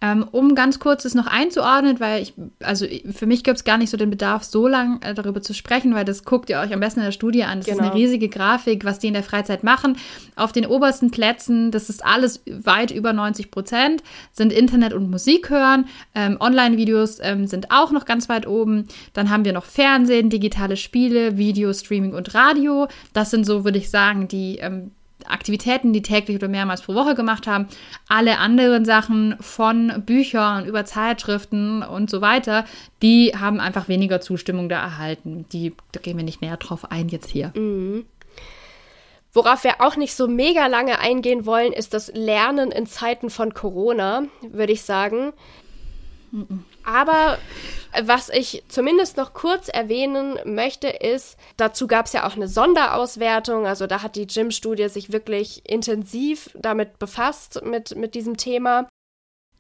Ähm, 0.02 0.26
um 0.32 0.56
ganz 0.56 0.80
kurz 0.80 1.04
das 1.04 1.14
noch 1.14 1.28
einzuordnen, 1.28 2.00
weil 2.00 2.22
ich, 2.22 2.34
also 2.64 2.86
für 3.12 3.26
mich 3.26 3.44
gibt 3.44 3.58
es 3.58 3.66
gar 3.66 3.78
nicht 3.78 3.90
so 3.90 3.98
den 3.98 4.10
Bedarf, 4.10 4.46
so 4.46 4.66
lang 4.66 5.02
äh, 5.02 5.14
darüber 5.14 5.42
zu 5.42 5.54
sprechen, 5.54 5.94
weil 5.94 6.06
das 6.06 6.24
guckt 6.24 6.50
ihr 6.50 6.60
euch 6.60 6.74
am 6.74 6.80
besten 6.80 7.02
in 7.02 7.08
der 7.08 7.12
Studie 7.12 7.44
an. 7.44 7.60
Das 7.60 7.66
genau. 7.66 7.80
ist 7.80 7.82
eine 7.82 7.92
genau. 7.92 8.02
riesige 8.02 8.30
Grafik, 8.30 8.86
was 8.86 9.00
die 9.00 9.08
in 9.08 9.14
der 9.14 9.24
Freizeit 9.24 9.66
machen. 9.66 9.98
Auf 10.38 10.54
den 10.54 10.66
obersten 10.66 11.12
Plätzen, 11.12 11.72
das 11.72 11.90
ist 11.90 12.06
alles 12.06 12.42
weit 12.46 12.92
über 12.92 13.12
90 13.12 13.52
Prozent, 13.52 14.02
sind 14.32 14.54
Internet 14.54 14.94
und 14.94 15.12
Musik 15.12 15.50
hören. 15.50 15.90
Ähm, 16.16 16.38
Online-Videos 16.40 17.20
ähm, 17.22 17.46
sind 17.46 17.70
auch 17.70 17.92
noch 17.92 18.06
ganz 18.06 18.30
weit 18.30 18.48
oben. 18.48 18.88
Dann 19.12 19.30
haben 19.30 19.44
wir 19.44 19.52
noch 19.52 19.66
Fernsehen, 19.66 20.30
digitale 20.30 20.78
Spiele, 20.78 21.38
Video, 21.38 21.74
Streaming 21.74 22.14
und 22.14 22.34
Radio. 22.34 22.88
Das 23.12 23.32
sind 23.32 23.46
so, 23.46 23.66
würde 23.66 23.78
ich 23.78 23.90
sagen, 23.90 24.30
die 24.30 24.60
ähm, 24.60 24.92
Aktivitäten, 25.30 25.94
die 25.94 26.02
täglich 26.02 26.38
oder 26.38 26.48
mehrmals 26.48 26.82
pro 26.82 26.94
Woche 26.96 27.16
gemacht 27.16 27.48
haben. 27.48 27.68
Alle 28.08 28.38
anderen 28.38 28.86
Sachen 28.86 29.36
von 29.40 30.04
Büchern 30.06 30.66
über 30.66 30.86
Zeitschriften 30.86 31.84
und 31.84 32.10
so 32.10 32.22
weiter, 32.22 32.66
die 33.02 33.34
haben 33.38 33.60
einfach 33.60 33.88
weniger 33.88 34.22
Zustimmung 34.22 34.70
da 34.70 34.82
erhalten. 34.82 35.46
Die, 35.52 35.74
da 35.92 36.00
gehen 36.00 36.18
wir 36.18 36.24
nicht 36.24 36.42
näher 36.42 36.58
drauf 36.58 36.92
ein 36.92 37.10
jetzt 37.10 37.30
hier. 37.30 37.52
Mhm. 37.56 38.06
Worauf 39.32 39.64
wir 39.64 39.80
auch 39.80 39.96
nicht 39.96 40.16
so 40.16 40.28
mega 40.28 40.66
lange 40.68 41.00
eingehen 41.00 41.46
wollen, 41.46 41.72
ist 41.72 41.94
das 41.94 42.12
Lernen 42.14 42.72
in 42.72 42.88
Zeiten 42.88 43.30
von 43.30 43.54
Corona, 43.54 44.24
würde 44.42 44.74
ich 44.74 44.82
sagen. 44.82 45.34
Mhm. 46.32 46.66
Aber 46.90 47.38
was 48.02 48.30
ich 48.30 48.64
zumindest 48.68 49.16
noch 49.16 49.34
kurz 49.34 49.68
erwähnen 49.68 50.40
möchte, 50.46 50.88
ist, 50.88 51.38
dazu 51.56 51.86
gab 51.86 52.08
es 52.08 52.14
ja 52.14 52.28
auch 52.28 52.36
eine 52.36 52.48
Sonderauswertung. 52.48 53.68
Also 53.68 53.86
da 53.86 54.02
hat 54.02 54.16
die 54.16 54.26
Gym-Studie 54.26 54.90
sich 54.90 55.12
wirklich 55.12 55.70
intensiv 55.70 56.50
damit 56.56 56.98
befasst, 56.98 57.62
mit, 57.64 57.96
mit 57.96 58.16
diesem 58.16 58.38
Thema. 58.38 58.88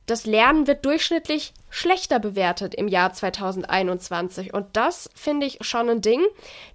Das 0.07 0.25
Lernen 0.25 0.65
wird 0.65 0.85
durchschnittlich 0.85 1.53
schlechter 1.69 2.17
bewertet 2.17 2.73
im 2.73 2.87
Jahr 2.87 3.13
2021. 3.13 4.55
Und 4.55 4.65
das 4.75 5.11
finde 5.13 5.45
ich 5.45 5.59
schon 5.61 5.87
ein 5.87 6.01
Ding. 6.01 6.21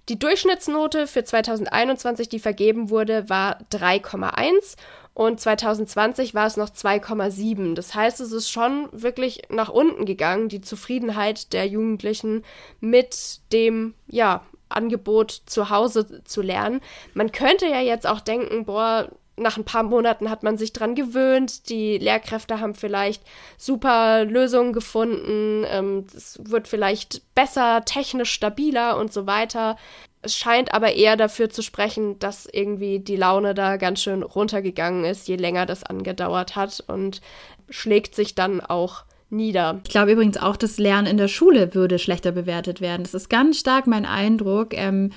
Die 0.07 0.17
Durchschnittsnote 0.17 1.05
für 1.05 1.25
2021, 1.25 2.29
die 2.29 2.39
vergeben 2.39 2.89
wurde, 2.89 3.27
war 3.27 3.59
3,1 3.73 4.77
und 5.15 5.39
2020 5.39 6.35
war 6.35 6.45
es 6.45 6.57
noch 6.57 6.69
2,7. 6.69 7.73
Das 7.73 7.95
heißt, 7.95 8.19
es 8.19 8.33
ist 8.33 8.51
schon 8.51 8.89
wirklich 8.91 9.43
nach 9.49 9.69
unten 9.69 10.05
gegangen, 10.05 10.49
die 10.49 10.59
Zufriedenheit 10.59 11.53
der 11.53 11.65
Jugendlichen 11.65 12.43
mit 12.81 13.39
dem, 13.53 13.95
ja, 14.07 14.43
Angebot 14.67 15.31
zu 15.45 15.69
Hause 15.69 16.21
zu 16.25 16.41
lernen. 16.41 16.81
Man 17.13 17.31
könnte 17.31 17.65
ja 17.65 17.79
jetzt 17.79 18.05
auch 18.05 18.19
denken, 18.19 18.65
boah, 18.65 19.09
nach 19.37 19.55
ein 19.55 19.63
paar 19.63 19.83
Monaten 19.83 20.29
hat 20.29 20.43
man 20.43 20.57
sich 20.57 20.73
dran 20.73 20.95
gewöhnt, 20.95 21.69
die 21.69 21.97
Lehrkräfte 21.97 22.59
haben 22.59 22.75
vielleicht 22.75 23.23
super 23.57 24.25
Lösungen 24.25 24.73
gefunden, 24.73 25.65
ähm, 25.69 26.05
es 26.13 26.39
wird 26.43 26.67
vielleicht 26.67 27.21
besser, 27.35 27.85
technisch 27.85 28.31
stabiler 28.31 28.97
und 28.97 29.13
so 29.13 29.27
weiter. 29.27 29.77
Es 30.25 30.35
scheint 30.35 30.73
aber 30.73 30.93
eher 30.93 31.17
dafür 31.17 31.49
zu 31.49 31.61
sprechen, 31.61 32.17
dass 32.19 32.47
irgendwie 32.51 32.99
die 32.99 33.15
Laune 33.15 33.53
da 33.53 33.77
ganz 33.77 34.01
schön 34.01 34.23
runtergegangen 34.23 35.05
ist, 35.05 35.27
je 35.27 35.35
länger 35.35 35.65
das 35.65 35.83
angedauert 35.83 36.55
hat 36.55 36.83
und 36.87 37.21
schlägt 37.69 38.15
sich 38.15 38.35
dann 38.35 38.61
auch 38.61 39.03
nieder. 39.29 39.81
Ich 39.83 39.91
glaube 39.91 40.11
übrigens 40.11 40.37
auch, 40.37 40.57
das 40.57 40.77
Lernen 40.77 41.07
in 41.07 41.17
der 41.17 41.27
Schule 41.27 41.73
würde 41.75 41.99
schlechter 41.99 42.31
bewertet 42.31 42.81
werden. 42.81 43.03
Das 43.03 43.13
ist 43.13 43.29
ganz 43.29 43.59
stark 43.59 43.87
mein 43.87 44.05
Eindruck. 44.05 44.73
Ähm, 44.73 45.11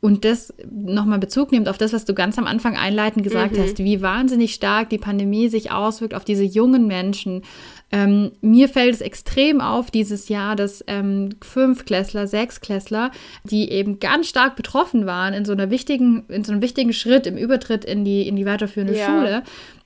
und 0.00 0.24
das 0.24 0.52
nochmal 0.70 1.18
Bezug 1.18 1.52
nimmt 1.52 1.68
auf 1.68 1.78
das, 1.78 1.92
was 1.92 2.04
du 2.04 2.14
ganz 2.14 2.38
am 2.38 2.46
Anfang 2.46 2.76
einleitend 2.76 3.24
gesagt 3.24 3.56
mhm. 3.56 3.62
hast, 3.62 3.78
wie 3.78 4.02
wahnsinnig 4.02 4.54
stark 4.54 4.90
die 4.90 4.98
Pandemie 4.98 5.48
sich 5.48 5.70
auswirkt 5.70 6.14
auf 6.14 6.24
diese 6.24 6.44
jungen 6.44 6.86
Menschen, 6.86 7.42
ähm, 7.92 8.32
mir 8.40 8.70
fällt 8.70 8.94
es 8.94 9.02
extrem 9.02 9.60
auf 9.60 9.90
dieses 9.90 10.30
Jahr, 10.30 10.56
dass 10.56 10.82
ähm, 10.86 11.30
Fünfklässler, 11.42 12.26
Sechsklässler, 12.26 13.10
die 13.44 13.70
eben 13.70 14.00
ganz 14.00 14.28
stark 14.28 14.56
betroffen 14.56 15.04
waren 15.04 15.34
in 15.34 15.44
so 15.44 15.52
einer 15.52 15.70
wichtigen, 15.70 16.24
in 16.28 16.42
so 16.42 16.52
einem 16.52 16.62
wichtigen 16.62 16.94
Schritt 16.94 17.26
im 17.26 17.36
Übertritt 17.36 17.84
in 17.84 18.04
die, 18.04 18.26
in 18.26 18.36
die 18.36 18.46
weiterführende 18.46 18.96
ja. 18.96 19.06
Schule, 19.06 19.42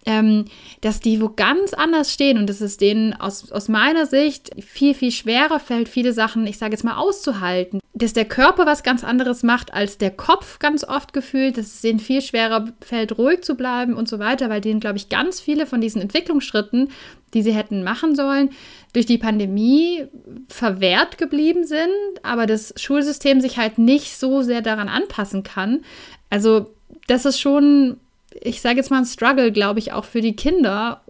ähm, 0.06 0.44
dass 0.82 1.00
die 1.00 1.20
wo 1.20 1.30
ganz 1.30 1.74
anders 1.74 2.12
stehen 2.12 2.38
und 2.38 2.48
dass 2.48 2.60
es 2.60 2.76
denen 2.76 3.12
aus, 3.12 3.50
aus 3.50 3.68
meiner 3.68 4.06
Sicht 4.06 4.50
viel, 4.64 4.94
viel 4.94 5.10
schwerer 5.10 5.58
fällt, 5.58 5.88
viele 5.88 6.12
Sachen, 6.12 6.46
ich 6.46 6.58
sage 6.58 6.72
jetzt 6.72 6.84
mal, 6.84 6.96
auszuhalten. 6.96 7.80
Dass 7.92 8.12
der 8.12 8.26
Körper 8.26 8.66
was 8.66 8.84
ganz 8.84 9.02
anderes 9.02 9.42
macht 9.42 9.74
als 9.74 9.98
der 9.98 10.12
Kopf 10.12 10.60
ganz 10.60 10.84
oft 10.84 11.12
gefühlt, 11.12 11.58
dass 11.58 11.66
es 11.66 11.80
denen 11.80 11.98
viel 11.98 12.22
schwerer 12.22 12.66
fällt, 12.80 13.18
ruhig 13.18 13.42
zu 13.42 13.56
bleiben 13.56 13.94
und 13.94 14.08
so 14.08 14.20
weiter, 14.20 14.48
weil 14.48 14.60
denen, 14.60 14.78
glaube 14.78 14.98
ich, 14.98 15.08
ganz 15.08 15.40
viele 15.40 15.66
von 15.66 15.80
diesen 15.80 16.00
Entwicklungsschritten 16.00 16.90
die 17.34 17.42
sie 17.42 17.52
hätten 17.52 17.82
machen 17.82 18.14
sollen, 18.14 18.50
durch 18.92 19.06
die 19.06 19.18
Pandemie 19.18 20.06
verwehrt 20.48 21.18
geblieben 21.18 21.64
sind, 21.64 21.90
aber 22.22 22.46
das 22.46 22.72
Schulsystem 22.76 23.40
sich 23.40 23.58
halt 23.58 23.78
nicht 23.78 24.16
so 24.16 24.42
sehr 24.42 24.62
daran 24.62 24.88
anpassen 24.88 25.42
kann. 25.42 25.84
Also 26.30 26.70
das 27.06 27.24
ist 27.24 27.40
schon, 27.40 27.98
ich 28.40 28.60
sage 28.60 28.76
jetzt 28.76 28.90
mal, 28.90 28.98
ein 28.98 29.06
Struggle, 29.06 29.52
glaube 29.52 29.78
ich, 29.78 29.92
auch 29.92 30.04
für 30.04 30.20
die 30.20 30.36
Kinder, 30.36 31.02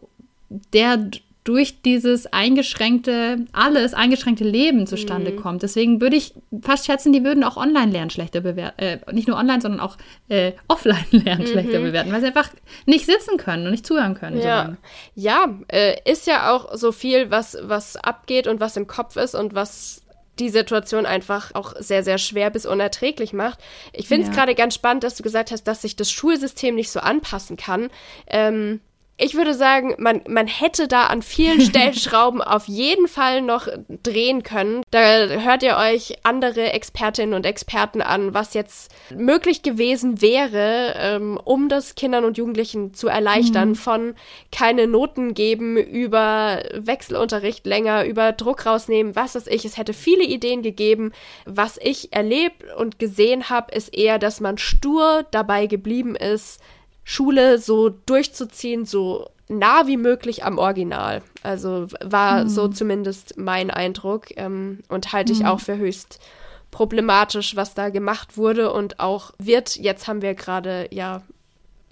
der 0.73 1.11
durch 1.47 1.81
dieses 1.81 2.27
eingeschränkte, 2.33 3.47
alles 3.53 3.95
eingeschränkte 3.95 4.43
Leben 4.43 4.87
zustande 4.89 5.31
mhm. 5.31 5.37
kommt. 5.37 5.63
Deswegen 5.63 6.01
würde 6.01 6.17
ich 6.17 6.35
fast 6.61 6.87
schätzen, 6.87 7.13
die 7.13 7.23
würden 7.23 7.45
auch 7.45 7.57
Online-Lernen 7.57 8.11
schlechter 8.11 8.41
bewerten. 8.41 8.81
Äh, 8.81 8.99
nicht 9.13 9.29
nur 9.29 9.39
online, 9.39 9.61
sondern 9.61 9.81
auch 9.81 9.97
äh, 10.29 10.53
Offline-Lernen 10.67 11.43
mhm. 11.47 11.51
schlechter 11.51 11.79
bewerten, 11.79 12.13
weil 12.13 12.21
sie 12.21 12.27
einfach 12.27 12.51
nicht 12.85 13.07
sitzen 13.07 13.37
können 13.37 13.65
und 13.65 13.71
nicht 13.71 13.87
zuhören 13.87 14.15
können. 14.15 14.41
Ja, 14.41 14.77
ja 15.15 15.55
äh, 15.69 15.95
ist 16.11 16.27
ja 16.27 16.53
auch 16.53 16.75
so 16.75 16.91
viel, 16.91 17.31
was, 17.31 17.57
was 17.63 17.97
abgeht 17.97 18.49
und 18.49 18.59
was 18.59 18.77
im 18.77 18.89
Kopf 18.89 19.15
ist 19.17 19.37
und 19.37 19.55
was 19.55 20.03
die 20.41 20.51
Situation 20.51 21.07
einfach 21.07 21.55
auch 21.55 21.75
sehr, 21.79 22.03
sehr 22.03 22.19
schwer 22.19 22.51
bis 22.51 22.67
unerträglich 22.67 23.33
macht. 23.33 23.61
Ich 23.93 24.09
finde 24.09 24.25
es 24.25 24.35
ja. 24.35 24.35
gerade 24.35 24.57
ganz 24.57 24.75
spannend, 24.75 25.05
dass 25.05 25.15
du 25.15 25.23
gesagt 25.23 25.53
hast, 25.53 25.63
dass 25.65 25.83
sich 25.83 25.95
das 25.95 26.11
Schulsystem 26.11 26.75
nicht 26.75 26.91
so 26.91 26.99
anpassen 27.01 27.57
kann. 27.57 27.89
Ähm, 28.27 28.81
ich 29.19 29.35
würde 29.35 29.55
sagen, 29.55 29.95
man, 29.99 30.21
man 30.29 30.47
hätte 30.47 30.89
da 30.89 31.07
an 31.07 31.23
vielen 31.23 31.61
Stellschrauben 31.63 32.43
auf 32.43 32.69
jeden 32.69 33.09
Fall 33.09 33.41
noch 33.41 33.67
drehen 34.03 34.43
können. 34.43 34.83
Da 34.91 35.01
hört 35.01 35.63
ihr 35.63 35.77
euch 35.77 36.19
andere 36.23 36.73
Expertinnen 36.73 37.35
und 37.35 37.47
Experten 37.47 38.03
an, 38.03 38.35
was 38.35 38.53
jetzt 38.53 38.95
möglich 39.15 39.63
gewesen 39.63 40.21
wäre, 40.21 40.95
ähm, 40.99 41.41
um 41.43 41.71
das 41.71 41.95
Kindern 41.95 42.25
und 42.25 42.37
Jugendlichen 42.37 42.93
zu 42.93 43.09
erleichtern, 43.09 43.71
mhm. 43.71 43.77
von 43.77 44.15
keine 44.53 44.87
Noten 44.87 45.33
geben, 45.33 45.79
über 45.79 46.63
Wechselunterricht 46.75 47.65
länger, 47.65 48.05
über 48.05 48.33
Druck 48.33 48.67
rausnehmen, 48.67 49.17
was 49.17 49.35
weiß 49.35 49.47
ich. 49.47 49.65
Es 49.65 49.79
hätte 49.79 49.95
viele 49.95 50.25
Ideen 50.25 50.61
gegeben. 50.61 51.13
Was 51.47 51.79
ich 51.83 52.13
erlebt 52.13 52.65
und 52.77 52.99
gesehen 52.99 53.49
habe, 53.49 53.75
ist 53.75 53.97
eher, 53.97 54.19
dass 54.19 54.41
man 54.41 54.59
stur 54.59 55.25
dabei 55.31 55.67
geblieben 55.67 56.17
ist, 56.17 56.61
Schule 57.09 57.61
so 57.61 57.89
durchzuziehen, 57.89 58.85
so 58.85 59.31
nah 59.49 59.87
wie 59.87 59.97
möglich 59.97 60.45
am 60.45 60.59
Original. 60.59 61.23
Also 61.45 61.87
war 62.05 62.43
mhm. 62.43 62.49
so 62.49 62.67
zumindest 62.67 63.39
mein 63.39 63.71
Eindruck 63.71 64.37
ähm, 64.37 64.81
und 64.89 65.13
halte 65.13 65.33
ich 65.33 65.39
mhm. 65.41 65.47
auch 65.47 65.61
für 65.61 65.77
höchst 65.79 66.19
problematisch, 66.73 67.55
was 67.55 67.75
da 67.75 67.91
gemacht 67.91 68.37
wurde 68.37 68.73
und 68.73 68.99
auch 68.99 69.31
wird. 69.39 69.77
Jetzt 69.77 70.09
haben 70.09 70.21
wir 70.21 70.35
gerade 70.35 70.89
ja 70.91 71.23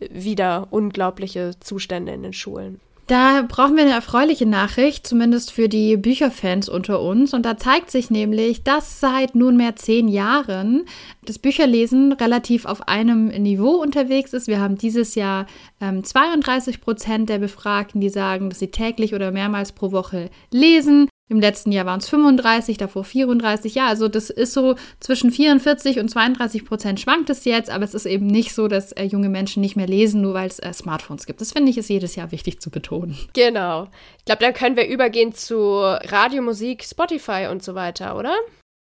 wieder 0.01 0.67
unglaubliche 0.71 1.53
Zustände 1.61 2.13
in 2.13 2.25
den 2.25 2.33
Schulen. 2.33 2.81
Da 3.07 3.45
brauchen 3.47 3.77
wir 3.77 3.83
eine 3.83 3.93
erfreuliche 3.93 4.47
Nachricht, 4.47 5.07
zumindest 5.07 5.53
für 5.53 5.69
die 5.69 5.99
Bücherfans 5.99 6.71
unter 6.71 7.03
uns. 7.03 7.35
Und 7.35 7.45
da 7.45 7.59
zeigt 7.59 7.91
sich 7.91 8.11
nämlich, 8.11 8.63
dass 8.63 8.99
seit 8.99 9.35
nunmehr 9.35 9.77
zehn 9.77 10.09
Jahren 10.09 10.87
das 11.27 11.39
Bücherlesen 11.39 12.13
relativ 12.13 12.65
auf 12.65 12.89
einem 12.89 13.27
Niveau 13.27 13.75
unterwegs 13.83 14.33
ist. 14.33 14.47
Wir 14.47 14.59
haben 14.59 14.79
dieses 14.79 15.17
Jahr 15.17 15.47
ähm, 15.83 16.03
32 16.03 16.81
Prozent 16.81 17.29
der 17.29 17.41
Befragten, 17.41 18.01
die 18.01 18.09
sagen, 18.09 18.49
dass 18.49 18.59
sie 18.59 18.71
täglich 18.71 19.15
oder 19.15 19.33
mehrmals 19.33 19.73
pro 19.73 19.93
Woche 19.93 20.31
lesen. 20.51 21.09
Im 21.31 21.41
letzten 21.41 21.73
Jahr 21.73 21.87
waren 21.87 22.01
es 22.01 22.09
35, 22.11 22.77
davor 22.77 23.03
34. 23.03 23.75
Ja, 23.75 23.87
also 23.87 24.09
das 24.09 24.29
ist 24.29 24.53
so 24.53 24.75
zwischen 25.01 25.31
44 25.31 25.99
und 25.99 26.11
32 26.11 26.67
Prozent 26.67 27.01
schwankt 27.01 27.31
es 27.31 27.47
jetzt, 27.47 27.71
aber 27.71 27.85
es 27.85 27.95
ist 27.95 28.05
eben 28.05 28.27
nicht 28.27 28.55
so, 28.55 28.69
dass 28.69 28.93
äh, 28.93 29.05
junge 29.05 29.31
Menschen 29.31 29.63
nicht 29.63 29.75
mehr 29.75 29.87
lesen, 29.87 30.21
nur 30.21 30.35
weil 30.35 30.49
es 30.49 30.59
äh, 30.59 30.73
Smartphones 30.75 31.25
gibt. 31.25 31.41
Das 31.41 31.53
finde 31.53 31.71
ich 31.71 31.79
ist 31.79 31.89
jedes 31.89 32.15
Jahr 32.15 32.31
wichtig 32.31 32.61
zu 32.61 32.71
betonen. 32.71 33.17
Genau. 33.33 33.89
Ich 34.19 34.27
glaube, 34.27 34.43
dann 34.43 34.53
können 34.53 34.77
wir 34.77 34.87
übergehen 34.87 35.33
zu 35.33 35.81
Radiomusik, 35.81 36.85
Spotify 36.85 37.49
und 37.51 37.63
so 37.63 37.75
weiter, 37.75 38.19
oder? 38.19 38.35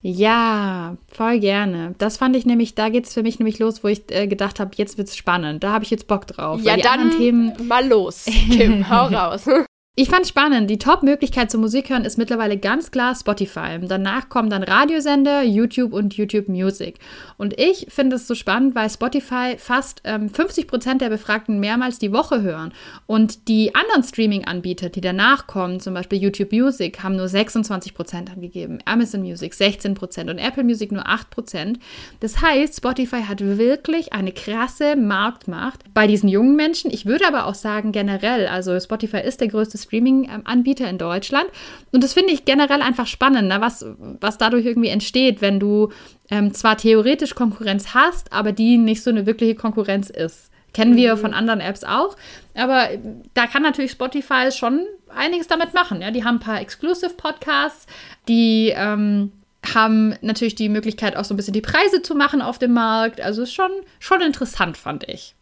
Ja, 0.04 0.96
voll 1.08 1.40
gerne. 1.40 1.96
Das 1.98 2.18
fand 2.18 2.36
ich 2.36 2.46
nämlich, 2.46 2.76
da 2.76 2.90
geht 2.90 3.08
es 3.08 3.16
für 3.16 3.24
mich 3.24 3.40
nämlich 3.40 3.58
los, 3.58 3.84
wo 3.84 3.88
ich 3.88 4.04
äh, 4.12 4.28
gedacht 4.28 4.60
habe, 4.60 4.72
jetzt 4.76 5.00
wird 5.00 5.08
es 5.08 5.18
spannend. 5.18 5.64
Da 5.64 5.72
habe 5.72 5.84
ich 5.84 5.90
jetzt 5.90 6.08
Bock 6.08 6.28
drauf. 6.28 6.62
Ja, 6.62 6.78
dann 6.78 7.18
Themen 7.18 7.54
mal 7.68 7.88
los. 7.88 8.26
Kim, 8.26 8.88
hau 8.90 9.08
raus. 9.08 9.48
Ich 10.00 10.12
fand 10.12 10.28
spannend. 10.28 10.70
Die 10.70 10.78
Top-Möglichkeit 10.78 11.50
zum 11.50 11.62
Musik 11.62 11.90
hören 11.90 12.06
ist 12.06 12.20
mittlerweile 12.20 12.60
ganz 12.60 12.92
klar 12.92 13.16
Spotify. 13.16 13.80
Danach 13.82 14.30
kommen 14.30 14.52
dann 14.52 14.62
Radiosender, 14.62 15.42
YouTube 15.42 15.92
und 15.92 16.14
YouTube 16.14 16.50
Music. 16.50 17.00
Und 17.38 17.60
ich 17.60 17.88
finde 17.90 18.18
es 18.18 18.28
so 18.28 18.36
spannend, 18.36 18.76
weil 18.76 18.92
Spotify 18.92 19.56
fast 19.58 20.02
ähm, 20.04 20.30
50 20.30 20.68
Prozent 20.68 21.02
der 21.02 21.10
Befragten 21.10 21.60
mehrmals 21.60 21.98
die 21.98 22.12
Woche 22.12 22.44
hören. 22.44 22.74
Und 23.08 23.48
die 23.48 23.74
anderen 23.74 24.04
Streaming-Anbieter, 24.04 24.90
die 24.90 25.02
danach 25.02 25.48
kommen, 25.48 25.80
zum 25.80 25.96
Beispiel 25.96 26.22
YouTube 26.22 26.52
Music, 26.52 27.02
haben 27.02 27.16
nur 27.16 27.28
26 27.28 27.96
Prozent 27.96 28.32
angegeben, 28.32 28.78
Amazon 28.86 29.22
Music 29.22 29.56
16 29.56 29.96
Prozent 29.96 30.30
und 30.30 30.38
Apple 30.38 30.64
Music 30.64 30.92
nur 30.92 31.08
8 31.10 31.32
Prozent. 31.32 31.80
Das 32.20 32.40
heißt, 32.40 32.78
Spotify 32.78 33.24
hat 33.24 33.42
wirklich 33.42 34.14
eine 34.14 34.32
krasse 34.32 34.96
Marktmacht 34.96 35.92
bei 35.96 36.06
diesen 36.06 36.30
jungen 36.30 36.56
Menschen. 36.56 36.92
Ich 36.92 37.08
würde 37.08 37.28
aber 37.28 37.48
auch 37.48 37.56
sagen, 37.56 37.92
generell, 37.92 38.46
also 38.46 38.80
Spotify 38.80 39.22
ist 39.22 39.42
der 39.42 39.48
größte 39.48 39.87
Streaming-Anbieter 39.88 40.90
in 40.90 40.98
Deutschland. 40.98 41.48
Und 41.92 42.04
das 42.04 42.14
finde 42.14 42.34
ich 42.34 42.46
generell 42.46 42.82
einfach 42.82 43.08
spannend, 43.08 43.48
ne? 43.48 43.62
was, 43.62 43.86
was 43.98 44.38
dadurch 44.38 44.66
irgendwie 44.66 44.90
entsteht, 44.90 45.42
wenn 45.42 45.60
du 45.60 45.90
ähm, 46.30 46.54
zwar 46.54 46.78
theoretisch 46.78 47.36
Konkurrenz 47.36 47.94
hast, 47.94 48.32
aber 48.34 48.52
die 48.52 48.78
nicht 48.78 49.04
so 49.04 49.10
eine 49.10 49.26
wirkliche 49.26 49.56
Konkurrenz 49.56 50.10
ist. 50.10 50.52
Kennen 50.74 50.96
wir 50.96 51.16
mhm. 51.16 51.20
von 51.20 51.34
anderen 51.34 51.60
Apps 51.60 51.84
auch. 51.84 52.16
Aber 52.54 52.90
da 53.34 53.48
kann 53.48 53.64
natürlich 53.64 53.92
Spotify 53.92 54.52
schon 54.52 54.86
einiges 55.10 55.48
damit 55.48 55.74
machen. 55.74 56.02
Ja? 56.02 56.12
Die 56.12 56.24
haben 56.24 56.36
ein 56.36 56.42
paar 56.42 56.62
Exclusive 56.62 57.14
Podcasts, 57.16 57.88
die 58.28 58.74
ähm, 58.76 59.32
haben 59.74 60.16
natürlich 60.22 60.56
die 60.56 60.70
Möglichkeit, 60.70 61.16
auch 61.16 61.24
so 61.24 61.34
ein 61.34 61.38
bisschen 61.38 61.54
die 61.54 61.62
Preise 61.62 62.02
zu 62.02 62.16
machen 62.16 62.42
auf 62.42 62.60
dem 62.60 62.74
Markt. 62.74 63.22
Also 63.22 63.44
ist 63.44 63.54
schon, 63.54 63.72
schon 64.00 64.22
interessant, 64.22 64.78
fand 64.78 65.08
ich. 65.08 65.36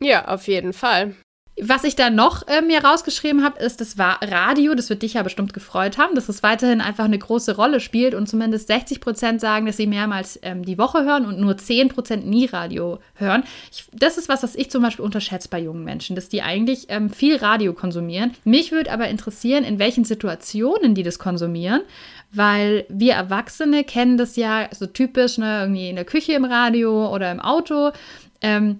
Ja, 0.00 0.28
auf 0.28 0.46
jeden 0.46 0.72
Fall. 0.72 1.14
Was 1.62 1.84
ich 1.84 1.96
da 1.96 2.10
noch 2.10 2.46
äh, 2.46 2.62
mir 2.62 2.84
rausgeschrieben 2.84 3.44
habe, 3.44 3.60
ist 3.60 3.80
das 3.80 3.96
Radio. 3.98 4.74
Das 4.74 4.90
wird 4.90 5.02
dich 5.02 5.14
ja 5.14 5.22
bestimmt 5.22 5.52
gefreut 5.52 5.98
haben, 5.98 6.14
dass 6.14 6.28
es 6.28 6.42
weiterhin 6.42 6.80
einfach 6.80 7.04
eine 7.04 7.18
große 7.18 7.56
Rolle 7.56 7.80
spielt 7.80 8.14
und 8.14 8.28
zumindest 8.28 8.68
60 8.68 9.00
Prozent 9.00 9.40
sagen, 9.40 9.66
dass 9.66 9.76
sie 9.76 9.86
mehrmals 9.86 10.38
ähm, 10.42 10.64
die 10.64 10.78
Woche 10.78 11.04
hören 11.04 11.26
und 11.26 11.40
nur 11.40 11.56
10 11.56 11.88
Prozent 11.88 12.26
nie 12.26 12.46
Radio 12.46 12.98
hören. 13.14 13.44
Ich, 13.72 13.86
das 13.92 14.18
ist 14.18 14.28
was, 14.28 14.42
was 14.42 14.54
ich 14.54 14.70
zum 14.70 14.82
Beispiel 14.82 15.04
unterschätze 15.04 15.48
bei 15.48 15.60
jungen 15.60 15.84
Menschen, 15.84 16.16
dass 16.16 16.28
die 16.28 16.42
eigentlich 16.42 16.86
ähm, 16.88 17.10
viel 17.10 17.36
Radio 17.36 17.72
konsumieren. 17.72 18.34
Mich 18.44 18.72
würde 18.72 18.92
aber 18.92 19.08
interessieren, 19.08 19.64
in 19.64 19.78
welchen 19.78 20.04
Situationen 20.04 20.94
die 20.94 21.02
das 21.02 21.18
konsumieren 21.18 21.82
weil 22.30 22.84
wir 22.88 23.14
Erwachsene 23.14 23.84
kennen 23.84 24.18
das 24.18 24.36
ja 24.36 24.68
so 24.70 24.86
typisch, 24.86 25.38
ne, 25.38 25.60
irgendwie 25.62 25.88
in 25.88 25.96
der 25.96 26.04
Küche 26.04 26.32
im 26.32 26.44
Radio 26.44 27.12
oder 27.12 27.32
im 27.32 27.40
Auto. 27.40 27.92
Ähm, 28.40 28.78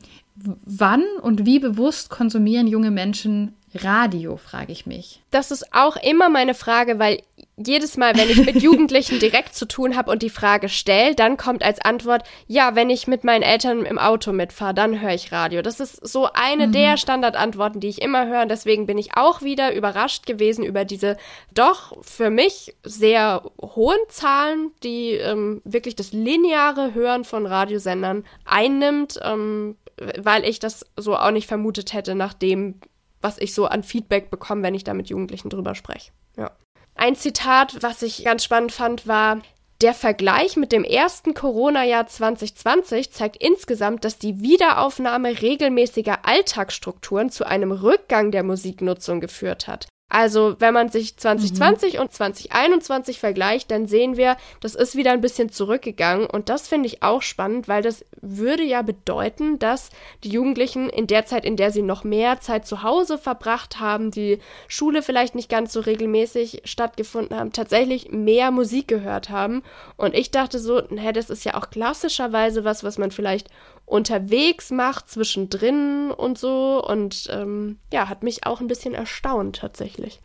wann 0.65 1.05
und 1.23 1.45
wie 1.47 1.59
bewusst 1.59 2.11
konsumieren 2.11 2.67
junge 2.67 2.91
Menschen 2.91 3.55
Radio, 3.75 4.37
frage 4.37 4.73
ich 4.73 4.87
mich. 4.87 5.23
Das 5.31 5.51
ist 5.51 5.75
auch 5.75 5.97
immer 5.97 6.31
meine 6.31 6.55
Frage, 6.55 6.99
weil 6.99 7.23
jedes 7.57 7.97
Mal, 7.97 8.17
wenn 8.17 8.31
ich 8.31 8.45
mit 8.45 8.63
Jugendlichen 8.63 9.19
direkt 9.19 9.55
zu 9.55 9.67
tun 9.67 9.97
habe 9.97 10.11
und 10.11 10.23
die 10.23 10.31
Frage 10.31 10.69
stelle, 10.69 11.15
dann 11.15 11.37
kommt 11.37 11.63
als 11.63 11.81
Antwort, 11.81 12.23
ja, 12.47 12.75
wenn 12.75 12.89
ich 12.89 13.07
mit 13.07 13.25
meinen 13.25 13.43
Eltern 13.43 13.85
im 13.85 13.99
Auto 13.99 14.33
mitfahre, 14.33 14.75
dann 14.75 15.01
höre 15.01 15.15
ich 15.15 15.33
Radio. 15.33 15.61
Das 15.61 15.81
ist 15.81 16.07
so 16.07 16.29
eine 16.33 16.69
mhm. 16.69 16.73
der 16.73 16.97
Standardantworten, 16.97 17.81
die 17.81 17.89
ich 17.89 18.01
immer 18.01 18.27
höre. 18.27 18.43
Und 18.43 18.51
deswegen 18.51 18.87
bin 18.87 18.97
ich 18.97 19.17
auch 19.17 19.43
wieder 19.43 19.75
überrascht 19.75 20.27
gewesen 20.27 20.65
über 20.65 20.85
diese 20.85 21.17
doch 21.53 21.97
für 22.03 22.31
mich 22.31 22.75
sehr 22.85 23.43
hohen 23.61 23.99
Zahlen, 24.09 24.71
die 24.83 25.13
ähm, 25.13 25.61
wirklich 25.65 25.97
das 25.97 26.13
lineare 26.13 26.95
Hören 26.95 27.25
von 27.25 27.45
Radiosendern 27.45 28.25
einnimmt, 28.45 29.19
ähm, 29.23 29.77
weil 30.19 30.45
ich 30.45 30.59
das 30.59 30.87
so 30.97 31.17
auch 31.17 31.31
nicht 31.31 31.47
vermutet 31.47 31.93
hätte, 31.93 32.15
nachdem 32.15 32.81
was 33.21 33.39
ich 33.39 33.55
so 33.55 33.67
an 33.67 33.83
Feedback 33.83 34.31
bekomme, 34.31 34.63
wenn 34.63 34.75
ich 34.75 34.85
da 34.85 34.95
mit 34.95 35.09
Jugendlichen 35.09 35.51
drüber 35.51 35.75
spreche. 35.75 36.13
Ja. 36.37 36.53
Ein 36.95 37.17
Zitat, 37.17 37.83
was 37.83 38.03
ich 38.03 38.25
ganz 38.25 38.45
spannend 38.45 38.73
fand, 38.73 39.07
war, 39.07 39.41
der 39.81 39.95
Vergleich 39.95 40.57
mit 40.57 40.73
dem 40.73 40.83
ersten 40.83 41.35
Corona-Jahr 41.35 42.09
2020 42.09 43.13
zeigt 43.13 43.37
insgesamt, 43.37 44.05
dass 44.05 44.19
die 44.19 44.41
Wiederaufnahme 44.41 45.41
regelmäßiger 45.41 46.25
Alltagsstrukturen 46.25 47.31
zu 47.31 47.47
einem 47.47 47.71
Rückgang 47.71 48.33
der 48.33 48.43
Musiknutzung 48.43 49.21
geführt 49.21 49.69
hat. 49.69 49.87
Also, 50.11 50.57
wenn 50.59 50.73
man 50.73 50.89
sich 50.89 51.19
2020 51.19 51.95
mhm. 51.95 52.01
und 52.01 52.13
2021 52.13 53.19
vergleicht, 53.19 53.71
dann 53.71 53.87
sehen 53.87 54.17
wir, 54.17 54.39
das 54.61 54.75
ist 54.75 54.97
wieder 54.97 55.13
ein 55.13 55.21
bisschen 55.21 55.51
zurückgegangen. 55.51 56.27
Und 56.27 56.49
das 56.49 56.67
finde 56.67 56.87
ich 56.87 57.03
auch 57.03 57.21
spannend, 57.21 57.69
weil 57.69 57.83
das 57.83 58.07
würde 58.23 58.63
ja 58.63 58.81
bedeuten, 58.81 59.59
dass 59.59 59.91
die 60.25 60.31
Jugendlichen 60.31 60.89
in 60.89 61.07
der 61.07 61.27
Zeit, 61.27 61.45
in 61.45 61.57
der 61.57 61.73
sie 61.73 61.83
noch 61.83 62.05
mehr 62.05 62.41
Zeit 62.41 62.67
zu 62.67 62.83
Hause 62.83 63.19
verbracht 63.19 63.81
haben, 63.81 64.11
die 64.11 64.39
Schule 64.67 65.03
vielleicht 65.03 65.35
nicht 65.35 65.51
ganz 65.51 65.75
so 65.75 65.81
regelmäßig 65.81 66.63
stattgefunden 66.65 67.39
haben, 67.39 67.53
tatsächlich 67.53 68.11
mehr 68.11 68.51
Musik 68.51 68.89
gehört 68.89 69.29
haben. 69.29 69.63
Und 69.99 70.15
ich 70.15 70.31
dachte 70.31 70.59
so, 70.59 70.81
hä, 70.89 71.13
das 71.13 71.29
ist 71.29 71.45
ja 71.45 71.55
auch 71.55 71.69
klassischerweise 71.69 72.65
was, 72.65 72.83
was 72.83 72.97
man 72.97 73.11
vielleicht 73.11 73.49
unterwegs 73.89 74.71
macht, 74.71 75.09
zwischendrin 75.09 76.11
und 76.11 76.39
so. 76.39 76.85
Und 76.85 77.29
ähm, 77.31 77.79
ja, 77.93 78.09
hat 78.09 78.23
mich 78.23 78.47
auch 78.47 78.61
ein 78.61 78.69
bisschen 78.69 78.95
erstaunt 78.95 79.57
tatsächlich. 79.57 80.21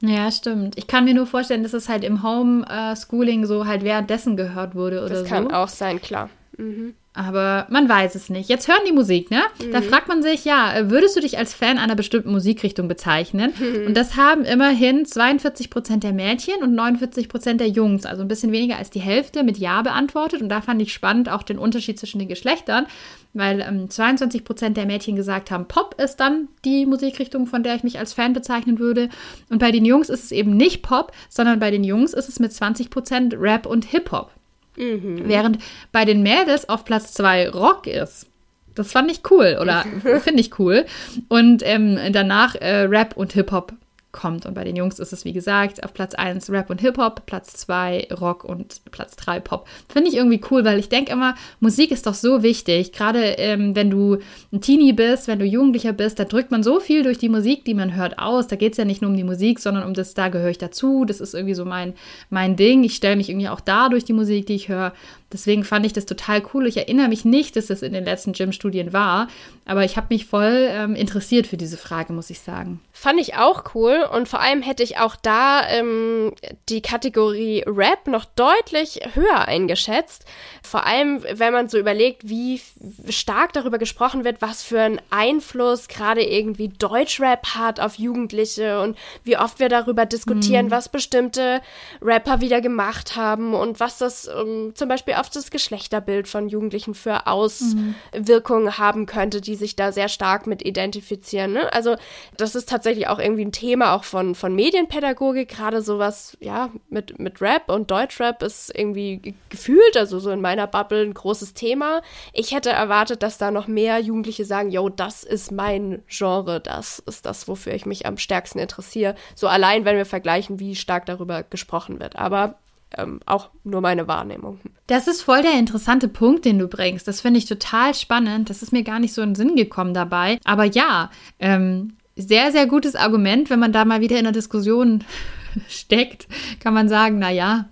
Ja, 0.00 0.30
stimmt. 0.30 0.78
Ich 0.78 0.86
kann 0.86 1.04
mir 1.04 1.14
nur 1.14 1.26
vorstellen, 1.26 1.62
dass 1.62 1.72
es 1.72 1.88
halt 1.88 2.04
im 2.04 2.22
Homeschooling 2.22 3.46
so 3.46 3.66
halt 3.66 3.82
währenddessen 3.82 4.36
gehört 4.36 4.74
wurde 4.74 4.98
oder 4.98 5.16
so. 5.16 5.22
Das 5.22 5.28
kann 5.28 5.50
auch 5.52 5.68
sein, 5.68 6.00
klar. 6.00 6.30
Mhm. 6.56 6.94
Aber 7.18 7.66
man 7.68 7.88
weiß 7.88 8.14
es 8.14 8.30
nicht. 8.30 8.48
Jetzt 8.48 8.68
hören 8.68 8.78
die 8.86 8.92
Musik, 8.92 9.28
ne? 9.32 9.40
Mhm. 9.60 9.72
Da 9.72 9.82
fragt 9.82 10.06
man 10.06 10.22
sich, 10.22 10.44
ja, 10.44 10.88
würdest 10.88 11.16
du 11.16 11.20
dich 11.20 11.36
als 11.36 11.52
Fan 11.52 11.76
einer 11.76 11.96
bestimmten 11.96 12.30
Musikrichtung 12.30 12.86
bezeichnen? 12.86 13.52
Mhm. 13.58 13.88
Und 13.88 13.96
das 13.96 14.14
haben 14.14 14.44
immerhin 14.44 15.04
42 15.04 15.68
Prozent 15.68 16.04
der 16.04 16.12
Mädchen 16.12 16.62
und 16.62 16.76
49 16.76 17.28
Prozent 17.28 17.60
der 17.60 17.70
Jungs, 17.70 18.06
also 18.06 18.22
ein 18.22 18.28
bisschen 18.28 18.52
weniger 18.52 18.76
als 18.76 18.90
die 18.90 19.00
Hälfte, 19.00 19.42
mit 19.42 19.58
Ja 19.58 19.82
beantwortet. 19.82 20.42
Und 20.42 20.48
da 20.48 20.60
fand 20.60 20.80
ich 20.80 20.92
spannend 20.92 21.28
auch 21.28 21.42
den 21.42 21.58
Unterschied 21.58 21.98
zwischen 21.98 22.20
den 22.20 22.28
Geschlechtern, 22.28 22.86
weil 23.32 23.62
ähm, 23.62 23.90
22 23.90 24.44
Prozent 24.44 24.76
der 24.76 24.86
Mädchen 24.86 25.16
gesagt 25.16 25.50
haben, 25.50 25.66
Pop 25.66 26.00
ist 26.00 26.18
dann 26.18 26.46
die 26.64 26.86
Musikrichtung, 26.86 27.46
von 27.46 27.64
der 27.64 27.74
ich 27.74 27.82
mich 27.82 27.98
als 27.98 28.12
Fan 28.12 28.32
bezeichnen 28.32 28.78
würde. 28.78 29.08
Und 29.50 29.58
bei 29.58 29.72
den 29.72 29.84
Jungs 29.84 30.08
ist 30.08 30.22
es 30.22 30.30
eben 30.30 30.56
nicht 30.56 30.82
Pop, 30.82 31.10
sondern 31.28 31.58
bei 31.58 31.72
den 31.72 31.82
Jungs 31.82 32.12
ist 32.12 32.28
es 32.28 32.38
mit 32.38 32.52
20 32.52 32.90
Prozent 32.90 33.34
Rap 33.36 33.66
und 33.66 33.86
Hip-Hop. 33.86 34.30
Mhm. 34.78 35.22
Während 35.26 35.58
bei 35.92 36.04
den 36.04 36.22
Mädels 36.22 36.68
auf 36.68 36.84
Platz 36.84 37.12
2 37.14 37.50
Rock 37.50 37.86
ist. 37.86 38.26
Das 38.74 38.92
fand 38.92 39.10
ich 39.10 39.22
cool 39.30 39.58
oder 39.60 39.84
finde 40.20 40.40
ich 40.40 40.58
cool. 40.58 40.86
Und 41.28 41.62
ähm, 41.64 41.98
danach 42.12 42.54
äh, 42.54 42.82
Rap 42.82 43.16
und 43.16 43.32
Hip-Hop 43.32 43.72
kommt. 44.12 44.46
Und 44.46 44.54
bei 44.54 44.64
den 44.64 44.76
Jungs 44.76 44.98
ist 44.98 45.12
es, 45.12 45.24
wie 45.24 45.32
gesagt, 45.32 45.84
auf 45.84 45.92
Platz 45.92 46.14
1 46.14 46.50
Rap 46.50 46.70
und 46.70 46.80
Hip-Hop, 46.80 47.26
Platz 47.26 47.54
2 47.54 48.08
Rock 48.18 48.44
und 48.44 48.80
Platz 48.90 49.16
3 49.16 49.40
Pop. 49.40 49.68
Finde 49.88 50.08
ich 50.08 50.16
irgendwie 50.16 50.40
cool, 50.50 50.64
weil 50.64 50.78
ich 50.78 50.88
denke 50.88 51.12
immer, 51.12 51.34
Musik 51.60 51.90
ist 51.90 52.06
doch 52.06 52.14
so 52.14 52.42
wichtig. 52.42 52.92
Gerade 52.92 53.20
ähm, 53.20 53.76
wenn 53.76 53.90
du 53.90 54.18
ein 54.52 54.60
Teenie 54.60 54.92
bist, 54.92 55.28
wenn 55.28 55.38
du 55.38 55.44
Jugendlicher 55.44 55.92
bist, 55.92 56.18
da 56.18 56.24
drückt 56.24 56.50
man 56.50 56.62
so 56.62 56.80
viel 56.80 57.02
durch 57.02 57.18
die 57.18 57.28
Musik, 57.28 57.64
die 57.64 57.74
man 57.74 57.94
hört, 57.94 58.18
aus. 58.18 58.46
Da 58.46 58.56
geht 58.56 58.72
es 58.72 58.78
ja 58.78 58.84
nicht 58.84 59.02
nur 59.02 59.10
um 59.10 59.16
die 59.16 59.24
Musik, 59.24 59.58
sondern 59.58 59.84
um 59.84 59.94
das, 59.94 60.14
da 60.14 60.28
gehöre 60.28 60.50
ich 60.50 60.58
dazu. 60.58 61.04
Das 61.04 61.20
ist 61.20 61.34
irgendwie 61.34 61.54
so 61.54 61.64
mein, 61.64 61.94
mein 62.30 62.56
Ding. 62.56 62.84
Ich 62.84 62.94
stelle 62.94 63.16
mich 63.16 63.28
irgendwie 63.28 63.48
auch 63.48 63.60
da 63.60 63.88
durch 63.88 64.04
die 64.04 64.14
Musik, 64.14 64.46
die 64.46 64.54
ich 64.54 64.68
höre. 64.68 64.92
Deswegen 65.32 65.62
fand 65.62 65.84
ich 65.84 65.92
das 65.92 66.06
total 66.06 66.42
cool. 66.54 66.66
Ich 66.66 66.78
erinnere 66.78 67.08
mich 67.08 67.24
nicht, 67.24 67.56
dass 67.56 67.66
das 67.66 67.82
in 67.82 67.92
den 67.92 68.04
letzten 68.04 68.32
Gym-Studien 68.32 68.94
war, 68.94 69.28
aber 69.66 69.84
ich 69.84 69.98
habe 69.98 70.06
mich 70.08 70.24
voll 70.24 70.68
ähm, 70.70 70.94
interessiert 70.94 71.46
für 71.46 71.58
diese 71.58 71.76
Frage, 71.76 72.14
muss 72.14 72.30
ich 72.30 72.40
sagen. 72.40 72.80
Fand 72.92 73.20
ich 73.20 73.36
auch 73.36 73.74
cool 73.74 74.08
und 74.10 74.26
vor 74.26 74.40
allem 74.40 74.62
hätte 74.62 74.82
ich 74.82 74.98
auch 74.98 75.16
da 75.16 75.68
ähm, 75.68 76.32
die 76.70 76.80
Kategorie 76.80 77.62
Rap 77.66 78.06
noch 78.06 78.24
deutlich 78.24 79.00
höher 79.12 79.46
eingeschätzt. 79.46 80.24
Vor 80.62 80.86
allem, 80.86 81.22
wenn 81.30 81.52
man 81.52 81.68
so 81.68 81.78
überlegt, 81.78 82.26
wie 82.28 82.62
stark 83.10 83.52
darüber 83.52 83.76
gesprochen 83.76 84.24
wird, 84.24 84.40
was 84.40 84.62
für 84.62 84.80
einen 84.80 85.00
Einfluss 85.10 85.88
gerade 85.88 86.22
irgendwie 86.22 86.68
Deutschrap 86.68 87.54
hat 87.54 87.80
auf 87.80 87.96
Jugendliche 87.96 88.80
und 88.80 88.96
wie 89.24 89.36
oft 89.36 89.60
wir 89.60 89.68
darüber 89.68 90.06
diskutieren, 90.06 90.66
mhm. 90.66 90.70
was 90.70 90.88
bestimmte 90.88 91.60
Rapper 92.00 92.40
wieder 92.40 92.62
gemacht 92.62 93.16
haben 93.16 93.52
und 93.52 93.80
was 93.80 93.98
das 93.98 94.28
ähm, 94.28 94.72
zum 94.74 94.88
Beispiel 94.88 95.17
auf 95.18 95.30
das 95.30 95.50
Geschlechterbild 95.50 96.28
von 96.28 96.48
Jugendlichen 96.48 96.94
für 96.94 97.26
Auswirkungen 97.26 98.64
mhm. 98.64 98.78
haben 98.78 99.06
könnte, 99.06 99.40
die 99.40 99.54
sich 99.54 99.76
da 99.76 99.92
sehr 99.92 100.08
stark 100.08 100.46
mit 100.46 100.64
identifizieren. 100.64 101.52
Ne? 101.52 101.72
Also 101.72 101.96
das 102.36 102.54
ist 102.54 102.68
tatsächlich 102.68 103.08
auch 103.08 103.18
irgendwie 103.18 103.44
ein 103.44 103.52
Thema 103.52 103.94
auch 103.94 104.04
von, 104.04 104.34
von 104.34 104.54
Medienpädagogik, 104.54 105.48
gerade 105.48 105.82
sowas, 105.82 106.36
ja, 106.40 106.70
mit, 106.88 107.18
mit 107.18 107.40
Rap 107.40 107.68
und 107.68 107.90
Deutschrap 107.90 108.42
ist 108.42 108.72
irgendwie 108.74 109.34
gefühlt, 109.48 109.96
also 109.96 110.18
so 110.18 110.30
in 110.30 110.40
meiner 110.40 110.66
Bubble 110.66 111.02
ein 111.02 111.14
großes 111.14 111.54
Thema. 111.54 112.02
Ich 112.32 112.54
hätte 112.54 112.70
erwartet, 112.70 113.22
dass 113.22 113.38
da 113.38 113.50
noch 113.50 113.66
mehr 113.66 113.98
Jugendliche 113.98 114.44
sagen, 114.44 114.70
yo, 114.70 114.88
das 114.88 115.24
ist 115.24 115.52
mein 115.52 116.02
Genre, 116.08 116.60
das 116.60 116.98
ist 117.00 117.26
das, 117.26 117.48
wofür 117.48 117.74
ich 117.74 117.86
mich 117.86 118.06
am 118.06 118.16
stärksten 118.18 118.58
interessiere. 118.58 119.14
So 119.34 119.48
allein, 119.48 119.84
wenn 119.84 119.96
wir 119.96 120.06
vergleichen, 120.06 120.60
wie 120.60 120.76
stark 120.76 121.06
darüber 121.06 121.42
gesprochen 121.42 122.00
wird. 122.00 122.16
Aber 122.16 122.58
ähm, 122.96 123.20
auch 123.26 123.50
nur 123.64 123.80
meine 123.80 124.08
Wahrnehmung. 124.08 124.60
Das 124.86 125.08
ist 125.08 125.22
voll 125.22 125.42
der 125.42 125.58
interessante 125.58 126.08
Punkt, 126.08 126.44
den 126.44 126.58
du 126.58 126.68
bringst. 126.68 127.06
Das 127.06 127.20
finde 127.20 127.38
ich 127.38 127.46
total 127.46 127.94
spannend. 127.94 128.50
Das 128.50 128.62
ist 128.62 128.72
mir 128.72 128.82
gar 128.82 128.98
nicht 128.98 129.12
so 129.12 129.22
in 129.22 129.30
den 129.30 129.34
Sinn 129.34 129.56
gekommen 129.56 129.94
dabei. 129.94 130.38
Aber 130.44 130.64
ja, 130.64 131.10
ähm, 131.38 131.94
sehr, 132.16 132.50
sehr 132.50 132.66
gutes 132.66 132.96
Argument, 132.96 133.50
wenn 133.50 133.60
man 133.60 133.72
da 133.72 133.84
mal 133.84 134.00
wieder 134.00 134.18
in 134.18 134.24
der 134.24 134.32
Diskussion 134.32 135.04
steckt, 135.68 136.26
kann 136.60 136.74
man 136.74 136.88
sagen, 136.88 137.18
na 137.18 137.30
ja, 137.30 137.68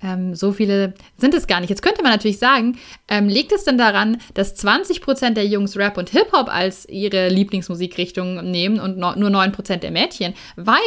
ähm, 0.00 0.34
so 0.34 0.52
viele 0.52 0.94
sind 1.16 1.34
es 1.34 1.46
gar 1.46 1.60
nicht. 1.60 1.70
Jetzt 1.70 1.82
könnte 1.82 2.02
man 2.02 2.12
natürlich 2.12 2.38
sagen, 2.38 2.78
ähm, 3.08 3.28
liegt 3.28 3.52
es 3.52 3.64
denn 3.64 3.78
daran, 3.78 4.20
dass 4.34 4.56
20% 4.56 5.30
der 5.30 5.46
Jungs 5.46 5.76
Rap 5.76 5.98
und 5.98 6.10
Hip-Hop 6.10 6.48
als 6.48 6.88
ihre 6.88 7.28
Lieblingsmusikrichtung 7.28 8.50
nehmen 8.50 8.78
und 8.78 8.96
no 8.96 9.14
nur 9.16 9.30
9% 9.30 9.76
der 9.78 9.90
Mädchen, 9.90 10.34
weil 10.56 10.78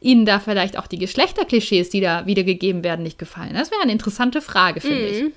ihnen 0.00 0.24
da 0.24 0.40
vielleicht 0.40 0.78
auch 0.78 0.86
die 0.86 0.98
Geschlechterklischees, 0.98 1.90
die 1.90 2.00
da 2.00 2.26
wiedergegeben 2.26 2.82
werden, 2.84 3.02
nicht 3.02 3.18
gefallen? 3.18 3.54
Das 3.54 3.70
wäre 3.70 3.82
eine 3.82 3.92
interessante 3.92 4.40
Frage, 4.40 4.80
finde 4.80 4.98
mhm. 4.98 5.26
ich. 5.28 5.32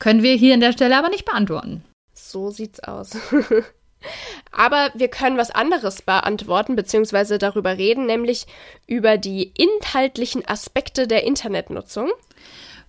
Können 0.00 0.22
wir 0.22 0.34
hier 0.34 0.54
an 0.54 0.60
der 0.60 0.72
Stelle 0.72 0.98
aber 0.98 1.08
nicht 1.08 1.24
beantworten. 1.24 1.84
So 2.12 2.50
sieht's 2.50 2.80
aus. 2.80 3.16
Aber 4.52 4.90
wir 4.94 5.08
können 5.08 5.36
was 5.36 5.50
anderes 5.50 6.02
beantworten 6.02 6.76
bzw. 6.76 7.38
darüber 7.38 7.76
reden, 7.76 8.06
nämlich 8.06 8.46
über 8.86 9.18
die 9.18 9.52
inhaltlichen 9.56 10.46
Aspekte 10.46 11.06
der 11.06 11.24
Internetnutzung. 11.24 12.10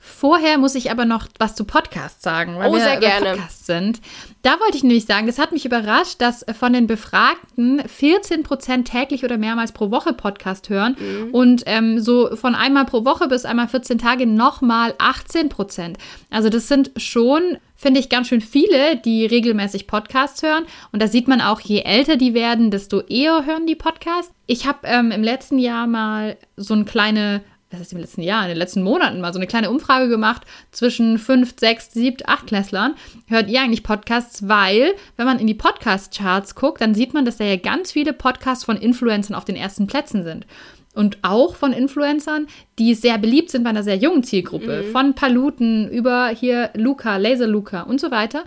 Vorher 0.07 0.57
muss 0.59 0.75
ich 0.75 0.91
aber 0.91 1.03
noch 1.05 1.27
was 1.39 1.55
zu 1.55 1.65
Podcasts 1.65 2.21
sagen, 2.23 2.57
weil 2.57 2.69
Oh, 2.69 2.73
wir 2.73 2.79
sehr 2.81 2.97
gerne. 2.97 3.31
Podcasts 3.31 3.65
sind. 3.65 3.99
Da 4.43 4.59
wollte 4.59 4.77
ich 4.77 4.83
nämlich 4.83 5.05
sagen, 5.05 5.25
das 5.25 5.39
hat 5.39 5.51
mich 5.51 5.65
überrascht, 5.65 6.21
dass 6.21 6.45
von 6.57 6.73
den 6.73 6.85
Befragten 6.85 7.81
14 7.87 8.43
Prozent 8.43 8.87
täglich 8.87 9.23
oder 9.23 9.37
mehrmals 9.39 9.71
pro 9.71 9.89
Woche 9.89 10.13
Podcast 10.13 10.69
hören 10.69 10.95
Mhm. 10.99 11.31
und 11.33 11.63
ähm, 11.65 11.99
so 11.99 12.35
von 12.35 12.53
einmal 12.53 12.85
pro 12.85 13.03
Woche 13.03 13.27
bis 13.27 13.45
einmal 13.45 13.67
14 13.67 13.97
Tage 13.97 14.27
nochmal 14.27 14.93
18 14.99 15.49
Prozent. 15.49 15.97
Also 16.29 16.49
das 16.49 16.67
sind 16.67 16.91
schon, 16.97 17.57
finde 17.75 17.99
ich, 17.99 18.09
ganz 18.09 18.27
schön 18.27 18.41
viele, 18.41 18.97
die 18.97 19.25
regelmäßig 19.25 19.87
Podcasts 19.87 20.43
hören. 20.43 20.65
Und 20.91 21.01
da 21.01 21.07
sieht 21.07 21.27
man 21.27 21.41
auch, 21.41 21.59
je 21.61 21.79
älter 21.81 22.15
die 22.15 22.35
werden, 22.35 22.69
desto 22.69 23.01
eher 23.01 23.45
hören 23.45 23.65
die 23.65 23.75
Podcasts. 23.75 24.31
Ich 24.45 24.67
habe 24.67 24.79
ähm, 24.83 25.09
im 25.11 25.23
letzten 25.23 25.57
Jahr 25.57 25.87
mal 25.87 26.37
so 26.55 26.75
eine 26.75 26.85
kleine 26.85 27.41
was 27.71 27.82
ist 27.82 27.93
im 27.93 27.99
letzten 27.99 28.21
Jahr, 28.21 28.43
in 28.43 28.49
den 28.49 28.58
letzten 28.58 28.84
Monaten 28.84 29.19
mal 29.21 29.34
so 29.34 29.39
eine 29.39 29.47
kleine 29.47 29.69
Umfrage 29.69 30.08
gemacht 30.08 30.43
zwischen 30.71 31.17
5, 31.17 31.56
6, 31.60 31.93
7, 31.93 32.17
8 32.25 32.47
Klässlern. 32.47 32.95
Hört 33.28 33.49
ihr 33.49 33.62
eigentlich 33.62 33.84
Podcasts? 33.84 34.47
Weil, 34.47 34.93
wenn 35.17 35.25
man 35.25 35.39
in 35.39 35.47
die 35.47 35.54
Podcast-Charts 35.54 36.56
guckt, 36.56 36.82
dann 36.82 36.95
sieht 36.95 37.13
man, 37.13 37.25
dass 37.25 37.38
da 37.38 37.43
ja 37.43 37.58
ganz 37.58 37.91
viele 37.91 38.13
Podcasts 38.13 38.65
von 38.65 38.78
Influencern 38.78 39.36
auf 39.36 39.45
den 39.45 39.56
ersten 39.56 39.88
Plätzen 39.88 40.23
sind. 40.23 40.45
Und 40.93 41.17
auch 41.23 41.56
von 41.56 41.73
Influencern, 41.73 42.47
die 42.80 42.93
sehr 42.93 43.17
beliebt 43.17 43.51
sind 43.51 43.63
bei 43.63 43.69
einer 43.69 43.84
sehr 43.84 43.97
jungen 43.97 44.23
Zielgruppe. 44.23 44.84
Von 44.93 45.13
Paluten 45.13 45.89
über 45.89 46.30
hier 46.30 46.69
Luca, 46.73 47.17
Laser 47.17 47.47
Luca 47.47 47.82
und 47.82 47.99
so 47.99 48.12
weiter. 48.12 48.45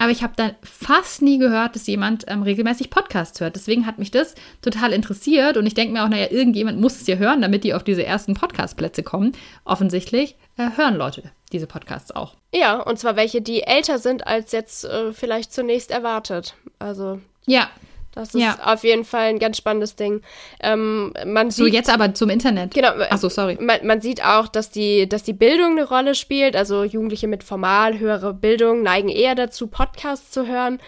Aber 0.00 0.10
ich 0.10 0.22
habe 0.22 0.32
dann 0.34 0.54
fast 0.62 1.20
nie 1.20 1.36
gehört, 1.36 1.74
dass 1.74 1.86
jemand 1.86 2.24
ähm, 2.26 2.42
regelmäßig 2.42 2.88
Podcasts 2.88 3.38
hört. 3.38 3.54
Deswegen 3.54 3.84
hat 3.84 3.98
mich 3.98 4.10
das 4.10 4.34
total 4.62 4.94
interessiert. 4.94 5.58
Und 5.58 5.66
ich 5.66 5.74
denke 5.74 5.92
mir 5.92 6.02
auch, 6.02 6.08
naja, 6.08 6.28
irgendjemand 6.30 6.80
muss 6.80 6.98
es 6.98 7.06
ja 7.06 7.16
hören, 7.16 7.42
damit 7.42 7.64
die 7.64 7.74
auf 7.74 7.84
diese 7.84 8.02
ersten 8.02 8.32
Podcast-Plätze 8.32 9.02
kommen. 9.02 9.32
Offensichtlich 9.66 10.36
äh, 10.56 10.70
hören 10.74 10.96
Leute 10.96 11.24
diese 11.52 11.66
Podcasts 11.66 12.12
auch. 12.12 12.34
Ja, 12.54 12.80
und 12.80 12.98
zwar 12.98 13.14
welche, 13.16 13.42
die 13.42 13.64
älter 13.64 13.98
sind 13.98 14.26
als 14.26 14.52
jetzt 14.52 14.86
äh, 14.86 15.12
vielleicht 15.12 15.52
zunächst 15.52 15.90
erwartet. 15.90 16.54
Also 16.78 17.20
Ja, 17.46 17.68
das 18.12 18.34
ist 18.34 18.40
Ja. 18.40 18.58
auf 18.64 18.82
jeden 18.84 19.04
Fall 19.04 19.26
ein 19.28 19.38
ganz 19.38 19.56
spannendes 19.56 19.96
Ding. 19.96 20.22
Ähm, 20.62 21.12
man 21.26 21.50
so 21.50 21.64
sieht, 21.64 21.74
jetzt 21.74 21.88
aber 21.90 22.12
zum 22.14 22.30
Internet. 22.30 22.74
Genau. 22.74 22.90
Achso, 23.10 23.28
sorry. 23.28 23.56
Man, 23.60 23.86
man 23.86 24.00
sieht 24.00 24.24
auch, 24.24 24.48
dass 24.48 24.70
die, 24.70 25.08
dass 25.08 25.22
die 25.22 25.32
Bildung 25.32 25.72
eine 25.72 25.88
Rolle 25.88 26.14
spielt. 26.14 26.56
Also 26.56 26.84
Jugendliche 26.84 27.28
mit 27.28 27.44
formal 27.44 27.98
höherer 27.98 28.32
Bildung 28.32 28.82
neigen 28.82 29.08
eher 29.08 29.34
dazu, 29.34 29.68
Podcasts 29.68 30.30
zu 30.30 30.46
hören. 30.46 30.80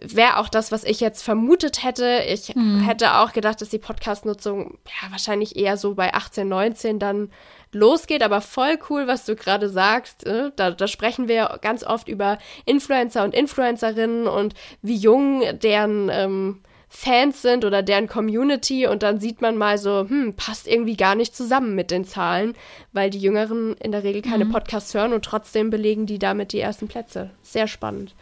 Wäre 0.00 0.38
auch 0.38 0.48
das, 0.48 0.70
was 0.70 0.84
ich 0.84 1.00
jetzt 1.00 1.22
vermutet 1.22 1.82
hätte. 1.82 2.22
Ich 2.28 2.54
hätte 2.86 3.16
auch 3.18 3.32
gedacht, 3.32 3.60
dass 3.60 3.70
die 3.70 3.78
Podcast-Nutzung 3.78 4.78
ja, 4.86 5.10
wahrscheinlich 5.10 5.56
eher 5.56 5.76
so 5.76 5.94
bei 5.94 6.14
18, 6.14 6.48
19 6.48 6.98
dann 7.00 7.30
losgeht. 7.72 8.22
Aber 8.22 8.40
voll 8.40 8.78
cool, 8.88 9.08
was 9.08 9.24
du 9.24 9.34
gerade 9.34 9.68
sagst. 9.68 10.26
äh, 10.26 10.52
Da, 10.54 10.70
da 10.70 10.86
sprechen 10.86 11.26
wir 11.26 11.58
ganz 11.60 11.82
oft 11.82 12.08
über 12.08 12.38
Influencer 12.66 13.24
und 13.24 13.34
Influencerinnen 13.34 14.28
und 14.28 14.54
wie 14.80 14.96
jung 14.96 15.42
deren 15.60 16.08
ähm, 16.08 16.60
Fans 16.88 17.40
sind 17.42 17.64
oder 17.64 17.82
deren 17.82 18.08
Community 18.08 18.86
und 18.86 19.04
dann 19.04 19.20
sieht 19.20 19.40
man 19.40 19.56
mal 19.56 19.78
so, 19.78 20.06
hm, 20.08 20.34
passt 20.34 20.66
irgendwie 20.66 20.96
gar 20.96 21.14
nicht 21.14 21.36
zusammen 21.36 21.76
mit 21.76 21.92
den 21.92 22.04
Zahlen, 22.04 22.54
weil 22.92 23.10
die 23.10 23.20
Jüngeren 23.20 23.74
in 23.74 23.92
der 23.92 24.02
Regel 24.02 24.22
keine 24.22 24.44
Podcasts 24.46 24.92
hören 24.92 25.12
und 25.12 25.24
trotzdem 25.24 25.70
belegen 25.70 26.06
die 26.06 26.18
damit 26.18 26.52
die 26.52 26.58
ersten 26.60 26.88
Plätze. 26.88 27.30
Sehr 27.42 27.68
spannend. 27.68 28.14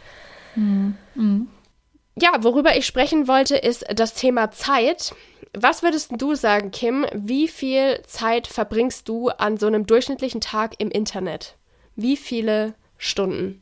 Ja, 2.21 2.43
worüber 2.43 2.75
ich 2.75 2.85
sprechen 2.85 3.27
wollte, 3.27 3.55
ist 3.55 3.85
das 3.93 4.13
Thema 4.13 4.51
Zeit. 4.51 5.13
Was 5.57 5.83
würdest 5.83 6.11
du 6.17 6.35
sagen, 6.35 6.71
Kim? 6.71 7.05
Wie 7.13 7.47
viel 7.47 8.01
Zeit 8.05 8.47
verbringst 8.47 9.07
du 9.07 9.29
an 9.29 9.57
so 9.57 9.67
einem 9.67 9.85
durchschnittlichen 9.85 10.41
Tag 10.41 10.75
im 10.79 10.91
Internet? 10.91 11.55
Wie 11.95 12.17
viele 12.17 12.73
Stunden? 12.97 13.61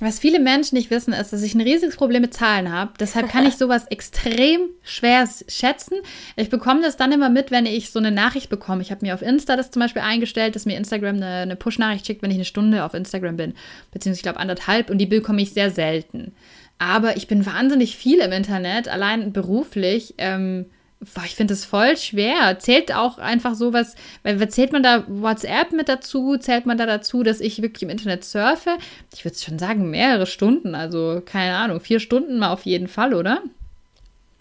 Was 0.00 0.20
viele 0.20 0.38
Menschen 0.38 0.76
nicht 0.76 0.90
wissen, 0.90 1.12
ist, 1.12 1.32
dass 1.32 1.42
ich 1.42 1.54
ein 1.54 1.60
riesiges 1.60 1.96
Problem 1.96 2.22
mit 2.22 2.32
Zahlen 2.32 2.70
habe. 2.70 2.92
Deshalb 3.00 3.28
kann 3.30 3.46
ich 3.46 3.56
sowas 3.58 3.86
extrem 3.86 4.68
schwer 4.82 5.28
schätzen. 5.48 5.96
Ich 6.36 6.50
bekomme 6.50 6.82
das 6.82 6.96
dann 6.96 7.10
immer 7.10 7.30
mit, 7.30 7.50
wenn 7.50 7.66
ich 7.66 7.90
so 7.90 7.98
eine 7.98 8.12
Nachricht 8.12 8.48
bekomme. 8.48 8.82
Ich 8.82 8.92
habe 8.92 9.04
mir 9.04 9.14
auf 9.14 9.22
Insta 9.22 9.56
das 9.56 9.72
zum 9.72 9.80
Beispiel 9.80 10.02
eingestellt, 10.02 10.54
dass 10.54 10.66
mir 10.66 10.76
Instagram 10.76 11.16
eine, 11.16 11.26
eine 11.26 11.56
Push-Nachricht 11.56 12.06
schickt, 12.06 12.22
wenn 12.22 12.30
ich 12.30 12.36
eine 12.36 12.44
Stunde 12.44 12.84
auf 12.84 12.94
Instagram 12.94 13.36
bin. 13.36 13.54
Beziehungsweise, 13.90 14.18
ich 14.18 14.22
glaube, 14.22 14.40
anderthalb. 14.40 14.90
Und 14.90 14.98
die 14.98 15.06
bekomme 15.06 15.42
ich 15.42 15.52
sehr 15.52 15.70
selten. 15.70 16.32
Aber 16.78 17.16
ich 17.16 17.26
bin 17.26 17.44
wahnsinnig 17.44 17.96
viel 17.96 18.20
im 18.20 18.32
Internet, 18.32 18.88
allein 18.88 19.32
beruflich. 19.32 20.14
Ähm, 20.18 20.66
boah, 21.00 21.24
ich 21.24 21.34
finde 21.34 21.54
es 21.54 21.64
voll 21.64 21.96
schwer. 21.96 22.58
Zählt 22.58 22.94
auch 22.94 23.18
einfach 23.18 23.54
sowas, 23.54 23.96
weil 24.22 24.48
zählt 24.48 24.72
man 24.72 24.82
da 24.82 25.04
WhatsApp 25.08 25.72
mit 25.72 25.88
dazu? 25.88 26.36
Zählt 26.36 26.66
man 26.66 26.78
da 26.78 26.86
dazu, 26.86 27.22
dass 27.22 27.40
ich 27.40 27.62
wirklich 27.62 27.82
im 27.82 27.90
Internet 27.90 28.24
surfe? 28.24 28.78
Ich 29.14 29.24
würde 29.24 29.36
schon 29.36 29.58
sagen, 29.58 29.90
mehrere 29.90 30.26
Stunden. 30.26 30.74
Also, 30.74 31.20
keine 31.24 31.56
Ahnung, 31.56 31.80
vier 31.80 32.00
Stunden 32.00 32.38
mal 32.38 32.52
auf 32.52 32.64
jeden 32.64 32.88
Fall, 32.88 33.14
oder? 33.14 33.42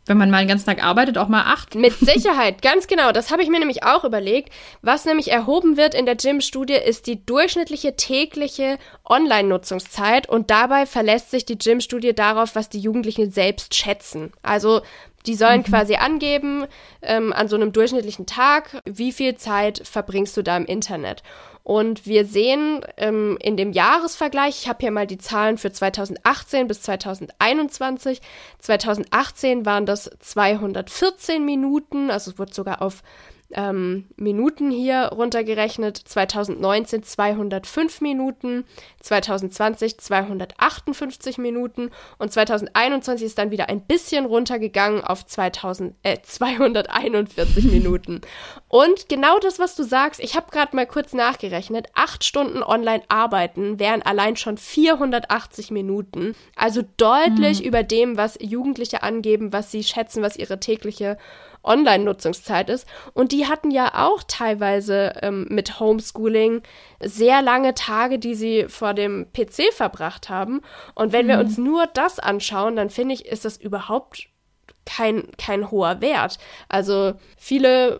Wenn 0.07 0.17
man 0.17 0.31
mal 0.31 0.39
den 0.39 0.47
ganzen 0.47 0.65
Tag 0.65 0.83
arbeitet, 0.83 1.17
auch 1.17 1.27
mal 1.27 1.43
acht. 1.43 1.75
Mit 1.75 1.93
Sicherheit, 1.99 2.61
ganz 2.61 2.87
genau. 2.87 3.11
Das 3.11 3.31
habe 3.31 3.43
ich 3.43 3.49
mir 3.49 3.59
nämlich 3.59 3.83
auch 3.83 4.03
überlegt. 4.03 4.51
Was 4.81 5.05
nämlich 5.05 5.31
erhoben 5.31 5.77
wird 5.77 5.93
in 5.93 6.05
der 6.05 6.15
Gym-Studie, 6.15 6.75
ist 6.75 7.07
die 7.07 7.25
durchschnittliche 7.25 7.95
tägliche 7.95 8.77
Online-Nutzungszeit 9.05 10.27
und 10.29 10.49
dabei 10.49 10.85
verlässt 10.85 11.31
sich 11.31 11.45
die 11.45 11.57
Gym-Studie 11.57 12.13
darauf, 12.13 12.55
was 12.55 12.69
die 12.69 12.79
Jugendlichen 12.79 13.31
selbst 13.31 13.75
schätzen. 13.75 14.31
Also 14.41 14.81
die 15.25 15.35
sollen 15.35 15.63
quasi 15.63 15.95
angeben 15.95 16.65
ähm, 17.01 17.33
an 17.33 17.47
so 17.47 17.55
einem 17.55 17.73
durchschnittlichen 17.73 18.25
Tag, 18.25 18.81
wie 18.85 19.11
viel 19.11 19.35
Zeit 19.35 19.81
verbringst 19.83 20.37
du 20.37 20.43
da 20.43 20.55
im 20.55 20.65
Internet. 20.65 21.23
Und 21.63 22.05
wir 22.05 22.25
sehen 22.25 22.79
ähm, 22.95 23.37
in 23.41 23.57
dem 23.57 23.73
Jahresvergleich, 23.73 24.61
ich 24.61 24.69
habe 24.69 24.79
hier 24.79 24.91
mal 24.91 25.05
die 25.05 25.17
Zahlen 25.17 25.57
für 25.57 25.69
2018 25.69 26.65
bis 26.65 26.81
2021. 26.81 28.21
2018 28.59 29.65
waren 29.65 29.85
das 29.85 30.09
214 30.21 31.43
Minuten, 31.43 32.09
also 32.09 32.31
es 32.31 32.39
wird 32.39 32.53
sogar 32.53 32.81
auf 32.81 33.03
ähm, 33.51 34.05
Minuten 34.15 34.71
hier 34.71 35.11
runtergerechnet. 35.13 35.97
2019 35.97 37.03
205 37.03 38.01
Minuten, 38.01 38.65
2020 39.01 39.97
258 39.97 41.37
Minuten 41.37 41.91
und 42.17 42.31
2021 42.31 43.25
ist 43.25 43.37
dann 43.37 43.51
wieder 43.51 43.69
ein 43.69 43.81
bisschen 43.81 44.25
runtergegangen 44.25 45.03
auf 45.03 45.25
2000, 45.25 45.95
äh, 46.03 46.17
241 46.21 47.63
Minuten. 47.71 48.21
Und 48.67 49.07
genau 49.09 49.39
das, 49.39 49.59
was 49.59 49.75
du 49.75 49.83
sagst, 49.83 50.19
ich 50.19 50.35
habe 50.35 50.51
gerade 50.51 50.75
mal 50.75 50.85
kurz 50.85 51.13
nachgerechnet, 51.13 51.87
acht 51.93 52.23
Stunden 52.23 52.63
online 52.63 53.03
arbeiten 53.07 53.79
wären 53.79 54.01
allein 54.01 54.35
schon 54.35 54.57
480 54.57 55.71
Minuten. 55.71 56.35
Also 56.55 56.83
deutlich 56.97 57.63
über 57.63 57.83
dem, 57.83 58.17
was 58.17 58.37
Jugendliche 58.41 59.03
angeben, 59.03 59.53
was 59.53 59.71
sie 59.71 59.83
schätzen, 59.83 60.21
was 60.21 60.35
ihre 60.35 60.59
tägliche 60.59 61.17
Online-Nutzungszeit 61.63 62.69
ist. 62.69 62.87
Und 63.13 63.31
die 63.31 63.47
hatten 63.47 63.71
ja 63.71 64.05
auch 64.07 64.23
teilweise 64.27 65.13
ähm, 65.21 65.47
mit 65.49 65.79
Homeschooling 65.79 66.61
sehr 67.01 67.41
lange 67.41 67.73
Tage, 67.73 68.19
die 68.19 68.35
sie 68.35 68.65
vor 68.67 68.93
dem 68.93 69.27
PC 69.33 69.73
verbracht 69.73 70.29
haben. 70.29 70.61
Und 70.95 71.11
wenn 71.11 71.27
wir 71.27 71.39
uns 71.39 71.57
nur 71.57 71.87
das 71.87 72.19
anschauen, 72.19 72.75
dann 72.75 72.89
finde 72.89 73.15
ich, 73.15 73.25
ist 73.25 73.45
das 73.45 73.57
überhaupt 73.57 74.27
kein, 74.85 75.29
kein 75.37 75.69
hoher 75.69 76.01
Wert. 76.01 76.39
Also 76.69 77.13
viele 77.37 77.99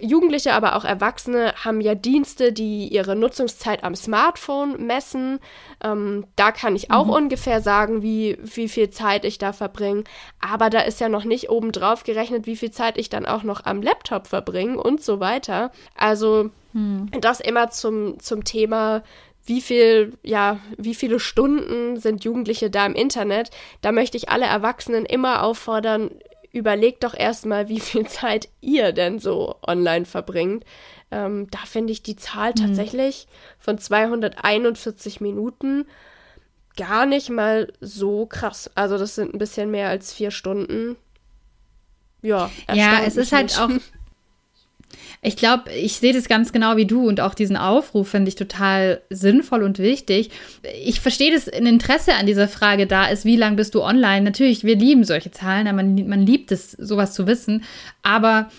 Jugendliche, 0.00 0.54
aber 0.54 0.76
auch 0.76 0.84
Erwachsene 0.84 1.54
haben 1.64 1.80
ja 1.80 1.94
Dienste, 1.94 2.52
die 2.52 2.88
ihre 2.88 3.16
Nutzungszeit 3.16 3.84
am 3.84 3.94
Smartphone 3.94 4.86
messen. 4.86 5.40
Ähm, 5.82 6.26
da 6.36 6.52
kann 6.52 6.76
ich 6.76 6.90
auch 6.90 7.08
ungefähr 7.08 7.60
sagen, 7.60 8.02
wie, 8.02 8.38
wie 8.42 8.68
viel 8.68 8.90
Zeit 8.90 9.24
ich 9.24 9.38
da 9.38 9.52
verbringe. 9.52 10.04
Aber 10.40 10.70
da 10.70 10.80
ist 10.80 11.00
ja 11.00 11.08
noch 11.08 11.24
nicht 11.24 11.50
obendrauf 11.50 12.04
gerechnet, 12.04 12.46
wie 12.46 12.56
viel 12.56 12.70
Zeit 12.70 12.98
ich 12.98 13.10
dann 13.10 13.26
auch 13.26 13.42
noch 13.42 13.64
am 13.64 13.82
Laptop 13.82 14.26
verbringe 14.26 14.80
und 14.80 15.02
so 15.02 15.20
weiter. 15.20 15.72
Also 15.96 16.50
das 17.20 17.40
immer 17.40 17.70
zum, 17.70 18.18
zum 18.18 18.44
Thema, 18.44 19.02
wie 19.44 19.60
viel, 19.60 20.16
ja, 20.22 20.60
wie 20.78 20.94
viele 20.94 21.18
Stunden 21.20 21.98
sind 21.98 22.24
Jugendliche 22.24 22.70
da 22.70 22.86
im 22.86 22.94
Internet? 22.94 23.50
Da 23.80 23.92
möchte 23.92 24.16
ich 24.16 24.28
alle 24.28 24.46
Erwachsenen 24.46 25.04
immer 25.04 25.42
auffordern, 25.42 26.10
überlegt 26.52 27.04
doch 27.04 27.14
erstmal, 27.14 27.68
wie 27.68 27.80
viel 27.80 28.06
Zeit 28.08 28.48
ihr 28.60 28.92
denn 28.92 29.18
so 29.18 29.56
online 29.66 30.04
verbringt. 30.04 30.64
Ähm, 31.10 31.48
da 31.50 31.58
finde 31.66 31.92
ich 31.92 32.02
die 32.02 32.16
Zahl 32.16 32.54
tatsächlich 32.54 33.26
von 33.58 33.78
241 33.78 35.20
Minuten 35.20 35.86
gar 36.76 37.04
nicht 37.06 37.28
mal 37.28 37.72
so 37.80 38.26
krass. 38.26 38.70
Also 38.74 38.96
das 38.96 39.14
sind 39.14 39.34
ein 39.34 39.38
bisschen 39.38 39.70
mehr 39.70 39.88
als 39.88 40.12
vier 40.12 40.30
Stunden. 40.30 40.96
Ja, 42.22 42.50
Ja, 42.72 43.02
es 43.04 43.16
ist 43.16 43.32
halt 43.32 43.58
auch. 43.58 43.68
Ich 45.22 45.36
glaube, 45.36 45.70
ich 45.72 45.98
sehe 45.98 46.12
das 46.12 46.28
ganz 46.28 46.52
genau 46.52 46.76
wie 46.76 46.86
du 46.86 47.06
und 47.06 47.20
auch 47.20 47.34
diesen 47.34 47.56
Aufruf 47.56 48.08
finde 48.08 48.28
ich 48.28 48.34
total 48.34 49.02
sinnvoll 49.10 49.62
und 49.62 49.78
wichtig. 49.78 50.30
Ich 50.84 51.00
verstehe, 51.00 51.32
dass 51.32 51.48
ein 51.48 51.66
Interesse 51.66 52.14
an 52.14 52.26
dieser 52.26 52.48
Frage 52.48 52.86
da 52.86 53.06
ist, 53.06 53.24
wie 53.24 53.36
lange 53.36 53.56
bist 53.56 53.74
du 53.74 53.82
online? 53.82 54.22
Natürlich, 54.22 54.64
wir 54.64 54.76
lieben 54.76 55.04
solche 55.04 55.30
Zahlen, 55.30 55.64
man, 55.74 56.08
man 56.08 56.26
liebt 56.26 56.52
es, 56.52 56.72
sowas 56.72 57.14
zu 57.14 57.26
wissen, 57.26 57.64
aber 58.02 58.50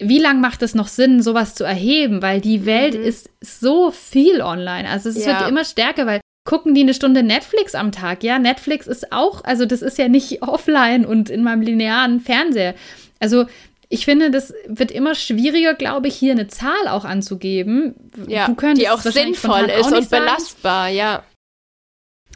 wie 0.00 0.18
lange 0.18 0.40
macht 0.40 0.62
es 0.62 0.74
noch 0.74 0.88
Sinn, 0.88 1.22
sowas 1.22 1.54
zu 1.54 1.64
erheben? 1.64 2.22
Weil 2.22 2.40
die 2.40 2.64
Welt 2.64 2.94
mhm. 2.94 3.04
ist 3.04 3.30
so 3.40 3.90
viel 3.90 4.40
online. 4.40 4.88
Also 4.88 5.10
es 5.10 5.24
ja. 5.24 5.40
wird 5.40 5.50
immer 5.50 5.64
stärker, 5.64 6.06
weil 6.06 6.20
gucken 6.44 6.74
die 6.74 6.80
eine 6.80 6.94
Stunde 6.94 7.22
Netflix 7.22 7.74
am 7.74 7.92
Tag. 7.92 8.24
Ja, 8.24 8.38
Netflix 8.38 8.86
ist 8.86 9.12
auch, 9.12 9.44
also 9.44 9.66
das 9.66 9.82
ist 9.82 9.98
ja 9.98 10.08
nicht 10.08 10.42
offline 10.46 11.04
und 11.04 11.30
in 11.30 11.44
meinem 11.44 11.62
linearen 11.62 12.20
Fernseher. 12.20 12.74
Also 13.20 13.46
ich 13.92 14.04
finde, 14.04 14.30
das 14.30 14.54
wird 14.68 14.92
immer 14.92 15.16
schwieriger, 15.16 15.74
glaube 15.74 16.06
ich, 16.06 16.14
hier 16.14 16.30
eine 16.30 16.46
Zahl 16.46 16.86
auch 16.88 17.04
anzugeben. 17.04 17.96
Ja, 18.28 18.48
die 18.74 18.88
auch 18.88 19.00
sinnvoll 19.00 19.68
ist 19.68 19.92
und 19.92 20.08
belastbar, 20.08 20.88
ja. 20.88 21.24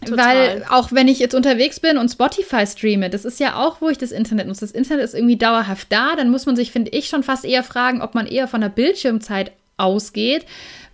Total. 0.04 0.36
Weil 0.36 0.66
auch 0.68 0.90
wenn 0.90 1.06
ich 1.06 1.20
jetzt 1.20 1.32
unterwegs 1.32 1.78
bin 1.78 1.96
und 1.96 2.10
Spotify 2.10 2.66
streame, 2.66 3.08
das 3.08 3.24
ist 3.24 3.38
ja 3.38 3.54
auch, 3.54 3.80
wo 3.80 3.88
ich 3.88 3.98
das 3.98 4.10
Internet 4.10 4.48
nutze. 4.48 4.62
Das 4.62 4.72
Internet 4.72 5.04
ist 5.04 5.14
irgendwie 5.14 5.36
dauerhaft 5.36 5.86
da. 5.92 6.16
Dann 6.16 6.28
muss 6.30 6.44
man 6.44 6.56
sich, 6.56 6.72
finde 6.72 6.90
ich, 6.90 7.08
schon 7.08 7.22
fast 7.22 7.44
eher 7.44 7.62
fragen, 7.62 8.02
ob 8.02 8.16
man 8.16 8.26
eher 8.26 8.48
von 8.48 8.60
der 8.60 8.68
Bildschirmzeit 8.68 9.52
ausgeht, 9.76 10.46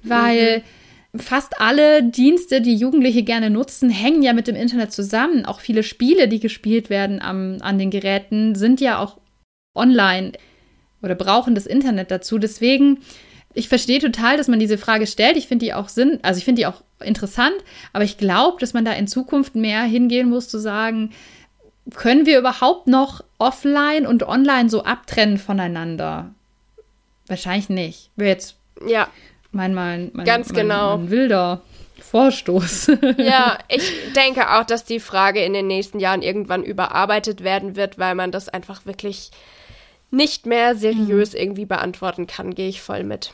weil 0.03 0.63
mhm. 1.13 1.21
fast 1.21 1.59
alle 1.59 2.03
Dienste, 2.03 2.61
die 2.61 2.77
Jugendliche 2.77 3.23
gerne 3.23 3.49
nutzen, 3.49 3.89
hängen 3.89 4.23
ja 4.23 4.35
mit 4.35 4.47
dem 4.47 4.57
Internet 4.57 4.93
zusammen. 4.93 5.47
Auch 5.47 5.61
viele 5.61 5.83
Spiele, 5.83 6.29
die 6.29 6.39
gespielt 6.39 6.91
werden 6.91 7.23
am, 7.23 7.57
an 7.63 7.79
den 7.79 7.91
Geräten, 7.91 8.55
sind 8.55 8.83
ja 8.83 8.99
auch 8.99 9.17
online 9.75 10.33
oder 11.03 11.15
brauchen 11.15 11.55
das 11.55 11.67
Internet 11.67 12.11
dazu. 12.11 12.39
Deswegen 12.39 12.99
ich 13.53 13.69
verstehe 13.69 13.99
total, 13.99 14.37
dass 14.37 14.49
man 14.49 14.61
diese 14.61 14.79
Frage 14.79 15.07
stellt. 15.07 15.37
Ich 15.37 15.49
finde 15.49 15.65
die 15.65 15.75
auch 15.75 15.89
Sinn, 15.89 16.21
also 16.23 16.39
ich 16.39 16.45
finde 16.45 16.61
die 16.61 16.67
auch 16.67 16.83
interessant, 17.01 17.55
aber 17.93 18.05
ich 18.05 18.17
glaube, 18.17 18.59
dass 18.61 18.75
man 18.75 18.85
da 18.85 18.93
in 18.93 19.09
Zukunft 19.09 19.55
mehr 19.55 19.83
hingehen 19.83 20.29
muss, 20.29 20.49
zu 20.49 20.59
sagen, 20.59 21.11
können 21.95 22.27
wir 22.27 22.39
überhaupt 22.39 22.87
noch 22.87 23.25
offline 23.39 24.07
und 24.07 24.23
online 24.23 24.71
so 24.71 24.85
abtrennen 24.85 25.39
voneinander? 25.39 26.31
Wahrscheinlich 27.27 27.69
nicht. 27.69 28.11
Wäre 28.17 28.31
jetzt 28.31 28.57
ja. 28.87 29.09
mein, 29.51 29.75
mein, 29.75 30.11
mein, 30.13 30.27
Ganz 30.27 30.53
mein, 30.53 30.63
genau. 30.63 30.99
mein 30.99 31.11
wilder 31.11 31.63
Vorstoß. 32.01 32.93
ja, 33.19 33.59
ich 33.69 33.91
denke 34.15 34.53
auch, 34.53 34.65
dass 34.65 34.85
die 34.85 35.01
Frage 35.01 35.45
in 35.45 35.55
den 35.55 35.67
nächsten 35.67 35.99
Jahren 35.99 36.23
irgendwann 36.23 36.63
überarbeitet 36.63 37.43
werden 37.43 37.75
wird, 37.75 37.99
weil 37.99 38.15
man 38.15 38.31
das 38.31 38.49
einfach 38.49 38.87
wirklich 38.87 39.33
nicht 40.11 40.47
mehr 40.47 40.75
seriös 40.75 41.33
mhm. 41.33 41.41
irgendwie 41.41 41.67
beantworten 41.67 42.27
kann, 42.27 42.55
gehe 42.55 42.69
ich 42.69 42.83
voll 42.83 43.05
mit. 43.05 43.33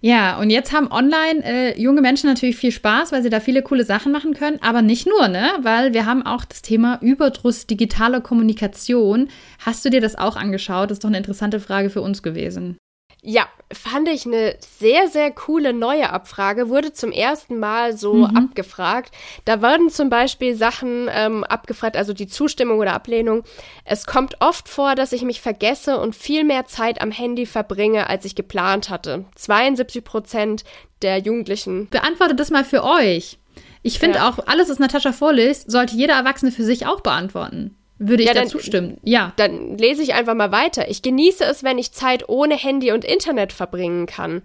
Ja, 0.00 0.38
und 0.38 0.50
jetzt 0.50 0.72
haben 0.72 0.92
online 0.92 1.42
äh, 1.44 1.80
junge 1.80 2.00
Menschen 2.00 2.28
natürlich 2.28 2.56
viel 2.56 2.70
Spaß, 2.70 3.10
weil 3.10 3.24
sie 3.24 3.30
da 3.30 3.40
viele 3.40 3.62
coole 3.62 3.84
Sachen 3.84 4.12
machen 4.12 4.32
können, 4.32 4.58
aber 4.62 4.80
nicht 4.80 5.08
nur, 5.08 5.26
ne? 5.26 5.50
Weil 5.62 5.92
wir 5.92 6.06
haben 6.06 6.24
auch 6.24 6.44
das 6.44 6.62
Thema 6.62 7.00
Überdruss 7.02 7.66
digitaler 7.66 8.20
Kommunikation. 8.20 9.28
Hast 9.58 9.84
du 9.84 9.90
dir 9.90 10.00
das 10.00 10.14
auch 10.14 10.36
angeschaut? 10.36 10.90
Das 10.90 10.96
ist 10.96 11.04
doch 11.04 11.08
eine 11.08 11.18
interessante 11.18 11.58
Frage 11.58 11.90
für 11.90 12.00
uns 12.00 12.22
gewesen. 12.22 12.78
Ja, 13.20 13.48
fand 13.72 14.08
ich 14.08 14.26
eine 14.26 14.56
sehr, 14.60 15.08
sehr 15.08 15.32
coole 15.32 15.72
neue 15.72 16.10
Abfrage. 16.10 16.68
Wurde 16.68 16.92
zum 16.92 17.10
ersten 17.10 17.58
Mal 17.58 17.96
so 17.96 18.14
mhm. 18.14 18.36
abgefragt. 18.36 19.12
Da 19.44 19.60
wurden 19.60 19.90
zum 19.90 20.08
Beispiel 20.08 20.54
Sachen 20.54 21.08
ähm, 21.10 21.42
abgefragt, 21.42 21.96
also 21.96 22.12
die 22.12 22.28
Zustimmung 22.28 22.78
oder 22.78 22.94
Ablehnung. 22.94 23.42
Es 23.84 24.06
kommt 24.06 24.40
oft 24.40 24.68
vor, 24.68 24.94
dass 24.94 25.12
ich 25.12 25.22
mich 25.22 25.40
vergesse 25.40 25.98
und 25.98 26.14
viel 26.14 26.44
mehr 26.44 26.66
Zeit 26.66 27.02
am 27.02 27.10
Handy 27.10 27.44
verbringe, 27.44 28.08
als 28.08 28.24
ich 28.24 28.36
geplant 28.36 28.88
hatte. 28.88 29.24
72 29.34 30.04
Prozent 30.04 30.64
der 31.02 31.18
Jugendlichen. 31.18 31.88
Beantwortet 31.88 32.38
das 32.38 32.50
mal 32.50 32.64
für 32.64 32.84
euch. 32.84 33.38
Ich 33.82 33.98
finde 33.98 34.18
ja. 34.18 34.28
auch, 34.28 34.46
alles, 34.46 34.68
was 34.68 34.78
Natascha 34.78 35.12
vorliest, 35.12 35.70
sollte 35.70 35.96
jeder 35.96 36.14
Erwachsene 36.14 36.52
für 36.52 36.64
sich 36.64 36.86
auch 36.86 37.00
beantworten. 37.00 37.77
Würde 37.98 38.22
ich 38.22 38.28
ja, 38.28 38.34
dazu 38.34 38.60
stimmen. 38.60 38.98
Ja. 39.02 39.32
Dann 39.36 39.76
lese 39.76 40.02
ich 40.02 40.14
einfach 40.14 40.34
mal 40.34 40.52
weiter. 40.52 40.88
Ich 40.88 41.02
genieße 41.02 41.44
es, 41.44 41.64
wenn 41.64 41.78
ich 41.78 41.92
Zeit 41.92 42.28
ohne 42.28 42.56
Handy 42.56 42.92
und 42.92 43.04
Internet 43.04 43.52
verbringen 43.52 44.06
kann. 44.06 44.42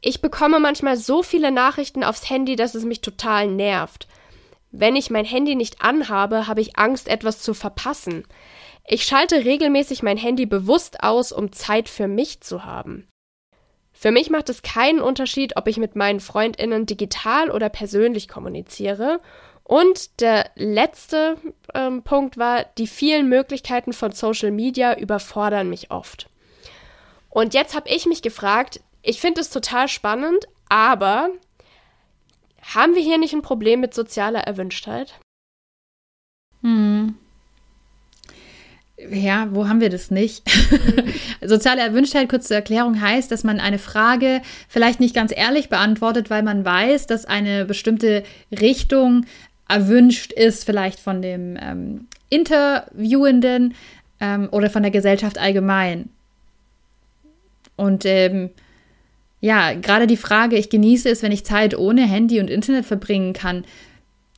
Ich 0.00 0.20
bekomme 0.20 0.60
manchmal 0.60 0.96
so 0.96 1.22
viele 1.22 1.50
Nachrichten 1.50 2.04
aufs 2.04 2.28
Handy, 2.28 2.56
dass 2.56 2.74
es 2.74 2.84
mich 2.84 3.00
total 3.00 3.46
nervt. 3.48 4.08
Wenn 4.70 4.96
ich 4.96 5.10
mein 5.10 5.24
Handy 5.24 5.54
nicht 5.54 5.82
anhabe, 5.82 6.46
habe 6.46 6.60
ich 6.60 6.76
Angst, 6.76 7.08
etwas 7.08 7.40
zu 7.40 7.54
verpassen. 7.54 8.24
Ich 8.86 9.04
schalte 9.04 9.44
regelmäßig 9.44 10.02
mein 10.02 10.16
Handy 10.16 10.46
bewusst 10.46 11.02
aus, 11.02 11.32
um 11.32 11.52
Zeit 11.52 11.88
für 11.88 12.08
mich 12.08 12.40
zu 12.40 12.64
haben. 12.64 13.08
Für 13.92 14.12
mich 14.12 14.30
macht 14.30 14.48
es 14.48 14.62
keinen 14.62 15.00
Unterschied, 15.00 15.56
ob 15.56 15.66
ich 15.66 15.76
mit 15.76 15.96
meinen 15.96 16.20
Freundinnen 16.20 16.86
digital 16.86 17.50
oder 17.50 17.68
persönlich 17.68 18.28
kommuniziere 18.28 19.20
und 19.68 20.22
der 20.22 20.50
letzte 20.54 21.36
ähm, 21.74 22.02
Punkt 22.02 22.38
war, 22.38 22.64
die 22.78 22.86
vielen 22.86 23.28
Möglichkeiten 23.28 23.92
von 23.92 24.12
Social 24.12 24.50
Media 24.50 24.98
überfordern 24.98 25.68
mich 25.68 25.90
oft. 25.90 26.30
Und 27.28 27.52
jetzt 27.52 27.76
habe 27.76 27.90
ich 27.90 28.06
mich 28.06 28.22
gefragt, 28.22 28.80
ich 29.02 29.20
finde 29.20 29.42
es 29.42 29.50
total 29.50 29.86
spannend, 29.88 30.48
aber 30.70 31.28
haben 32.62 32.94
wir 32.94 33.02
hier 33.02 33.18
nicht 33.18 33.34
ein 33.34 33.42
Problem 33.42 33.80
mit 33.80 33.92
sozialer 33.92 34.40
Erwünschtheit? 34.40 35.20
Hm. 36.62 37.18
Ja, 39.10 39.46
wo 39.52 39.68
haben 39.68 39.80
wir 39.80 39.90
das 39.90 40.10
nicht? 40.10 40.42
Soziale 41.44 41.82
Erwünschtheit, 41.82 42.28
kurze 42.28 42.54
Erklärung, 42.56 43.00
heißt, 43.00 43.30
dass 43.30 43.44
man 43.44 43.60
eine 43.60 43.78
Frage 43.78 44.42
vielleicht 44.68 44.98
nicht 44.98 45.14
ganz 45.14 45.32
ehrlich 45.34 45.68
beantwortet, 45.68 46.30
weil 46.30 46.42
man 46.42 46.64
weiß, 46.64 47.06
dass 47.06 47.24
eine 47.24 47.64
bestimmte 47.64 48.24
Richtung 48.50 49.24
erwünscht 49.68 50.32
ist, 50.32 50.64
vielleicht 50.64 50.98
von 50.98 51.22
dem 51.22 51.56
ähm, 51.60 52.06
Interviewenden 52.30 53.74
ähm, 54.20 54.48
oder 54.50 54.70
von 54.70 54.82
der 54.82 54.90
Gesellschaft 54.90 55.38
allgemein. 55.38 56.08
Und 57.76 58.04
ähm, 58.04 58.50
ja, 59.40 59.74
gerade 59.74 60.06
die 60.06 60.16
Frage, 60.16 60.56
ich 60.56 60.68
genieße 60.68 61.08
es, 61.08 61.22
wenn 61.22 61.32
ich 61.32 61.44
Zeit 61.44 61.76
ohne 61.78 62.02
Handy 62.02 62.40
und 62.40 62.50
Internet 62.50 62.86
verbringen 62.86 63.32
kann. 63.34 63.64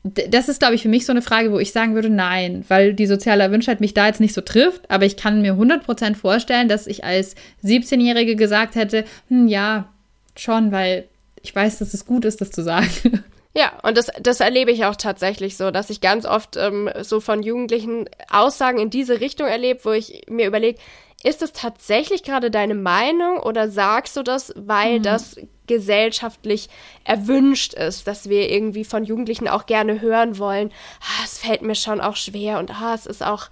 Das 0.02 0.48
ist, 0.48 0.60
glaube 0.60 0.74
ich, 0.74 0.82
für 0.82 0.88
mich 0.88 1.04
so 1.04 1.12
eine 1.12 1.22
Frage, 1.22 1.52
wo 1.52 1.58
ich 1.58 1.72
sagen 1.72 1.94
würde, 1.94 2.08
nein, 2.08 2.64
weil 2.68 2.94
die 2.94 3.06
soziale 3.06 3.42
Erwünschtheit 3.42 3.80
mich 3.80 3.94
da 3.94 4.06
jetzt 4.06 4.20
nicht 4.20 4.34
so 4.34 4.40
trifft. 4.40 4.90
Aber 4.90 5.04
ich 5.04 5.16
kann 5.16 5.42
mir 5.42 5.54
100% 5.54 6.14
vorstellen, 6.14 6.68
dass 6.68 6.86
ich 6.86 7.04
als 7.04 7.34
17-Jährige 7.64 8.36
gesagt 8.36 8.74
hätte, 8.74 9.04
hm, 9.28 9.46
ja, 9.46 9.88
schon, 10.36 10.72
weil 10.72 11.04
ich 11.42 11.54
weiß, 11.54 11.78
dass 11.78 11.94
es 11.94 12.06
gut 12.06 12.24
ist, 12.24 12.40
das 12.40 12.50
zu 12.50 12.62
sagen. 12.62 13.22
Ja, 13.52 13.72
und 13.82 13.96
das, 13.96 14.10
das 14.20 14.38
erlebe 14.40 14.70
ich 14.70 14.84
auch 14.84 14.94
tatsächlich 14.94 15.56
so, 15.56 15.72
dass 15.72 15.90
ich 15.90 16.00
ganz 16.00 16.24
oft 16.24 16.56
ähm, 16.56 16.88
so 17.00 17.20
von 17.20 17.42
Jugendlichen 17.42 18.08
Aussagen 18.30 18.78
in 18.78 18.90
diese 18.90 19.20
Richtung 19.20 19.48
erlebe, 19.48 19.84
wo 19.84 19.90
ich 19.90 20.22
mir 20.28 20.46
überlege, 20.46 20.78
ist 21.22 21.42
es 21.42 21.52
tatsächlich 21.52 22.22
gerade 22.22 22.50
deine 22.50 22.74
Meinung 22.74 23.38
oder 23.38 23.68
sagst 23.68 24.16
du 24.16 24.22
das, 24.22 24.52
weil 24.56 25.00
mhm. 25.00 25.02
das 25.02 25.36
gesellschaftlich 25.66 26.68
erwünscht 27.04 27.74
ist, 27.74 28.06
dass 28.06 28.28
wir 28.28 28.50
irgendwie 28.50 28.84
von 28.84 29.04
Jugendlichen 29.04 29.46
auch 29.46 29.66
gerne 29.66 30.00
hören 30.00 30.38
wollen, 30.38 30.72
ah, 31.00 31.24
es 31.24 31.38
fällt 31.38 31.62
mir 31.62 31.74
schon 31.74 32.00
auch 32.00 32.16
schwer 32.16 32.58
und 32.58 32.70
ah, 32.70 32.94
es 32.94 33.06
ist 33.06 33.22
auch 33.22 33.48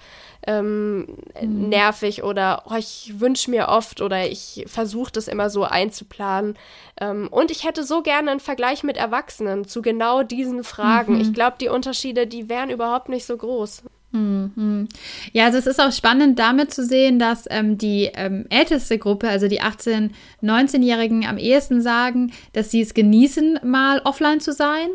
ähm, 0.49 1.01
mhm. 1.41 1.69
nervig 1.69 2.23
oder 2.23 2.63
oh, 2.71 2.77
ich 2.77 3.13
wünsche 3.19 3.51
mir 3.51 3.69
oft 3.69 4.01
oder 4.01 4.31
ich 4.31 4.65
versuche 4.67 5.13
das 5.13 5.29
immer 5.29 5.51
so 5.51 5.65
einzuplanen. 5.65 6.57
Ähm, 6.99 7.29
und 7.31 7.51
ich 7.51 7.65
hätte 7.65 7.85
so 7.85 8.01
gerne 8.01 8.31
einen 8.31 8.41
Vergleich 8.41 8.83
mit 8.83 8.97
Erwachsenen 8.97 9.67
zu 9.67 9.83
genau 9.83 10.23
diesen 10.23 10.65
Fragen. 10.65 11.17
Mhm. 11.17 11.21
Ich 11.21 11.35
glaube, 11.35 11.59
die 11.61 11.69
Unterschiede, 11.69 12.27
die 12.27 12.49
wären 12.49 12.71
überhaupt 12.71 13.11
nicht 13.11 13.27
so 13.27 13.37
groß. 13.37 13.83
Mhm. 14.13 14.89
Ja, 15.35 15.45
also 15.45 15.59
es 15.59 15.67
ist 15.67 15.83
auch 15.83 15.93
spannend 15.93 16.39
damit 16.39 16.73
zu 16.73 16.83
sehen, 16.83 17.19
dass 17.19 17.45
ähm, 17.51 17.77
die 17.77 18.11
ähm, 18.15 18.47
älteste 18.49 18.97
Gruppe, 18.97 19.29
also 19.29 19.49
die 19.49 19.61
18-, 19.61 20.13
19-Jährigen, 20.43 21.27
am 21.27 21.37
ehesten 21.37 21.83
sagen, 21.83 22.33
dass 22.55 22.71
sie 22.71 22.81
es 22.81 22.95
genießen, 22.95 23.61
mal 23.65 24.01
offline 24.05 24.41
zu 24.41 24.55
sein. 24.55 24.89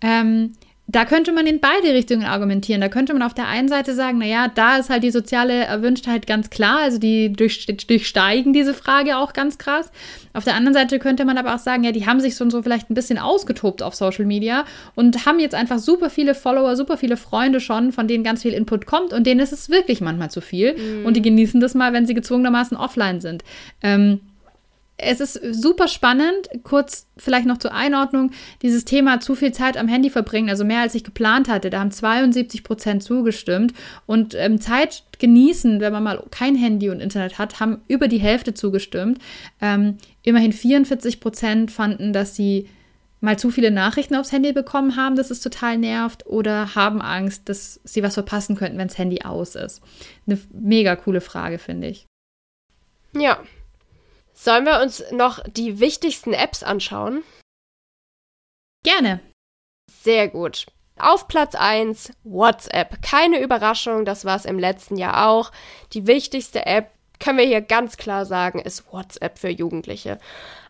Ähm, 0.00 0.54
da 0.90 1.04
könnte 1.04 1.32
man 1.32 1.46
in 1.46 1.60
beide 1.60 1.92
Richtungen 1.92 2.24
argumentieren. 2.24 2.80
Da 2.80 2.88
könnte 2.88 3.12
man 3.12 3.20
auf 3.20 3.34
der 3.34 3.46
einen 3.46 3.68
Seite 3.68 3.94
sagen, 3.94 4.16
naja, 4.16 4.48
da 4.52 4.78
ist 4.78 4.88
halt 4.88 5.02
die 5.02 5.10
soziale 5.10 5.52
Erwünschtheit 5.52 6.26
ganz 6.26 6.48
klar, 6.48 6.80
also 6.80 6.98
die 6.98 7.30
durchsteigen 7.30 8.54
diese 8.54 8.72
Frage 8.72 9.18
auch 9.18 9.34
ganz 9.34 9.58
krass. 9.58 9.92
Auf 10.32 10.44
der 10.44 10.54
anderen 10.54 10.72
Seite 10.72 10.98
könnte 10.98 11.26
man 11.26 11.36
aber 11.36 11.54
auch 11.54 11.58
sagen, 11.58 11.84
ja, 11.84 11.92
die 11.92 12.06
haben 12.06 12.20
sich 12.20 12.36
so 12.36 12.48
so 12.48 12.62
vielleicht 12.62 12.88
ein 12.88 12.94
bisschen 12.94 13.18
ausgetobt 13.18 13.82
auf 13.82 13.94
Social 13.94 14.24
Media 14.24 14.64
und 14.94 15.26
haben 15.26 15.38
jetzt 15.40 15.54
einfach 15.54 15.78
super 15.78 16.08
viele 16.08 16.34
Follower, 16.34 16.74
super 16.74 16.96
viele 16.96 17.18
Freunde 17.18 17.60
schon, 17.60 17.92
von 17.92 18.08
denen 18.08 18.24
ganz 18.24 18.40
viel 18.40 18.54
Input 18.54 18.86
kommt 18.86 19.12
und 19.12 19.26
denen 19.26 19.40
ist 19.40 19.52
es 19.52 19.68
wirklich 19.68 20.00
manchmal 20.00 20.30
zu 20.30 20.40
viel 20.40 20.74
mhm. 20.74 21.04
und 21.04 21.16
die 21.18 21.22
genießen 21.22 21.60
das 21.60 21.74
mal, 21.74 21.92
wenn 21.92 22.06
sie 22.06 22.14
gezwungenermaßen 22.14 22.78
offline 22.78 23.20
sind. 23.20 23.44
Ähm, 23.82 24.20
es 25.00 25.20
ist 25.20 25.40
super 25.52 25.86
spannend, 25.86 26.48
kurz 26.64 27.06
vielleicht 27.16 27.46
noch 27.46 27.58
zur 27.58 27.72
Einordnung, 27.72 28.32
dieses 28.62 28.84
Thema 28.84 29.20
zu 29.20 29.36
viel 29.36 29.52
Zeit 29.52 29.76
am 29.76 29.86
Handy 29.86 30.10
verbringen, 30.10 30.50
also 30.50 30.64
mehr 30.64 30.80
als 30.80 30.94
ich 30.96 31.04
geplant 31.04 31.48
hatte. 31.48 31.70
Da 31.70 31.78
haben 31.78 31.92
72 31.92 32.64
Prozent 32.64 33.04
zugestimmt 33.04 33.72
und 34.06 34.34
ähm, 34.34 34.60
Zeit 34.60 35.04
genießen, 35.20 35.80
wenn 35.80 35.92
man 35.92 36.02
mal 36.02 36.24
kein 36.30 36.56
Handy 36.56 36.90
und 36.90 37.00
Internet 37.00 37.38
hat, 37.38 37.60
haben 37.60 37.80
über 37.86 38.08
die 38.08 38.18
Hälfte 38.18 38.54
zugestimmt. 38.54 39.18
Ähm, 39.60 39.98
immerhin 40.22 40.52
44 40.52 41.20
Prozent 41.20 41.70
fanden, 41.70 42.12
dass 42.12 42.34
sie 42.34 42.68
mal 43.20 43.38
zu 43.38 43.50
viele 43.50 43.70
Nachrichten 43.70 44.16
aufs 44.16 44.32
Handy 44.32 44.52
bekommen 44.52 44.96
haben, 44.96 45.14
dass 45.14 45.30
es 45.30 45.40
total 45.40 45.78
nervt 45.78 46.26
oder 46.26 46.74
haben 46.74 47.00
Angst, 47.00 47.48
dass 47.48 47.80
sie 47.84 48.02
was 48.02 48.14
verpassen 48.14 48.56
könnten, 48.56 48.78
wenn 48.78 48.88
das 48.88 48.98
Handy 48.98 49.22
aus 49.22 49.54
ist. 49.54 49.80
Eine 50.26 50.38
mega 50.52 50.96
coole 50.96 51.20
Frage, 51.20 51.58
finde 51.58 51.88
ich. 51.88 52.06
Ja. 53.12 53.38
Sollen 54.40 54.66
wir 54.66 54.80
uns 54.80 55.02
noch 55.10 55.42
die 55.48 55.80
wichtigsten 55.80 56.32
Apps 56.32 56.62
anschauen? 56.62 57.24
Gerne. 58.84 59.18
Sehr 59.90 60.28
gut. 60.28 60.66
Auf 60.96 61.26
Platz 61.26 61.56
1 61.56 62.12
WhatsApp. 62.22 63.02
Keine 63.02 63.40
Überraschung, 63.40 64.04
das 64.04 64.24
war 64.24 64.36
es 64.36 64.44
im 64.44 64.60
letzten 64.60 64.96
Jahr 64.96 65.28
auch. 65.28 65.50
Die 65.92 66.06
wichtigste 66.06 66.66
App, 66.66 66.92
können 67.18 67.38
wir 67.38 67.46
hier 67.46 67.62
ganz 67.62 67.96
klar 67.96 68.26
sagen, 68.26 68.60
ist 68.60 68.92
WhatsApp 68.92 69.40
für 69.40 69.48
Jugendliche. 69.48 70.20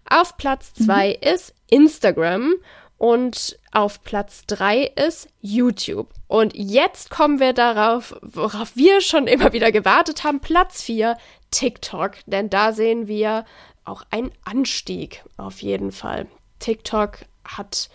Auf 0.08 0.38
Platz 0.38 0.72
2 0.72 1.18
mhm. 1.20 1.28
ist 1.34 1.54
Instagram 1.68 2.54
und 2.98 3.58
auf 3.72 4.02
Platz 4.02 4.44
3 4.46 4.92
ist 4.96 5.28
YouTube. 5.40 6.12
Und 6.26 6.52
jetzt 6.54 7.10
kommen 7.10 7.38
wir 7.38 7.52
darauf, 7.52 8.16
worauf 8.22 8.76
wir 8.76 9.00
schon 9.00 9.28
immer 9.28 9.52
wieder 9.52 9.70
gewartet 9.72 10.24
haben. 10.24 10.40
Platz 10.40 10.82
4, 10.82 11.16
TikTok. 11.52 12.16
Denn 12.26 12.50
da 12.50 12.72
sehen 12.72 13.06
wir 13.06 13.44
auch 13.84 14.02
einen 14.10 14.32
Anstieg 14.44 15.24
auf 15.36 15.62
jeden 15.62 15.92
Fall. 15.92 16.26
TikTok 16.58 17.20
hat 17.44 17.88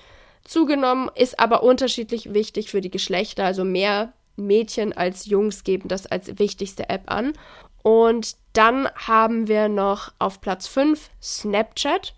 zugenommen, 0.46 1.12
ist 1.16 1.38
aber 1.40 1.64
unterschiedlich 1.64 2.34
wichtig 2.34 2.72
für 2.72 2.82
die 2.82 2.92
Geschlechter. 2.92 3.44
Also 3.44 3.66
mehr 3.66 4.14
Mädchen 4.38 4.94
als 4.94 5.26
Jungs 5.26 5.66
geben 5.66 5.90
das 5.90 6.08
als 6.08 6.40
wichtigste 6.40 6.90
App 6.90 7.12
an. 7.12 7.34
Und 7.84 8.38
dann 8.54 8.88
haben 8.96 9.50
wir 9.50 9.68
noch 9.68 10.14
auf 10.18 10.40
Platz 10.40 10.68
5 10.68 11.10
Snapchat. 11.22 12.16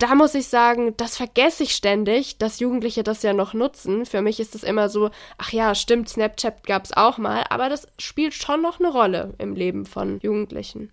Da 0.00 0.14
muss 0.14 0.34
ich 0.34 0.48
sagen, 0.48 0.96
das 0.96 1.18
vergesse 1.18 1.62
ich 1.62 1.74
ständig, 1.74 2.38
dass 2.38 2.58
Jugendliche 2.58 3.02
das 3.02 3.22
ja 3.22 3.34
noch 3.34 3.52
nutzen. 3.52 4.06
Für 4.06 4.22
mich 4.22 4.40
ist 4.40 4.54
es 4.54 4.62
immer 4.62 4.88
so, 4.88 5.10
ach 5.36 5.52
ja, 5.52 5.74
stimmt, 5.74 6.08
Snapchat 6.08 6.66
gab 6.66 6.86
es 6.86 6.96
auch 6.96 7.18
mal, 7.18 7.44
aber 7.50 7.68
das 7.68 7.86
spielt 7.98 8.32
schon 8.32 8.62
noch 8.62 8.80
eine 8.80 8.90
Rolle 8.90 9.34
im 9.36 9.54
Leben 9.54 9.84
von 9.84 10.18
Jugendlichen. 10.20 10.90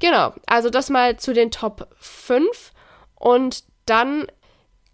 Genau, 0.00 0.34
also 0.44 0.68
das 0.68 0.90
mal 0.90 1.18
zu 1.18 1.32
den 1.32 1.50
Top 1.50 1.88
5. 1.98 2.72
Und 3.14 3.64
dann 3.86 4.26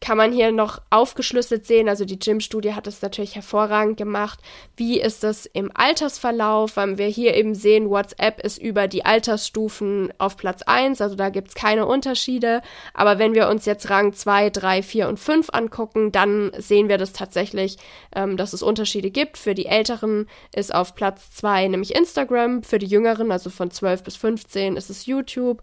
kann 0.00 0.16
man 0.16 0.32
hier 0.32 0.50
noch 0.50 0.80
aufgeschlüsselt 0.88 1.66
sehen. 1.66 1.88
Also 1.88 2.04
die 2.04 2.18
Gym-Studie 2.18 2.74
hat 2.74 2.86
es 2.86 3.02
natürlich 3.02 3.34
hervorragend 3.34 3.96
gemacht. 3.96 4.40
Wie 4.76 5.00
ist 5.00 5.22
das 5.22 5.46
im 5.46 5.70
Altersverlauf? 5.74 6.76
Weil 6.76 6.98
wir 6.98 7.06
hier 7.06 7.34
eben 7.34 7.54
sehen, 7.54 7.90
WhatsApp 7.90 8.40
ist 8.40 8.58
über 8.58 8.88
die 8.88 9.04
Altersstufen 9.04 10.12
auf 10.18 10.36
Platz 10.36 10.62
1, 10.62 11.00
also 11.00 11.16
da 11.16 11.28
gibt 11.28 11.48
es 11.48 11.54
keine 11.54 11.86
Unterschiede. 11.86 12.62
Aber 12.94 13.18
wenn 13.18 13.34
wir 13.34 13.48
uns 13.48 13.66
jetzt 13.66 13.90
Rang 13.90 14.12
2, 14.12 14.50
3, 14.50 14.82
4 14.82 15.08
und 15.08 15.18
5 15.18 15.50
angucken, 15.52 16.12
dann 16.12 16.52
sehen 16.56 16.88
wir 16.88 16.96
das 16.96 17.12
tatsächlich, 17.12 17.76
ähm, 18.14 18.36
dass 18.36 18.52
es 18.54 18.62
Unterschiede 18.62 19.10
gibt. 19.10 19.36
Für 19.36 19.54
die 19.54 19.66
Älteren 19.66 20.26
ist 20.54 20.74
auf 20.74 20.94
Platz 20.94 21.30
2 21.32 21.68
nämlich 21.68 21.94
Instagram, 21.94 22.62
für 22.62 22.78
die 22.78 22.86
Jüngeren, 22.86 23.30
also 23.30 23.50
von 23.50 23.70
12 23.70 24.02
bis 24.02 24.16
15, 24.16 24.76
ist 24.76 24.90
es 24.90 25.06
YouTube. 25.06 25.62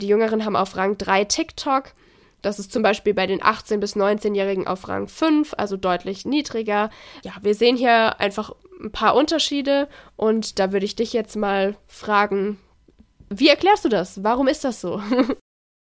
Die 0.00 0.08
Jüngeren 0.08 0.44
haben 0.44 0.56
auf 0.56 0.76
Rang 0.76 0.96
3 0.96 1.24
TikTok. 1.24 1.92
Das 2.42 2.58
ist 2.58 2.72
zum 2.72 2.82
Beispiel 2.82 3.14
bei 3.14 3.26
den 3.26 3.40
18- 3.40 3.78
bis 3.78 3.96
19-Jährigen 3.96 4.66
auf 4.66 4.88
Rang 4.88 5.08
5, 5.08 5.54
also 5.56 5.76
deutlich 5.76 6.24
niedriger. 6.24 6.90
Ja, 7.24 7.32
wir 7.42 7.54
sehen 7.54 7.76
hier 7.76 8.20
einfach 8.20 8.54
ein 8.80 8.92
paar 8.92 9.16
Unterschiede 9.16 9.88
und 10.16 10.58
da 10.58 10.72
würde 10.72 10.86
ich 10.86 10.94
dich 10.94 11.12
jetzt 11.12 11.36
mal 11.36 11.76
fragen, 11.86 12.58
wie 13.28 13.48
erklärst 13.48 13.84
du 13.84 13.88
das? 13.88 14.22
Warum 14.22 14.48
ist 14.48 14.64
das 14.64 14.80
so? 14.80 15.02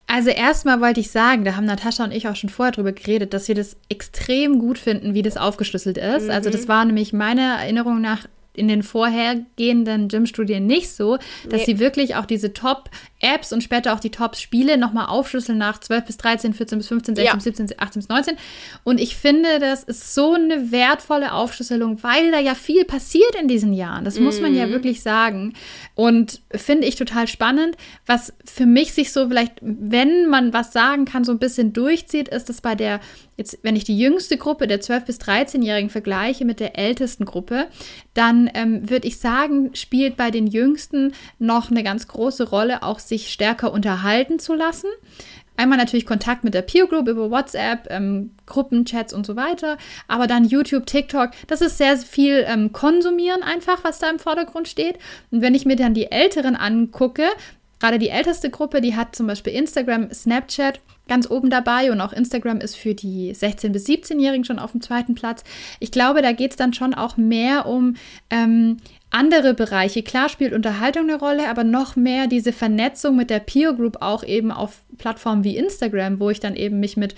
Also 0.07 0.29
erstmal 0.29 0.81
wollte 0.81 0.99
ich 0.99 1.09
sagen, 1.09 1.45
da 1.45 1.55
haben 1.55 1.65
Natascha 1.65 2.03
und 2.03 2.11
ich 2.11 2.27
auch 2.27 2.35
schon 2.35 2.51
vorher 2.51 2.71
drüber 2.71 2.91
geredet, 2.91 3.33
dass 3.33 3.47
wir 3.47 3.55
das 3.55 3.75
extrem 3.89 4.59
gut 4.59 4.77
finden, 4.77 5.15
wie 5.15 5.23
das 5.23 5.35
aufgeschlüsselt 5.35 5.97
ist. 5.97 6.25
Mhm. 6.25 6.29
Also 6.29 6.51
das 6.51 6.67
war 6.67 6.85
nämlich 6.85 7.11
meiner 7.11 7.55
Erinnerung 7.55 8.01
nach 8.01 8.27
in 8.57 8.67
den 8.67 8.83
vorhergehenden 8.83 10.07
Gym-Studien 10.07 10.65
nicht 10.65 10.91
so, 10.91 11.17
dass 11.49 11.61
nee. 11.61 11.65
sie 11.65 11.79
wirklich 11.79 12.15
auch 12.15 12.25
diese 12.25 12.53
Top-Apps 12.53 13.53
und 13.53 13.61
später 13.61 13.93
auch 13.93 13.99
die 13.99 14.11
Top-Spiele 14.11 14.77
nochmal 14.77 15.07
aufschlüsseln 15.07 15.57
nach 15.57 15.79
12 15.79 16.05
bis 16.05 16.17
13, 16.17 16.53
14 16.53 16.77
bis 16.77 16.87
15, 16.87 17.15
16 17.15 17.25
ja. 17.25 17.35
bis 17.35 17.43
17, 17.43 17.67
18 17.77 17.99
bis 17.99 18.09
19. 18.09 18.37
Und 18.83 18.99
ich 18.99 19.15
finde, 19.15 19.59
das 19.59 19.83
ist 19.83 20.13
so 20.13 20.33
eine 20.33 20.71
wertvolle 20.71 21.33
Aufschlüsselung, 21.33 22.01
weil 22.03 22.31
da 22.31 22.39
ja 22.39 22.55
viel 22.55 22.85
passiert 22.85 23.35
in 23.39 23.47
diesen 23.47 23.73
Jahren. 23.73 24.05
Das 24.05 24.19
muss 24.19 24.41
man 24.41 24.55
ja 24.55 24.67
mhm. 24.67 24.71
wirklich 24.71 25.01
sagen. 25.01 25.53
Und 25.95 26.41
finde 26.51 26.87
ich 26.87 26.97
total 26.97 27.27
spannend. 27.27 27.77
Was 28.05 28.33
für 28.43 28.65
mich 28.65 28.93
sich 28.93 29.13
so 29.13 29.29
vielleicht, 29.29 29.53
wenn 29.61 30.27
man 30.27 30.51
was 30.51 30.73
sagen 30.73 31.05
kann, 31.05 31.23
so 31.23 31.31
ein 31.31 31.39
bisschen 31.39 31.71
durchzieht, 31.71 32.27
ist, 32.27 32.49
dass 32.49 32.59
bei 32.59 32.75
der 32.75 32.99
jetzt, 33.37 33.59
wenn 33.63 33.75
ich 33.75 33.85
die 33.85 33.97
jüngste 33.97 34.37
Gruppe 34.37 34.67
der 34.67 34.81
12- 34.81 35.05
bis 35.05 35.19
13-Jährigen 35.19 35.89
vergleiche 35.89 36.45
mit 36.45 36.59
der 36.59 36.77
ältesten 36.77 37.25
Gruppe, 37.25 37.67
dann 38.13 38.49
ähm, 38.53 38.89
würde 38.89 39.07
ich 39.07 39.19
sagen, 39.19 39.71
spielt 39.73 40.17
bei 40.17 40.31
den 40.31 40.47
Jüngsten 40.47 41.13
noch 41.39 41.71
eine 41.71 41.83
ganz 41.83 42.07
große 42.07 42.49
Rolle, 42.49 42.83
auch 42.83 42.99
sich 42.99 43.31
stärker 43.31 43.71
unterhalten 43.71 44.39
zu 44.39 44.53
lassen. 44.53 44.87
Einmal 45.57 45.77
natürlich 45.77 46.05
Kontakt 46.05 46.43
mit 46.43 46.53
der 46.53 46.61
Peer 46.61 46.87
Group 46.87 47.07
über 47.07 47.31
WhatsApp, 47.31 47.87
ähm, 47.89 48.31
Gruppenchats 48.45 49.13
und 49.13 49.25
so 49.25 49.35
weiter, 49.35 49.77
aber 50.07 50.27
dann 50.27 50.45
YouTube, 50.45 50.85
TikTok, 50.85 51.31
das 51.47 51.61
ist 51.61 51.77
sehr 51.77 51.97
viel 51.97 52.43
ähm, 52.47 52.71
Konsumieren 52.73 53.43
einfach, 53.43 53.83
was 53.83 53.99
da 53.99 54.09
im 54.09 54.19
Vordergrund 54.19 54.67
steht. 54.67 54.97
Und 55.31 55.41
wenn 55.41 55.55
ich 55.55 55.65
mir 55.65 55.75
dann 55.75 55.93
die 55.93 56.11
Älteren 56.11 56.55
angucke, 56.55 57.23
gerade 57.79 57.99
die 57.99 58.09
älteste 58.09 58.49
Gruppe, 58.49 58.81
die 58.81 58.95
hat 58.95 59.15
zum 59.15 59.27
Beispiel 59.27 59.53
Instagram, 59.53 60.11
Snapchat 60.11 60.79
ganz 61.07 61.29
oben 61.29 61.49
dabei 61.49 61.91
und 61.91 62.01
auch 62.01 62.13
Instagram 62.13 62.59
ist 62.59 62.75
für 62.75 62.93
die 62.93 63.33
16- 63.33 63.69
bis 63.69 63.85
17-Jährigen 63.85 64.43
schon 64.43 64.59
auf 64.59 64.71
dem 64.71 64.81
zweiten 64.81 65.15
Platz. 65.15 65.43
Ich 65.79 65.91
glaube, 65.91 66.21
da 66.21 66.31
geht 66.31 66.51
es 66.51 66.57
dann 66.57 66.73
schon 66.73 66.93
auch 66.93 67.17
mehr 67.17 67.67
um 67.67 67.95
ähm, 68.29 68.77
andere 69.15 69.53
Bereiche. 69.53 70.03
Klar 70.03 70.27
spielt 70.27 70.53
Unterhaltung 70.53 71.03
eine 71.03 71.17
Rolle, 71.17 71.49
aber 71.49 71.63
noch 71.63 71.95
mehr 71.95 72.27
diese 72.27 72.51
Vernetzung 72.51 73.15
mit 73.15 73.29
der 73.29 73.39
Peer 73.39 73.73
Group 73.73 74.01
auch 74.01 74.23
eben 74.23 74.51
auf 74.51 74.81
Plattformen 74.97 75.45
wie 75.45 75.55
Instagram, 75.55 76.19
wo 76.19 76.29
ich 76.29 76.41
dann 76.41 76.55
eben 76.55 76.81
mich 76.81 76.97
mit 76.97 77.15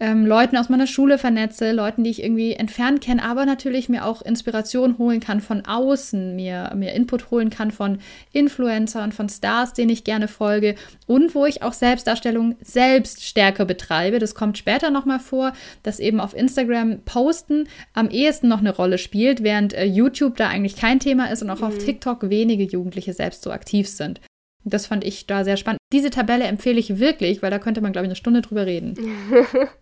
ähm, 0.00 0.26
Leuten 0.26 0.56
aus 0.56 0.68
meiner 0.68 0.86
Schule 0.86 1.16
vernetze, 1.16 1.70
Leuten, 1.70 2.02
die 2.02 2.10
ich 2.10 2.22
irgendwie 2.22 2.54
entfernt 2.54 3.00
kenne, 3.00 3.22
aber 3.22 3.46
natürlich 3.46 3.88
mir 3.88 4.04
auch 4.04 4.22
Inspiration 4.22 4.98
holen 4.98 5.20
kann 5.20 5.40
von 5.40 5.64
außen, 5.64 6.34
mir, 6.34 6.72
mir 6.74 6.92
Input 6.92 7.30
holen 7.30 7.50
kann 7.50 7.70
von 7.70 7.98
Influencern, 8.32 9.12
von 9.12 9.28
Stars, 9.28 9.74
denen 9.74 9.90
ich 9.90 10.02
gerne 10.02 10.26
folge 10.26 10.74
und 11.06 11.34
wo 11.34 11.46
ich 11.46 11.62
auch 11.62 11.72
Selbstdarstellung 11.72 12.56
selbst 12.60 13.24
stärker 13.24 13.64
betreibe. 13.64 14.18
Das 14.18 14.34
kommt 14.34 14.58
später 14.58 14.90
nochmal 14.90 15.20
vor, 15.20 15.52
dass 15.84 16.00
eben 16.00 16.18
auf 16.18 16.34
Instagram 16.34 17.02
Posten 17.04 17.68
am 17.92 18.10
ehesten 18.10 18.48
noch 18.48 18.60
eine 18.60 18.74
Rolle 18.74 18.98
spielt, 18.98 19.44
während 19.44 19.72
äh, 19.72 19.84
YouTube 19.84 20.36
da 20.36 20.48
eigentlich 20.48 20.76
kein 20.76 20.98
Thema 20.98 21.30
ist 21.30 21.42
und 21.42 21.50
auch 21.50 21.60
mhm. 21.60 21.66
auf 21.66 21.78
TikTok 21.78 22.28
wenige 22.28 22.64
Jugendliche 22.64 23.12
selbst 23.12 23.42
so 23.42 23.52
aktiv 23.52 23.88
sind. 23.88 24.20
Das 24.64 24.86
fand 24.86 25.04
ich 25.04 25.26
da 25.26 25.44
sehr 25.44 25.56
spannend. 25.56 25.78
Diese 25.92 26.10
Tabelle 26.10 26.44
empfehle 26.44 26.78
ich 26.78 26.98
wirklich, 26.98 27.42
weil 27.42 27.50
da 27.50 27.58
könnte 27.58 27.80
man, 27.80 27.92
glaube 27.92 28.06
ich, 28.06 28.10
eine 28.10 28.16
Stunde 28.16 28.42
drüber 28.42 28.66
reden. 28.66 28.96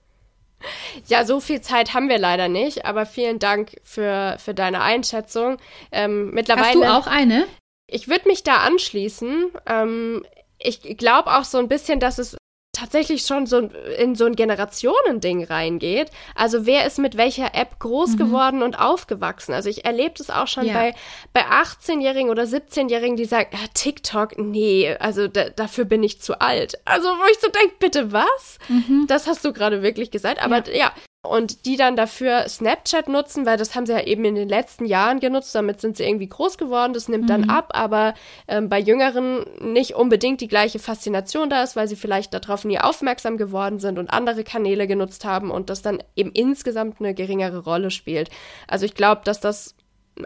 Ja, 1.06 1.24
so 1.24 1.40
viel 1.40 1.60
Zeit 1.60 1.94
haben 1.94 2.08
wir 2.08 2.18
leider 2.18 2.48
nicht, 2.48 2.84
aber 2.84 3.06
vielen 3.06 3.38
Dank 3.38 3.76
für, 3.82 4.36
für 4.38 4.54
deine 4.54 4.82
Einschätzung. 4.82 5.56
Ähm, 5.92 6.30
mittlerweile, 6.32 6.66
Hast 6.66 6.74
du 6.76 6.82
auch 6.84 7.06
eine? 7.06 7.46
Ich 7.86 8.08
würde 8.08 8.28
mich 8.28 8.42
da 8.42 8.58
anschließen. 8.58 9.50
Ähm, 9.66 10.24
ich 10.58 10.80
glaube 10.98 11.36
auch 11.36 11.44
so 11.44 11.58
ein 11.58 11.68
bisschen, 11.68 12.00
dass 12.00 12.18
es 12.18 12.36
tatsächlich 12.72 13.26
schon 13.26 13.46
so 13.46 13.58
in 13.98 14.14
so 14.14 14.26
ein 14.26 14.36
Generationending 14.36 15.44
reingeht. 15.44 16.10
Also 16.34 16.66
wer 16.66 16.86
ist 16.86 16.98
mit 16.98 17.16
welcher 17.16 17.54
App 17.54 17.78
groß 17.80 18.12
mhm. 18.12 18.16
geworden 18.16 18.62
und 18.62 18.78
aufgewachsen? 18.78 19.52
Also 19.52 19.68
ich 19.68 19.84
erlebe 19.84 20.14
das 20.16 20.30
auch 20.30 20.46
schon 20.46 20.66
ja. 20.66 20.74
bei, 20.74 20.94
bei 21.32 21.42
18-Jährigen 21.42 22.30
oder 22.30 22.44
17-Jährigen, 22.44 23.16
die 23.16 23.24
sagen, 23.24 23.50
ja, 23.52 23.66
TikTok, 23.74 24.38
nee, 24.38 24.94
also 25.00 25.26
da, 25.26 25.50
dafür 25.50 25.84
bin 25.84 26.02
ich 26.02 26.20
zu 26.20 26.40
alt. 26.40 26.78
Also 26.84 27.08
wo 27.08 27.30
ich 27.30 27.38
so 27.40 27.48
denke, 27.48 27.74
bitte 27.80 28.12
was? 28.12 28.58
Mhm. 28.68 29.06
Das 29.08 29.26
hast 29.26 29.44
du 29.44 29.52
gerade 29.52 29.82
wirklich 29.82 30.10
gesagt. 30.10 30.42
Aber 30.42 30.68
ja. 30.68 30.74
ja, 30.74 30.92
und 31.22 31.66
die 31.66 31.76
dann 31.76 31.96
dafür 31.96 32.48
Snapchat 32.48 33.08
nutzen, 33.08 33.44
weil 33.44 33.58
das 33.58 33.74
haben 33.74 33.84
sie 33.84 33.92
ja 33.92 34.02
eben 34.02 34.24
in 34.24 34.34
den 34.34 34.48
letzten 34.48 34.86
Jahren 34.86 35.20
genutzt, 35.20 35.54
damit 35.54 35.80
sind 35.80 35.96
sie 35.96 36.04
irgendwie 36.04 36.28
groß 36.28 36.56
geworden, 36.56 36.94
das 36.94 37.08
nimmt 37.08 37.24
mhm. 37.24 37.28
dann 37.28 37.50
ab, 37.50 37.72
aber 37.74 38.14
ähm, 38.48 38.70
bei 38.70 38.78
Jüngeren 38.78 39.44
nicht 39.60 39.94
unbedingt 39.94 40.40
die 40.40 40.48
gleiche 40.48 40.78
Faszination 40.78 41.50
da 41.50 41.62
ist, 41.62 41.76
weil 41.76 41.88
sie 41.88 41.96
vielleicht 41.96 42.32
darauf 42.32 42.64
nie 42.64 42.78
aufmerksam 42.78 43.36
geworden 43.36 43.80
sind 43.80 43.98
und 43.98 44.10
andere 44.10 44.44
Kanäle 44.44 44.86
genutzt 44.86 45.26
haben 45.26 45.50
und 45.50 45.68
das 45.68 45.82
dann 45.82 46.02
eben 46.16 46.32
insgesamt 46.32 47.00
eine 47.00 47.12
geringere 47.12 47.64
Rolle 47.64 47.90
spielt. 47.90 48.30
Also 48.66 48.86
ich 48.86 48.94
glaube, 48.94 49.20
dass 49.24 49.40
das 49.40 49.74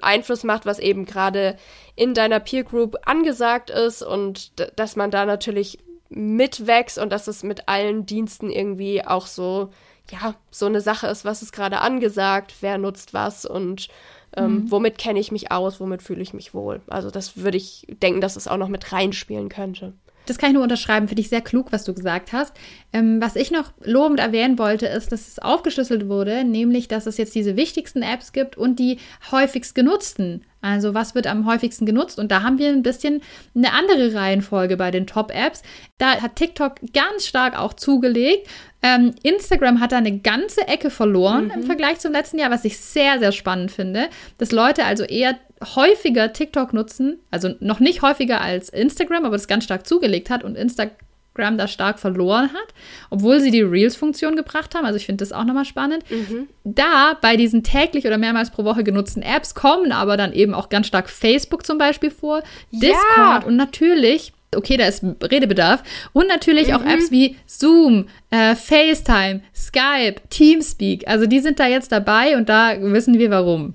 Einfluss 0.00 0.44
macht, 0.44 0.64
was 0.64 0.78
eben 0.78 1.06
gerade 1.06 1.56
in 1.96 2.14
deiner 2.14 2.38
Peer 2.38 2.62
Group 2.62 2.96
angesagt 3.04 3.70
ist 3.70 4.02
und 4.02 4.52
dass 4.78 4.94
man 4.94 5.10
da 5.10 5.26
natürlich 5.26 5.78
mitwächst 6.08 6.98
und 6.98 7.12
dass 7.12 7.26
es 7.26 7.42
mit 7.42 7.68
allen 7.68 8.06
Diensten 8.06 8.50
irgendwie 8.50 9.04
auch 9.04 9.26
so 9.26 9.70
ja, 10.10 10.34
so 10.50 10.66
eine 10.66 10.80
Sache 10.80 11.06
ist, 11.06 11.24
was 11.24 11.42
ist 11.42 11.52
gerade 11.52 11.80
angesagt, 11.80 12.54
wer 12.60 12.78
nutzt 12.78 13.14
was 13.14 13.46
und 13.46 13.88
ähm, 14.36 14.52
mhm. 14.52 14.70
womit 14.70 14.98
kenne 14.98 15.20
ich 15.20 15.32
mich 15.32 15.50
aus, 15.52 15.80
womit 15.80 16.02
fühle 16.02 16.22
ich 16.22 16.34
mich 16.34 16.54
wohl. 16.54 16.80
Also 16.88 17.10
das 17.10 17.36
würde 17.36 17.56
ich 17.56 17.86
denken, 18.02 18.20
dass 18.20 18.36
es 18.36 18.48
auch 18.48 18.56
noch 18.56 18.68
mit 18.68 18.92
reinspielen 18.92 19.48
könnte. 19.48 19.94
Das 20.26 20.38
kann 20.38 20.50
ich 20.50 20.54
nur 20.54 20.62
unterschreiben, 20.62 21.06
finde 21.06 21.20
ich 21.20 21.28
sehr 21.28 21.42
klug, 21.42 21.70
was 21.70 21.84
du 21.84 21.92
gesagt 21.92 22.32
hast. 22.32 22.56
Ähm, 22.92 23.20
was 23.20 23.36
ich 23.36 23.50
noch 23.50 23.72
lobend 23.82 24.20
erwähnen 24.20 24.58
wollte, 24.58 24.86
ist, 24.86 25.12
dass 25.12 25.28
es 25.28 25.38
aufgeschlüsselt 25.38 26.08
wurde, 26.08 26.44
nämlich, 26.44 26.88
dass 26.88 27.06
es 27.06 27.18
jetzt 27.18 27.34
diese 27.34 27.56
wichtigsten 27.56 28.02
Apps 28.02 28.32
gibt 28.32 28.56
und 28.56 28.78
die 28.78 28.98
häufigst 29.30 29.74
genutzten 29.74 30.44
Also 30.64 30.94
was 30.94 31.14
wird 31.14 31.26
am 31.26 31.44
häufigsten 31.44 31.84
genutzt? 31.84 32.18
Und 32.18 32.30
da 32.32 32.42
haben 32.42 32.58
wir 32.58 32.70
ein 32.70 32.82
bisschen 32.82 33.20
eine 33.54 33.72
andere 33.72 34.14
Reihenfolge 34.14 34.78
bei 34.78 34.90
den 34.90 35.06
Top-Apps. 35.06 35.62
Da 35.98 36.22
hat 36.22 36.36
TikTok 36.36 36.76
ganz 36.94 37.26
stark 37.26 37.58
auch 37.58 37.74
zugelegt. 37.74 38.48
Ähm, 38.82 39.14
Instagram 39.22 39.80
hat 39.80 39.92
da 39.92 39.98
eine 39.98 40.20
ganze 40.20 40.66
Ecke 40.66 40.88
verloren 40.88 41.46
mhm. 41.46 41.50
im 41.50 41.62
Vergleich 41.64 41.98
zum 41.98 42.12
letzten 42.12 42.38
Jahr, 42.38 42.50
was 42.50 42.64
ich 42.64 42.78
sehr, 42.78 43.18
sehr 43.18 43.32
spannend 43.32 43.72
finde. 43.72 44.08
Dass 44.38 44.52
Leute 44.52 44.86
also 44.86 45.04
eher 45.04 45.36
häufiger 45.62 46.32
TikTok 46.32 46.72
nutzen, 46.72 47.18
also 47.30 47.50
noch 47.60 47.80
nicht 47.80 48.00
häufiger 48.00 48.40
als 48.40 48.70
Instagram, 48.70 49.26
aber 49.26 49.36
das 49.36 49.48
ganz 49.48 49.64
stark 49.64 49.86
zugelegt 49.86 50.30
hat 50.30 50.44
und 50.44 50.56
Instagram 50.56 50.96
Instagram 51.34 51.58
da 51.58 51.68
stark 51.68 51.98
verloren 51.98 52.50
hat, 52.52 52.74
obwohl 53.10 53.40
sie 53.40 53.50
die 53.50 53.62
Reels-Funktion 53.62 54.36
gebracht 54.36 54.74
haben. 54.74 54.84
Also 54.84 54.96
ich 54.96 55.06
finde 55.06 55.24
das 55.24 55.32
auch 55.32 55.44
nochmal 55.44 55.64
spannend. 55.64 56.04
Mhm. 56.10 56.48
Da 56.64 57.16
bei 57.20 57.36
diesen 57.36 57.62
täglich 57.62 58.06
oder 58.06 58.18
mehrmals 58.18 58.50
pro 58.50 58.64
Woche 58.64 58.84
genutzten 58.84 59.22
Apps 59.22 59.54
kommen 59.54 59.92
aber 59.92 60.16
dann 60.16 60.32
eben 60.32 60.54
auch 60.54 60.68
ganz 60.68 60.86
stark 60.86 61.08
Facebook 61.08 61.66
zum 61.66 61.78
Beispiel 61.78 62.10
vor, 62.10 62.42
Discord 62.70 62.96
ja. 63.16 63.42
und 63.44 63.56
natürlich 63.56 64.32
okay, 64.56 64.76
da 64.76 64.86
ist 64.86 65.02
Redebedarf. 65.20 65.82
Und 66.12 66.28
natürlich 66.28 66.68
mhm. 66.68 66.74
auch 66.74 66.84
Apps 66.84 67.10
wie 67.10 67.36
Zoom, 67.44 68.06
äh, 68.30 68.54
FaceTime, 68.54 69.40
Skype, 69.52 70.20
Teamspeak. 70.30 71.08
Also 71.08 71.26
die 71.26 71.40
sind 71.40 71.58
da 71.58 71.66
jetzt 71.66 71.90
dabei 71.90 72.36
und 72.36 72.48
da 72.48 72.80
wissen 72.80 73.18
wir 73.18 73.30
warum. 73.30 73.74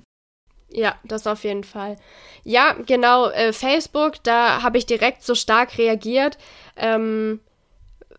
Ja, 0.72 0.96
das 1.04 1.28
auf 1.28 1.44
jeden 1.44 1.66
Fall. 1.66 1.98
Ja, 2.46 2.78
genau, 2.86 3.30
äh, 3.30 3.52
Facebook, 3.52 4.24
da 4.24 4.64
habe 4.64 4.78
ich 4.78 4.86
direkt 4.86 5.22
so 5.24 5.36
stark 5.36 5.78
reagiert. 5.78 6.38
Ähm, 6.78 7.42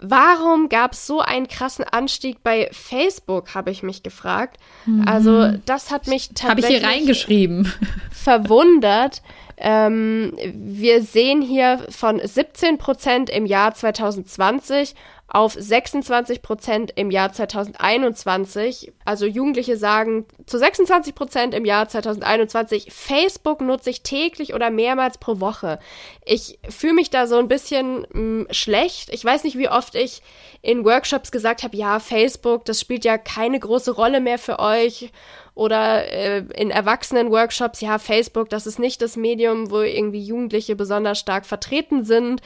warum 0.00 0.68
gab 0.68 0.92
es 0.92 1.06
so 1.06 1.20
einen 1.20 1.48
krassen 1.48 1.84
Anstieg 1.84 2.42
bei 2.42 2.68
Facebook, 2.72 3.54
habe 3.54 3.70
ich 3.70 3.82
mich 3.82 4.02
gefragt. 4.02 4.58
Mhm. 4.86 5.06
Also 5.06 5.52
das 5.66 5.90
hat 5.90 6.06
mich 6.06 6.28
tatsächlich 6.28 6.48
habe 6.50 6.60
ich 6.60 6.66
hier 6.66 6.88
reingeschrieben. 6.88 7.72
verwundert. 8.10 9.22
Ähm, 9.56 10.32
wir 10.54 11.02
sehen 11.02 11.42
hier 11.42 11.84
von 11.90 12.20
17 12.22 12.78
Prozent 12.78 13.28
im 13.28 13.44
Jahr 13.44 13.74
2020 13.74 14.94
auf 15.30 15.54
26 15.54 16.42
Prozent 16.42 16.92
im 16.96 17.12
Jahr 17.12 17.32
2021. 17.32 18.92
Also 19.04 19.26
Jugendliche 19.26 19.76
sagen 19.76 20.26
zu 20.46 20.58
26 20.58 21.14
Prozent 21.14 21.54
im 21.54 21.64
Jahr 21.64 21.88
2021, 21.88 22.92
Facebook 22.92 23.60
nutze 23.60 23.90
ich 23.90 24.02
täglich 24.02 24.54
oder 24.54 24.70
mehrmals 24.70 25.18
pro 25.18 25.38
Woche. 25.38 25.78
Ich 26.24 26.58
fühle 26.68 26.94
mich 26.94 27.10
da 27.10 27.28
so 27.28 27.38
ein 27.38 27.48
bisschen 27.48 28.06
mh, 28.12 28.20
mm, 28.20 28.46
schlecht. 28.50 29.10
Ich 29.12 29.24
weiß 29.24 29.44
nicht, 29.44 29.56
wie 29.56 29.68
oft 29.68 29.94
ich 29.94 30.22
in 30.62 30.84
Workshops 30.84 31.30
gesagt 31.30 31.62
habe, 31.62 31.76
ja, 31.76 32.00
Facebook, 32.00 32.64
das 32.64 32.80
spielt 32.80 33.04
ja 33.04 33.16
keine 33.16 33.60
große 33.60 33.92
Rolle 33.92 34.20
mehr 34.20 34.38
für 34.38 34.58
euch 34.58 35.12
oder 35.54 36.10
äh, 36.10 36.38
in 36.54 36.70
Erwachsenen-Workshops, 36.70 37.80
ja, 37.80 37.98
Facebook, 37.98 38.48
das 38.48 38.66
ist 38.66 38.78
nicht 38.78 39.02
das 39.02 39.16
Medium, 39.16 39.70
wo 39.70 39.80
irgendwie 39.80 40.22
Jugendliche 40.22 40.74
besonders 40.76 41.18
stark 41.18 41.44
vertreten 41.44 42.04
sind. 42.04 42.40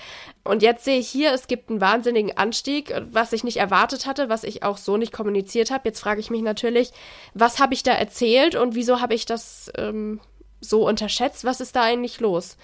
Und 0.44 0.62
jetzt 0.62 0.84
sehe 0.84 0.98
ich 0.98 1.08
hier, 1.08 1.32
es 1.32 1.46
gibt 1.46 1.70
einen 1.70 1.80
wahnsinnigen 1.80 2.36
Anstieg, 2.36 2.94
was 3.10 3.32
ich 3.32 3.44
nicht 3.44 3.56
erwartet 3.56 4.04
hatte, 4.04 4.28
was 4.28 4.44
ich 4.44 4.62
auch 4.62 4.76
so 4.76 4.98
nicht 4.98 5.12
kommuniziert 5.12 5.70
habe. 5.70 5.88
Jetzt 5.88 6.00
frage 6.00 6.20
ich 6.20 6.30
mich 6.30 6.42
natürlich, 6.42 6.90
was 7.32 7.58
habe 7.58 7.72
ich 7.72 7.82
da 7.82 7.92
erzählt 7.92 8.54
und 8.54 8.74
wieso 8.74 9.00
habe 9.00 9.14
ich 9.14 9.24
das 9.24 9.72
ähm, 9.78 10.20
so 10.60 10.86
unterschätzt? 10.86 11.44
Was 11.44 11.62
ist 11.62 11.76
da 11.76 11.82
eigentlich 11.82 12.20
los? 12.20 12.58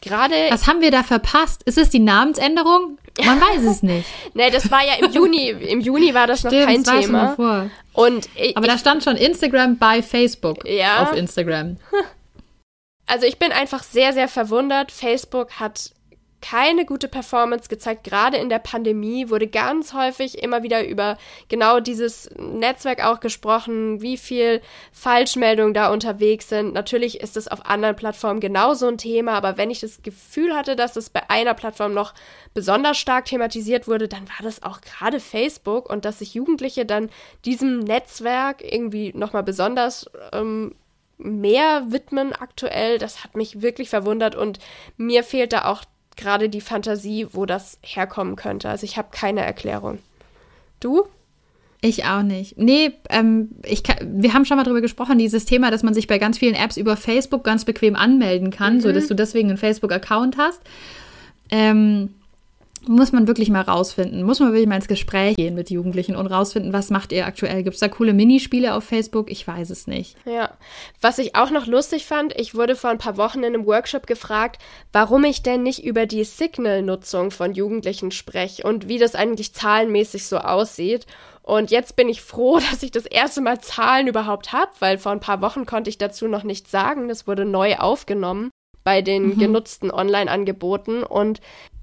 Gerade. 0.00 0.34
Was 0.50 0.66
haben 0.66 0.80
wir 0.80 0.90
da 0.90 1.02
verpasst? 1.02 1.62
Ist 1.64 1.78
es 1.78 1.90
die 1.90 1.98
Namensänderung? 2.00 2.98
Man 3.24 3.40
weiß 3.40 3.62
es 3.64 3.82
nicht. 3.82 4.08
nee, 4.34 4.50
das 4.50 4.70
war 4.70 4.84
ja 4.84 4.94
im 4.94 5.12
Juni. 5.12 5.50
Im 5.50 5.80
Juni 5.80 6.14
war 6.14 6.26
das 6.26 6.42
noch 6.42 6.50
Stimmt, 6.50 6.66
kein 6.66 6.82
das 6.82 7.00
Thema. 7.00 7.36
Vor. 7.36 7.70
Und 7.92 8.28
ich, 8.34 8.56
Aber 8.56 8.66
da 8.66 8.78
stand 8.78 9.04
schon 9.04 9.16
Instagram 9.16 9.76
bei 9.76 10.02
Facebook 10.02 10.66
ja. 10.66 11.02
auf 11.02 11.12
Instagram. 11.14 11.76
Also 13.06 13.26
ich 13.26 13.40
bin 13.40 13.50
einfach 13.50 13.82
sehr, 13.82 14.12
sehr 14.12 14.28
verwundert. 14.28 14.92
Facebook 14.92 15.54
hat 15.58 15.90
keine 16.40 16.84
gute 16.84 17.08
Performance 17.08 17.68
gezeigt. 17.68 18.04
Gerade 18.04 18.36
in 18.36 18.48
der 18.48 18.58
Pandemie 18.58 19.28
wurde 19.28 19.46
ganz 19.46 19.92
häufig 19.92 20.42
immer 20.42 20.62
wieder 20.62 20.86
über 20.86 21.18
genau 21.48 21.80
dieses 21.80 22.30
Netzwerk 22.38 23.04
auch 23.04 23.20
gesprochen, 23.20 24.00
wie 24.00 24.16
viel 24.16 24.60
Falschmeldungen 24.92 25.74
da 25.74 25.92
unterwegs 25.92 26.48
sind. 26.48 26.72
Natürlich 26.72 27.20
ist 27.20 27.36
es 27.36 27.48
auf 27.48 27.66
anderen 27.66 27.96
Plattformen 27.96 28.40
genauso 28.40 28.88
ein 28.88 28.98
Thema, 28.98 29.32
aber 29.32 29.56
wenn 29.56 29.70
ich 29.70 29.80
das 29.80 30.02
Gefühl 30.02 30.56
hatte, 30.56 30.76
dass 30.76 30.96
es 30.96 31.10
bei 31.10 31.28
einer 31.28 31.54
Plattform 31.54 31.94
noch 31.94 32.14
besonders 32.54 32.98
stark 32.98 33.26
thematisiert 33.26 33.86
wurde, 33.86 34.08
dann 34.08 34.28
war 34.28 34.42
das 34.42 34.62
auch 34.62 34.80
gerade 34.80 35.20
Facebook 35.20 35.88
und 35.90 36.04
dass 36.04 36.18
sich 36.18 36.34
Jugendliche 36.34 36.86
dann 36.86 37.10
diesem 37.44 37.80
Netzwerk 37.80 38.62
irgendwie 38.62 39.12
nochmal 39.14 39.42
besonders 39.42 40.10
ähm, 40.32 40.74
mehr 41.22 41.84
widmen 41.88 42.32
aktuell, 42.32 42.98
das 42.98 43.24
hat 43.24 43.36
mich 43.36 43.62
wirklich 43.62 43.90
verwundert 43.90 44.34
und 44.34 44.58
mir 44.96 45.22
fehlt 45.22 45.52
da 45.52 45.66
auch 45.66 45.84
gerade 46.20 46.48
die 46.48 46.60
Fantasie, 46.60 47.26
wo 47.32 47.46
das 47.46 47.78
herkommen 47.82 48.36
könnte. 48.36 48.68
Also 48.68 48.84
ich 48.84 48.96
habe 48.96 49.08
keine 49.10 49.44
Erklärung. 49.44 49.98
Du? 50.78 51.04
Ich 51.82 52.04
auch 52.04 52.22
nicht. 52.22 52.58
Nee, 52.58 52.92
ähm, 53.08 53.50
ich 53.64 53.82
kann, 53.82 54.22
wir 54.22 54.34
haben 54.34 54.44
schon 54.44 54.58
mal 54.58 54.64
drüber 54.64 54.82
gesprochen, 54.82 55.16
dieses 55.16 55.46
Thema, 55.46 55.70
dass 55.70 55.82
man 55.82 55.94
sich 55.94 56.06
bei 56.06 56.18
ganz 56.18 56.38
vielen 56.38 56.54
Apps 56.54 56.76
über 56.76 56.96
Facebook 56.96 57.42
ganz 57.42 57.64
bequem 57.64 57.96
anmelden 57.96 58.50
kann, 58.50 58.74
mhm. 58.76 58.80
sodass 58.80 59.08
du 59.08 59.14
deswegen 59.14 59.48
einen 59.48 59.58
Facebook-Account 59.58 60.36
hast. 60.36 60.60
Ähm, 61.50 62.14
muss 62.86 63.12
man 63.12 63.26
wirklich 63.26 63.50
mal 63.50 63.62
rausfinden, 63.62 64.22
muss 64.22 64.40
man 64.40 64.52
wirklich 64.52 64.68
mal 64.68 64.76
ins 64.76 64.88
Gespräch 64.88 65.36
gehen 65.36 65.54
mit 65.54 65.70
Jugendlichen 65.70 66.16
und 66.16 66.26
rausfinden, 66.26 66.72
was 66.72 66.90
macht 66.90 67.12
ihr 67.12 67.26
aktuell? 67.26 67.62
Gibt 67.62 67.74
es 67.74 67.80
da 67.80 67.88
coole 67.88 68.12
Minispiele 68.12 68.74
auf 68.74 68.84
Facebook? 68.84 69.30
Ich 69.30 69.46
weiß 69.46 69.70
es 69.70 69.86
nicht. 69.86 70.16
Ja, 70.24 70.52
was 71.00 71.18
ich 71.18 71.36
auch 71.36 71.50
noch 71.50 71.66
lustig 71.66 72.06
fand, 72.06 72.38
ich 72.38 72.54
wurde 72.54 72.76
vor 72.76 72.90
ein 72.90 72.98
paar 72.98 73.16
Wochen 73.16 73.40
in 73.40 73.54
einem 73.54 73.66
Workshop 73.66 74.06
gefragt, 74.06 74.60
warum 74.92 75.24
ich 75.24 75.42
denn 75.42 75.62
nicht 75.62 75.84
über 75.84 76.06
die 76.06 76.24
Signal-Nutzung 76.24 77.30
von 77.30 77.52
Jugendlichen 77.52 78.10
spreche 78.10 78.62
und 78.62 78.88
wie 78.88 78.98
das 78.98 79.14
eigentlich 79.14 79.52
zahlenmäßig 79.52 80.26
so 80.26 80.38
aussieht. 80.38 81.06
Und 81.42 81.70
jetzt 81.70 81.96
bin 81.96 82.08
ich 82.08 82.22
froh, 82.22 82.58
dass 82.70 82.82
ich 82.82 82.90
das 82.90 83.06
erste 83.06 83.40
Mal 83.40 83.60
Zahlen 83.60 84.06
überhaupt 84.06 84.52
habe, 84.52 84.70
weil 84.78 84.98
vor 84.98 85.12
ein 85.12 85.20
paar 85.20 85.40
Wochen 85.42 85.66
konnte 85.66 85.90
ich 85.90 85.98
dazu 85.98 86.28
noch 86.28 86.44
nichts 86.44 86.70
sagen. 86.70 87.08
Das 87.08 87.26
wurde 87.26 87.44
neu 87.44 87.76
aufgenommen 87.76 88.50
bei 88.84 89.02
den 89.02 89.28
mhm. 89.28 89.38
genutzten 89.38 89.90
Online-Angeboten. 89.90 91.02
Und 91.02 91.40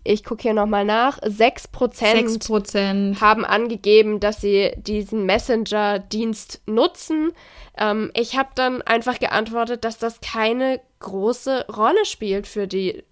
ich 0.07 0.23
gucke 0.23 0.43
hier 0.43 0.53
nochmal 0.53 0.85
nach, 0.85 1.19
6%, 1.19 1.69
6%, 1.69 3.19
haben 3.19 3.43
angegeben, 3.45 4.19
dass 4.19 4.39
sie 4.39 4.71
diesen 4.77 5.25
Messenger-Dienst 5.25 6.61
nutzen. 6.65 7.33
Ähm, 7.77 8.11
ich 8.15 8.37
habe 8.37 8.49
dann 8.55 8.81
einfach 8.81 9.19
geantwortet, 9.19 9.83
dass 9.83 9.97
das 9.97 10.21
keine 10.21 10.79
große 10.99 11.65
Rolle 11.67 12.05
spielt 12.05 12.47
für 12.47 12.67
die 12.67 13.03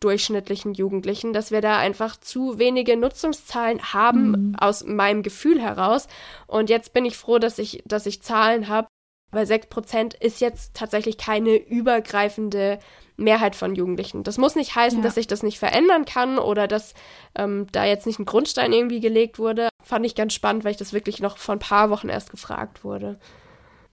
durchschnittlichen 0.00 0.74
Jugendlichen, 0.74 1.32
dass 1.32 1.50
wir 1.50 1.62
da 1.62 1.78
einfach 1.78 2.20
zu 2.20 2.58
wenige 2.58 2.96
Nutzungszahlen 2.96 3.94
haben 3.94 4.30
mhm. 4.30 4.56
aus 4.58 4.84
meinem 4.84 5.22
Gefühl 5.22 5.60
heraus. 5.60 6.08
Und 6.46 6.68
jetzt 6.68 6.92
bin 6.92 7.06
ich 7.06 7.16
froh, 7.16 7.38
dass 7.38 7.58
ich, 7.58 7.82
dass 7.86 8.04
ich 8.04 8.22
Zahlen 8.22 8.68
habe, 8.68 8.86
weil 9.34 9.46
6% 9.46 10.20
ist 10.20 10.40
jetzt 10.40 10.74
tatsächlich 10.74 11.18
keine 11.18 11.56
übergreifende 11.56 12.78
Mehrheit 13.16 13.54
von 13.54 13.74
Jugendlichen. 13.74 14.24
Das 14.24 14.38
muss 14.38 14.56
nicht 14.56 14.74
heißen, 14.74 14.98
ja. 14.98 15.04
dass 15.04 15.14
sich 15.14 15.26
das 15.26 15.42
nicht 15.42 15.58
verändern 15.58 16.04
kann 16.04 16.38
oder 16.38 16.66
dass 16.66 16.94
ähm, 17.36 17.66
da 17.72 17.84
jetzt 17.84 18.06
nicht 18.06 18.18
ein 18.18 18.24
Grundstein 18.24 18.72
irgendwie 18.72 19.00
gelegt 19.00 19.38
wurde. 19.38 19.68
Fand 19.82 20.04
ich 20.06 20.14
ganz 20.14 20.34
spannend, 20.34 20.64
weil 20.64 20.72
ich 20.72 20.76
das 20.76 20.92
wirklich 20.92 21.20
noch 21.20 21.38
vor 21.38 21.54
ein 21.54 21.60
paar 21.60 21.90
Wochen 21.90 22.08
erst 22.08 22.30
gefragt 22.30 22.84
wurde. 22.84 23.18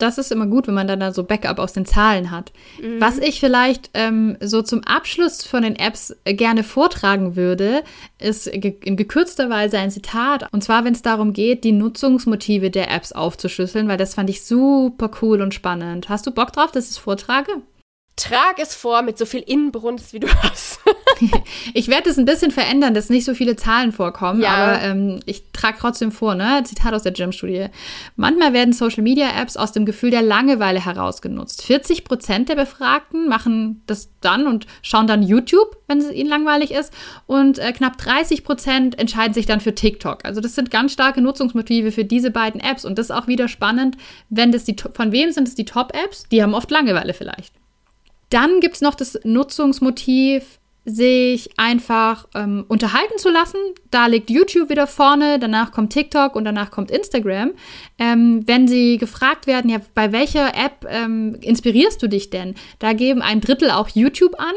Das 0.02 0.18
ist 0.18 0.32
immer 0.32 0.48
gut, 0.48 0.68
wenn 0.68 0.74
man 0.74 0.88
dann 0.88 1.00
da 1.00 1.14
so 1.14 1.24
Backup 1.24 1.60
aus 1.60 1.74
den 1.74 1.86
Zahlen 1.86 2.32
hat. 2.32 2.52
Mhm. 2.82 3.00
Was 3.00 3.18
ich 3.20 3.40
vielleicht 3.40 3.92
ähm, 3.94 4.38
so 4.40 4.62
zum 4.62 4.84
Abschluss 4.84 5.44
von 5.46 5.64
den 5.64 5.76
Apps 5.76 6.16
gerne 6.26 6.64
vortragen 6.64 7.36
würde, 7.36 7.84
ist 8.20 8.48
in 8.48 8.96
gekürzter 8.96 9.50
Weise 9.50 9.78
ein 9.78 9.92
Zitat. 9.92 10.52
Und 10.52 10.64
zwar, 10.64 10.86
wenn 10.86 10.94
es 10.94 11.02
darum 11.02 11.34
geht, 11.34 11.64
die 11.64 11.72
Nutzungsmotive 11.72 12.72
der 12.72 12.90
Apps 12.92 13.12
aufzuschlüsseln, 13.12 13.88
weil 13.88 13.98
das 13.98 14.16
fand 14.16 14.30
ich 14.30 14.44
super 14.44 15.12
cool 15.22 15.42
und 15.42 15.54
spannend. 15.54 16.10
Hast 16.10 16.26
du 16.26 16.32
Bock 16.32 16.52
drauf, 16.52 16.72
dass 16.72 16.86
ich 16.86 16.92
es 16.92 16.98
vortrage? 16.98 17.52
Trag 18.16 18.60
es 18.60 18.76
vor 18.76 19.02
mit 19.02 19.18
so 19.18 19.26
viel 19.26 19.42
Inbrunst, 19.42 20.14
wie 20.14 20.20
du 20.20 20.28
hast. 20.44 20.80
ich 21.74 21.88
werde 21.88 22.10
es 22.10 22.18
ein 22.18 22.26
bisschen 22.26 22.52
verändern, 22.52 22.94
dass 22.94 23.10
nicht 23.10 23.26
so 23.26 23.34
viele 23.34 23.56
Zahlen 23.56 23.92
vorkommen, 23.92 24.42
ja. 24.42 24.50
aber 24.50 24.82
ähm, 24.82 25.20
ich 25.26 25.44
trage 25.54 25.78
trotzdem 25.80 26.12
vor, 26.12 26.36
ne? 26.36 26.62
Zitat 26.64 26.94
aus 26.94 27.04
der 27.04 27.12
Gym-Studie. 27.12 27.68
Manchmal 28.16 28.54
werden 28.54 28.74
Social-Media-Apps 28.74 29.58
aus 29.58 29.72
dem 29.72 29.86
Gefühl 29.86 30.12
der 30.12 30.22
Langeweile 30.22 30.84
herausgenutzt. 30.84 31.64
40 31.64 32.04
Prozent 32.04 32.50
der 32.50 32.56
Befragten 32.56 33.28
machen 33.28 33.82
das 33.88 34.10
dann 34.22 34.48
und 34.48 34.68
schauen 34.82 35.08
dann 35.08 35.24
YouTube, 35.24 35.78
wenn 35.88 36.00
es 36.00 36.12
ihnen 36.12 36.30
langweilig 36.30 36.72
ist. 36.72 36.94
Und 37.28 37.60
äh, 37.60 37.72
knapp 37.72 37.98
30 37.98 38.44
Prozent 38.44 39.00
entscheiden 39.00 39.34
sich 39.34 39.46
dann 39.46 39.62
für 39.62 39.76
TikTok. 39.76 40.26
Also 40.26 40.42
das 40.42 40.56
sind 40.56 40.72
ganz 40.72 40.94
starke 40.94 41.22
Nutzungsmotive 41.22 41.92
für 41.92 42.06
diese 42.06 42.32
beiden 42.32 42.62
Apps. 42.62 42.86
Und 42.86 42.98
das 42.98 43.08
ist 43.08 43.12
auch 43.12 43.28
wieder 43.28 43.48
spannend, 43.48 43.98
wenn 44.30 44.52
das 44.52 44.64
die, 44.64 44.76
von 44.94 45.12
wem 45.12 45.32
sind 45.32 45.48
es 45.48 45.56
die 45.56 45.66
Top-Apps? 45.66 46.24
Die 46.32 46.42
haben 46.42 46.54
oft 46.54 46.72
Langeweile 46.72 47.14
vielleicht. 47.14 47.61
Dann 48.32 48.60
gibt 48.60 48.76
es 48.76 48.82
noch 48.82 48.96
das 48.96 49.20
Nutzungsmotiv 49.24 50.60
sich 50.84 51.52
einfach 51.58 52.28
ähm, 52.34 52.66
unterhalten 52.68 53.18
zu 53.18 53.30
lassen. 53.30 53.60
Da 53.92 54.08
liegt 54.08 54.32
YouTube 54.32 54.70
wieder 54.70 54.88
vorne, 54.88 55.38
danach 55.38 55.72
kommt 55.72 55.94
TikTok 55.94 56.36
und 56.36 56.44
danach 56.44 56.72
kommt 56.72 56.90
Instagram. 56.90 57.52
Ähm, 58.00 58.48
wenn 58.48 58.68
sie 58.68 58.98
gefragt 58.98 59.46
werden, 59.46 59.70
ja, 59.70 59.78
bei 59.94 60.12
welcher 60.12 60.56
App 60.56 60.88
ähm, 60.90 61.38
inspirierst 61.42 62.02
du 62.02 62.08
dich 62.08 62.32
denn? 62.32 62.56
Da 62.80 62.94
geben 62.94 63.22
ein 63.22 63.42
Drittel 63.42 63.70
auch 63.70 63.90
YouTube 63.90 64.40
an. 64.40 64.54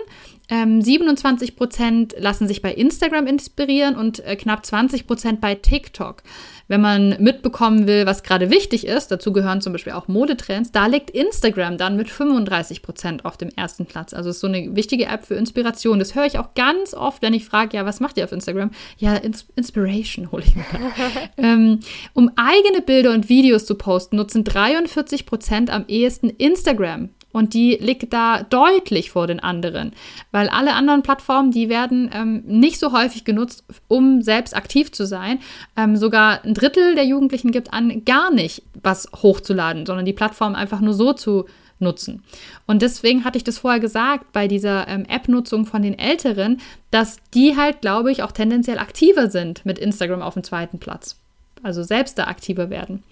Ähm, 0.51 0.83
27 0.83 1.57
Prozent 1.57 2.15
lassen 2.19 2.49
sich 2.49 2.61
bei 2.61 2.73
Instagram 2.73 3.27
inspirieren 3.27 3.97
und 3.97 4.25
äh, 4.25 4.37
knapp 4.37 4.67
20 4.67 5.07
Prozent 5.07 5.41
bei 5.41 5.55
TikTok. 5.55 6.23
Wenn 6.69 6.81
man 6.81 7.17
mitbekommen 7.19 7.87
will, 7.87 8.07
was 8.07 8.23
gerade 8.23 8.51
wichtig 8.51 8.87
ist, 8.87 9.09
dazu 9.09 9.33
gehören 9.33 9.61
zum 9.61 9.73
Beispiel 9.73 9.93
auch 9.93 10.09
Modetrends, 10.09 10.73
da 10.73 10.87
liegt 10.87 11.11
Instagram 11.11 11.77
dann 11.79 11.97
mit 11.97 12.09
35 12.09 12.83
Prozent 12.83 13.25
auf 13.25 13.37
dem 13.37 13.51
ersten 13.51 13.87
Platz. 13.87 14.15
Also 14.15 14.31
ist 14.31 14.41
so 14.41 14.47
eine 14.47 14.75
wichtige 14.75 15.07
App 15.07 15.27
für 15.27 15.35
Inspiration. 15.35 15.99
Das 15.99 16.15
höre 16.15 16.27
ich 16.27 16.39
auch 16.39 16.55
ganz 16.55 16.95
oft, 16.95 17.23
wenn 17.23 17.35
ich 17.35 17.45
frage, 17.45 17.77
ja, 17.77 17.87
was 17.87 18.01
macht 18.01 18.17
ihr 18.17 18.25
auf 18.25 18.33
Instagram? 18.33 18.71
Ja, 18.99 19.15
Ins 19.15 19.47
Inspiration 19.57 20.31
hole 20.31 20.45
ich 20.47 20.55
mir. 20.57 20.65
ähm, 21.37 21.81
um 22.13 22.31
eigene 22.37 22.83
Bilder 22.83 23.13
und 23.13 23.29
Videos 23.29 23.67
zu 23.67 23.75
posten, 23.77 24.17
nutzen 24.17 24.45
43 24.45 25.27
Prozent 25.27 25.71
am 25.71 25.85
ehesten 25.89 26.31
Instagram. 26.31 27.11
Und 27.35 27.53
die 27.53 27.77
liegt 27.81 28.13
da 28.13 28.45
deutlich 28.45 29.11
vor 29.11 29.27
den 29.27 29.41
anderen, 29.41 29.93
weil 30.31 30.49
alle 30.49 30.75
anderen 30.75 31.03
Plattformen, 31.03 31.51
die 31.51 31.69
werden 31.69 32.09
ähm, 32.15 32.45
nicht 32.47 32.79
so 32.79 32.93
häufig 32.93 33.25
genutzt, 33.25 33.65
um 33.89 34.23
selbst 34.23 34.55
aktiv 34.55 34.93
zu 34.93 35.05
sein. 35.05 35.41
Ähm, 35.77 35.97
sogar 35.97 36.45
ein 36.45 36.55
Drittel 36.55 36.95
der 36.95 37.05
Jugendlichen 37.05 37.51
gibt 37.51 37.73
an, 37.73 38.05
gar 38.05 38.33
nicht 38.33 38.63
was 38.85 39.09
hochzuladen, 39.21 39.85
sondern 39.85 40.07
die 40.07 40.13
Plattform 40.13 40.55
einfach 40.55 40.79
nur 40.79 40.95
so 40.95 41.13
zu 41.13 41.47
nutzen. 41.81 42.23
Und 42.69 42.83
deswegen 42.83 43.25
hatte 43.25 43.37
ich 43.37 43.43
das 43.43 43.59
vorher 43.59 43.81
gesagt, 43.81 44.33
bei 44.33 44.47
dieser 44.47 44.87
ähm, 44.87 45.05
App-Nutzung 45.09 45.67
von 45.67 45.83
den 45.83 45.99
Älteren, 45.99 46.61
dass 46.93 47.17
die 47.35 47.57
halt, 47.57 47.81
glaube 47.81 48.13
ich, 48.13 48.23
auch 48.23 48.31
tendenziell 48.31 48.79
aktiver 48.79 49.29
sind 49.29 49.67
mit 49.67 49.81
Instagram 49.81 50.23
auf 50.23 50.35
dem 50.35 50.45
zweiten 50.45 50.79
Platz. 50.79 51.17
Also 51.65 51.83
selbst 51.83 52.17
da 52.17 52.29
aktiver 52.29 52.71
werden. 52.71 53.03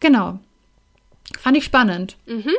Genau. 0.00 0.40
Fand 1.40 1.56
ich 1.56 1.64
spannend. 1.64 2.16
Mhm. 2.26 2.52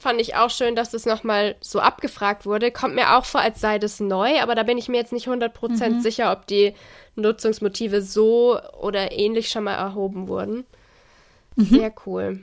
Fand 0.00 0.18
ich 0.18 0.34
auch 0.34 0.48
schön, 0.48 0.74
dass 0.74 0.90
das 0.90 1.04
nochmal 1.04 1.56
so 1.60 1.78
abgefragt 1.78 2.46
wurde. 2.46 2.70
Kommt 2.70 2.94
mir 2.94 3.16
auch 3.16 3.26
vor, 3.26 3.42
als 3.42 3.60
sei 3.60 3.78
das 3.78 4.00
neu, 4.00 4.40
aber 4.40 4.54
da 4.54 4.62
bin 4.62 4.78
ich 4.78 4.88
mir 4.88 4.96
jetzt 4.96 5.12
nicht 5.12 5.28
100% 5.28 5.88
mhm. 5.88 6.00
sicher, 6.00 6.32
ob 6.32 6.46
die 6.46 6.74
Nutzungsmotive 7.16 8.00
so 8.00 8.58
oder 8.80 9.12
ähnlich 9.12 9.50
schon 9.50 9.64
mal 9.64 9.74
erhoben 9.74 10.26
wurden. 10.26 10.64
Mhm. 11.56 11.64
Sehr 11.64 11.92
cool. 12.06 12.40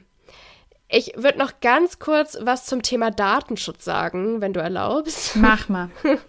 Ich 0.88 1.14
würde 1.18 1.40
noch 1.40 1.60
ganz 1.62 1.98
kurz 1.98 2.38
was 2.40 2.66
zum 2.66 2.84
Thema 2.84 3.10
Datenschutz 3.10 3.84
sagen, 3.84 4.40
wenn 4.40 4.54
du 4.54 4.62
erlaubst. 4.62 5.36
Mach 5.36 5.68
mal. 5.68 5.90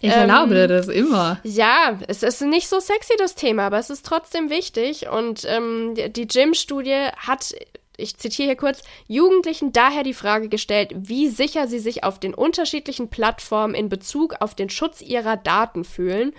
Ich 0.00 0.12
erlaube 0.12 0.56
ähm, 0.56 0.68
das 0.68 0.86
immer. 0.86 1.40
Ja, 1.42 1.98
es 2.06 2.22
ist 2.22 2.40
nicht 2.40 2.68
so 2.68 2.78
sexy, 2.78 3.14
das 3.18 3.34
Thema, 3.34 3.66
aber 3.66 3.78
es 3.78 3.90
ist 3.90 4.06
trotzdem 4.06 4.48
wichtig. 4.48 5.08
Und 5.08 5.44
ähm, 5.44 5.96
die 5.96 6.28
Gym-Studie 6.28 7.08
hat 7.16 7.52
ich 7.98 8.16
zitiere 8.16 8.46
hier 8.46 8.56
kurz, 8.56 8.82
Jugendlichen 9.08 9.72
daher 9.72 10.04
die 10.04 10.14
Frage 10.14 10.48
gestellt, 10.48 10.92
wie 10.94 11.28
sicher 11.28 11.66
sie 11.66 11.80
sich 11.80 12.04
auf 12.04 12.18
den 12.18 12.32
unterschiedlichen 12.32 13.10
Plattformen 13.10 13.74
in 13.74 13.88
Bezug 13.88 14.36
auf 14.40 14.54
den 14.54 14.70
Schutz 14.70 15.02
ihrer 15.02 15.36
Daten 15.36 15.84
fühlen. 15.84 16.32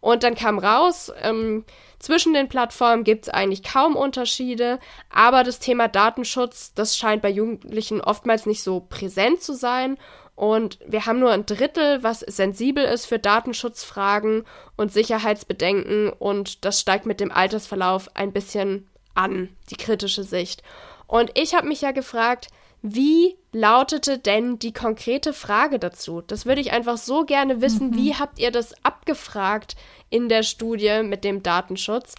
Und 0.00 0.22
dann 0.22 0.34
kam 0.34 0.58
raus, 0.58 1.10
ähm, 1.22 1.64
zwischen 1.98 2.34
den 2.34 2.48
Plattformen 2.48 3.02
gibt 3.02 3.24
es 3.24 3.28
eigentlich 3.30 3.62
kaum 3.62 3.96
Unterschiede, 3.96 4.78
aber 5.08 5.42
das 5.42 5.58
Thema 5.58 5.88
Datenschutz, 5.88 6.74
das 6.74 6.96
scheint 6.96 7.22
bei 7.22 7.30
Jugendlichen 7.30 8.02
oftmals 8.02 8.44
nicht 8.44 8.62
so 8.62 8.80
präsent 8.80 9.42
zu 9.42 9.54
sein. 9.54 9.96
Und 10.34 10.78
wir 10.86 11.06
haben 11.06 11.18
nur 11.18 11.32
ein 11.32 11.46
Drittel, 11.46 12.02
was 12.02 12.20
sensibel 12.20 12.84
ist 12.84 13.06
für 13.06 13.18
Datenschutzfragen 13.18 14.44
und 14.76 14.92
Sicherheitsbedenken. 14.92 16.10
Und 16.10 16.66
das 16.66 16.78
steigt 16.78 17.06
mit 17.06 17.20
dem 17.20 17.32
Altersverlauf 17.32 18.10
ein 18.14 18.34
bisschen 18.34 18.86
an, 19.14 19.48
die 19.70 19.76
kritische 19.76 20.24
Sicht. 20.24 20.62
Und 21.06 21.30
ich 21.34 21.54
habe 21.54 21.68
mich 21.68 21.80
ja 21.80 21.92
gefragt, 21.92 22.48
wie 22.82 23.36
lautete 23.52 24.18
denn 24.18 24.58
die 24.58 24.72
konkrete 24.72 25.32
Frage 25.32 25.78
dazu? 25.78 26.20
Das 26.20 26.46
würde 26.46 26.60
ich 26.60 26.72
einfach 26.72 26.98
so 26.98 27.24
gerne 27.24 27.60
wissen. 27.60 27.90
Mhm. 27.90 27.96
Wie 27.96 28.14
habt 28.14 28.38
ihr 28.38 28.50
das 28.50 28.74
abgefragt 28.84 29.76
in 30.10 30.28
der 30.28 30.42
Studie 30.42 31.02
mit 31.02 31.24
dem 31.24 31.42
Datenschutz? 31.42 32.14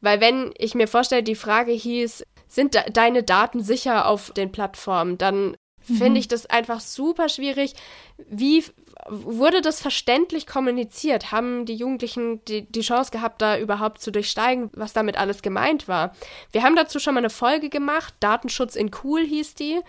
Weil 0.00 0.20
wenn 0.20 0.52
ich 0.58 0.74
mir 0.74 0.88
vorstelle, 0.88 1.22
die 1.22 1.36
Frage 1.36 1.72
hieß, 1.72 2.24
sind 2.48 2.74
de 2.74 2.90
deine 2.90 3.22
Daten 3.22 3.62
sicher 3.62 4.06
auf 4.06 4.32
den 4.32 4.52
Plattformen, 4.52 5.16
dann 5.16 5.56
mhm. 5.86 5.94
finde 5.94 6.20
ich 6.20 6.28
das 6.28 6.46
einfach 6.46 6.80
super 6.80 7.28
schwierig. 7.28 7.74
Wie 8.28 8.64
wurde 9.08 9.60
das 9.60 9.80
verständlich 9.80 10.46
kommuniziert? 10.46 11.32
Haben 11.32 11.66
die 11.66 11.74
Jugendlichen 11.74 12.44
die, 12.44 12.62
die 12.62 12.80
Chance 12.80 13.10
gehabt, 13.10 13.42
da 13.42 13.58
überhaupt 13.58 14.00
zu 14.00 14.10
durchsteigen, 14.10 14.70
was 14.74 14.92
damit 14.92 15.18
alles 15.18 15.42
gemeint 15.42 15.88
war? 15.88 16.14
Wir 16.52 16.62
haben 16.62 16.76
dazu 16.76 16.98
schon 16.98 17.14
mal 17.14 17.20
eine 17.20 17.30
Folge 17.30 17.68
gemacht, 17.68 18.14
Datenschutz 18.20 18.76
in 18.76 18.90
Cool 19.02 19.22
hieß 19.22 19.54
die. 19.54 19.80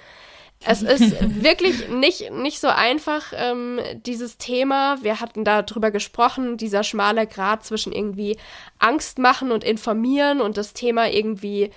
Es 0.66 0.82
ist 0.82 1.44
wirklich 1.44 1.90
nicht, 1.90 2.32
nicht 2.32 2.60
so 2.60 2.68
einfach, 2.68 3.34
ähm, 3.36 3.80
dieses 4.06 4.38
Thema. 4.38 4.98
Wir 5.04 5.20
hatten 5.20 5.44
darüber 5.44 5.92
gesprochen, 5.92 6.58
dieser 6.58 6.84
schmale 6.84 7.28
Grad 7.28 7.66
zwischen 7.66 7.94
irgendwie 7.94 8.38
Angst 8.80 9.20
machen 9.20 9.52
und 9.52 9.64
informieren 9.64 10.42
und 10.42 10.58
das 10.58 10.74
Thema 10.74 11.10
irgendwie 11.10 11.72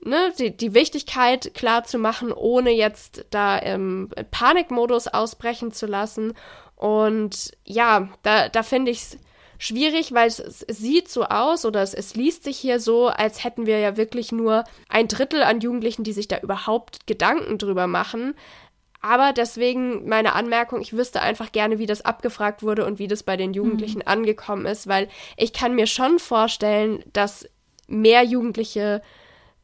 ne, 0.00 0.32
die, 0.38 0.56
die 0.56 0.74
Wichtigkeit 0.74 1.52
klar 1.54 1.84
zu 1.84 1.98
machen, 1.98 2.32
ohne 2.32 2.70
jetzt 2.70 3.26
da 3.30 3.58
im 3.58 4.10
Panikmodus 4.30 5.08
ausbrechen 5.08 5.72
zu 5.72 5.86
lassen. 5.86 6.34
Und 6.78 7.50
ja, 7.64 8.08
da, 8.22 8.48
da 8.48 8.62
finde 8.62 8.92
ich 8.92 8.98
es 8.98 9.18
schwierig, 9.58 10.14
weil 10.14 10.28
es, 10.28 10.38
es, 10.38 10.78
sieht 10.78 11.08
so 11.08 11.24
aus 11.24 11.64
oder 11.64 11.82
es, 11.82 11.92
es 11.92 12.14
liest 12.14 12.44
sich 12.44 12.56
hier 12.56 12.78
so, 12.78 13.08
als 13.08 13.42
hätten 13.42 13.66
wir 13.66 13.80
ja 13.80 13.96
wirklich 13.96 14.30
nur 14.30 14.62
ein 14.88 15.08
Drittel 15.08 15.42
an 15.42 15.60
Jugendlichen, 15.60 16.04
die 16.04 16.12
sich 16.12 16.28
da 16.28 16.38
überhaupt 16.38 17.08
Gedanken 17.08 17.58
drüber 17.58 17.88
machen. 17.88 18.34
Aber 19.00 19.32
deswegen 19.32 20.08
meine 20.08 20.34
Anmerkung, 20.34 20.80
ich 20.80 20.92
wüsste 20.92 21.20
einfach 21.20 21.50
gerne, 21.50 21.80
wie 21.80 21.86
das 21.86 22.04
abgefragt 22.04 22.62
wurde 22.62 22.86
und 22.86 23.00
wie 23.00 23.08
das 23.08 23.24
bei 23.24 23.36
den 23.36 23.54
Jugendlichen 23.54 23.98
mhm. 23.98 24.08
angekommen 24.08 24.66
ist, 24.66 24.86
weil 24.86 25.08
ich 25.36 25.52
kann 25.52 25.74
mir 25.74 25.88
schon 25.88 26.20
vorstellen, 26.20 27.02
dass 27.12 27.48
mehr 27.88 28.22
Jugendliche 28.22 29.02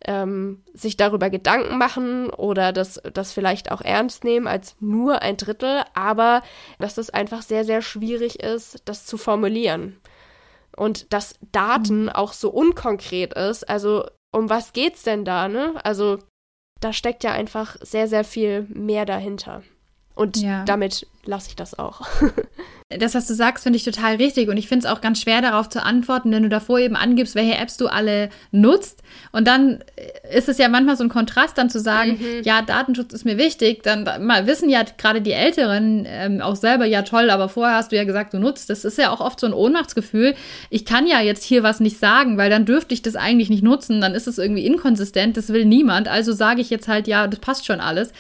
ähm, 0.05 0.63
sich 0.73 0.97
darüber 0.97 1.31
Gedanken 1.31 1.79
machen 1.79 2.31
oder 2.31 2.73
das, 2.73 3.01
das 3.13 3.33
vielleicht 3.33 3.71
auch 3.71 3.81
ernst 3.81 4.25
nehmen 4.25 4.47
als 4.47 4.77
nur 4.81 5.23
ein 5.23 5.37
Drittel, 5.37 5.83
aber 5.95 6.43
dass 6.79 6.99
es 6.99 7.11
einfach 7.11 7.43
sehr, 7.43 7.65
sehr 7.65 7.83
schwierig 7.83 8.41
ist, 8.43 8.83
das 8.85 9.07
zu 9.07 9.17
formulieren. 9.17 10.01
Und 10.77 11.13
dass 11.13 11.39
Daten 11.53 12.05
mhm. 12.05 12.09
auch 12.11 12.33
so 12.33 12.51
unkonkret 12.51 13.35
ist. 13.35 13.69
Also, 13.69 14.07
um 14.33 14.51
was 14.51 14.73
geht's 14.73 15.05
denn 15.05 15.25
da, 15.25 15.49
ne? 15.49 15.75
Also, 15.85 16.19
da 16.81 16.93
steckt 16.93 17.23
ja 17.25 17.33
einfach 17.33 17.77
sehr, 17.81 18.09
sehr 18.09 18.25
viel 18.25 18.67
mehr 18.69 19.05
dahinter. 19.05 19.63
Und 20.15 20.37
ja. 20.37 20.65
damit 20.65 21.07
lasse 21.25 21.49
ich 21.49 21.57
das 21.57 21.79
auch. 21.79 22.03
das, 22.89 23.15
was 23.15 23.27
du 23.27 23.35
sagst, 23.35 23.65
finde 23.65 23.79
ich 23.79 23.85
total 23.85 24.17
richtig. 24.17 24.49
Und 24.49 24.57
ich 24.57 24.69
finde 24.69 24.87
es 24.87 24.93
auch 24.93 25.01
ganz 25.01 25.21
schwer 25.21 25.41
darauf 25.41 25.69
zu 25.69 25.83
antworten, 25.83 26.31
wenn 26.31 26.43
du 26.43 26.49
davor 26.49 26.79
eben 26.79 26.97
angibst, 26.97 27.35
welche 27.35 27.57
Apps 27.57 27.77
du 27.77 27.89
alle 27.89 28.29
nutzt. 28.53 29.03
Und 29.33 29.49
dann 29.49 29.83
ist 30.33 30.49
es 30.49 30.59
ja 30.59 30.69
manchmal 30.69 30.97
so 30.97 31.03
ein 31.03 31.09
Kontrast, 31.09 31.59
dann 31.59 31.71
zu 31.71 31.81
sagen, 31.81 32.19
mhm. 32.21 32.43
ja, 32.45 32.63
Datenschutz 32.63 33.13
ist 33.13 33.25
mir 33.25 33.39
wichtig. 33.39 33.83
Dann 33.83 34.05
mal 34.25 34.47
wissen 34.47 34.69
ja 34.69 34.83
gerade 34.99 35.21
die 35.21 35.33
Älteren 35.33 36.05
ähm, 36.07 36.41
auch 36.41 36.57
selber, 36.57 36.85
ja 36.85 37.03
toll, 37.03 37.31
aber 37.31 37.49
vorher 37.49 37.77
hast 37.77 37.91
du 37.91 37.97
ja 37.97 38.05
gesagt, 38.05 38.35
du 38.35 38.39
nutzt. 38.39 38.71
Das 38.71 38.85
ist 38.85 38.99
ja 38.99 39.11
auch 39.11 39.21
oft 39.21 39.41
so 39.41 39.47
ein 39.47 39.55
Ohnmachtsgefühl. 39.55 40.35
Ich 40.71 40.85
kann 40.85 41.07
ja 41.07 41.21
jetzt 41.21 41.43
hier 41.43 41.63
was 41.63 41.81
nicht 41.81 41.99
sagen, 41.99 42.39
weil 42.39 42.51
dann 42.51 42.67
dürfte 42.67 42.95
ich 42.95 43.03
das 43.03 43.17
eigentlich 43.17 43.51
nicht 43.51 43.65
nutzen. 43.65 44.01
Dann 44.01 44.15
ist 44.15 44.29
es 44.29 44.39
irgendwie 44.39 44.67
inkonsistent. 44.67 45.37
Das 45.37 45.49
will 45.49 45.65
niemand. 45.65 46.07
Also 46.07 46.33
sage 46.33 46.61
ich 46.61 46.71
jetzt 46.71 46.87
halt, 46.87 47.09
ja, 47.09 47.27
das 47.27 47.41
passt 47.41 47.67
schon 47.67 47.81
alles 47.81 48.13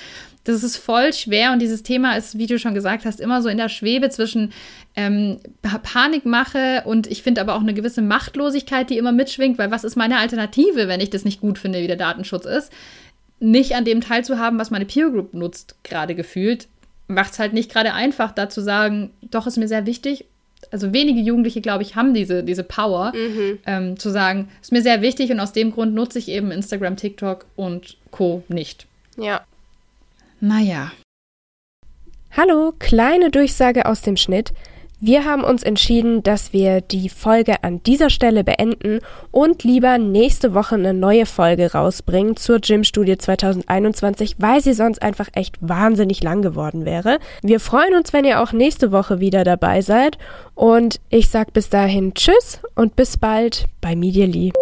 das 0.44 0.62
ist 0.62 0.76
voll 0.76 1.12
schwer 1.12 1.52
und 1.52 1.60
dieses 1.60 1.82
Thema 1.82 2.16
ist, 2.16 2.38
wie 2.38 2.46
du 2.46 2.58
schon 2.58 2.74
gesagt 2.74 3.06
hast, 3.06 3.18
immer 3.18 3.40
so 3.42 3.48
in 3.48 3.56
der 3.56 3.70
Schwebe 3.70 4.10
zwischen 4.10 4.52
ähm, 4.94 5.38
Panikmache 5.62 6.82
und 6.84 7.06
ich 7.06 7.22
finde 7.22 7.40
aber 7.40 7.54
auch 7.54 7.62
eine 7.62 7.74
gewisse 7.74 8.02
Machtlosigkeit, 8.02 8.90
die 8.90 8.98
immer 8.98 9.12
mitschwingt, 9.12 9.58
weil 9.58 9.70
was 9.70 9.84
ist 9.84 9.96
meine 9.96 10.18
Alternative, 10.18 10.86
wenn 10.86 11.00
ich 11.00 11.10
das 11.10 11.24
nicht 11.24 11.40
gut 11.40 11.58
finde, 11.58 11.80
wie 11.80 11.86
der 11.86 11.96
Datenschutz 11.96 12.44
ist? 12.44 12.70
Nicht 13.40 13.74
an 13.74 13.86
dem 13.86 14.02
teilzuhaben, 14.02 14.58
was 14.58 14.70
meine 14.70 14.84
Peer 14.84 15.10
Group 15.10 15.32
nutzt, 15.32 15.76
gerade 15.82 16.14
gefühlt, 16.14 16.68
macht 17.08 17.32
es 17.32 17.38
halt 17.38 17.54
nicht 17.54 17.72
gerade 17.72 17.94
einfach, 17.94 18.32
da 18.32 18.48
zu 18.48 18.60
sagen, 18.60 19.10
doch 19.22 19.46
ist 19.46 19.56
mir 19.56 19.68
sehr 19.68 19.86
wichtig. 19.86 20.26
Also 20.70 20.92
wenige 20.92 21.20
Jugendliche, 21.20 21.60
glaube 21.60 21.82
ich, 21.82 21.96
haben 21.96 22.14
diese, 22.14 22.42
diese 22.42 22.64
Power, 22.64 23.12
mhm. 23.14 23.58
ähm, 23.66 23.98
zu 23.98 24.10
sagen, 24.10 24.48
ist 24.62 24.72
mir 24.72 24.82
sehr 24.82 25.02
wichtig 25.02 25.30
und 25.30 25.40
aus 25.40 25.52
dem 25.52 25.72
Grund 25.72 25.94
nutze 25.94 26.18
ich 26.18 26.28
eben 26.28 26.50
Instagram, 26.50 26.96
TikTok 26.96 27.46
und 27.56 27.96
Co. 28.10 28.42
nicht. 28.48 28.86
Ja. 29.16 29.44
Naja. 30.46 30.92
Hallo, 32.36 32.74
kleine 32.78 33.30
Durchsage 33.30 33.86
aus 33.86 34.02
dem 34.02 34.18
Schnitt. 34.18 34.52
Wir 35.00 35.24
haben 35.24 35.42
uns 35.42 35.62
entschieden, 35.62 36.22
dass 36.22 36.52
wir 36.52 36.82
die 36.82 37.08
Folge 37.08 37.64
an 37.64 37.82
dieser 37.82 38.10
Stelle 38.10 38.44
beenden 38.44 38.98
und 39.30 39.64
lieber 39.64 39.96
nächste 39.96 40.52
Woche 40.52 40.74
eine 40.74 40.92
neue 40.92 41.24
Folge 41.24 41.72
rausbringen 41.72 42.36
zur 42.36 42.58
Gym-Studie 42.58 43.16
2021, 43.16 44.36
weil 44.38 44.60
sie 44.60 44.74
sonst 44.74 45.00
einfach 45.00 45.30
echt 45.32 45.56
wahnsinnig 45.62 46.22
lang 46.22 46.42
geworden 46.42 46.84
wäre. 46.84 47.20
Wir 47.40 47.58
freuen 47.58 47.94
uns, 47.94 48.12
wenn 48.12 48.26
ihr 48.26 48.42
auch 48.42 48.52
nächste 48.52 48.92
Woche 48.92 49.20
wieder 49.20 49.44
dabei 49.44 49.80
seid 49.80 50.18
und 50.54 51.00
ich 51.08 51.30
sag 51.30 51.54
bis 51.54 51.70
dahin 51.70 52.12
Tschüss 52.12 52.60
und 52.74 52.96
bis 52.96 53.16
bald 53.16 53.64
bei 53.80 53.96
Media 53.96 54.26
Lee. 54.26 54.52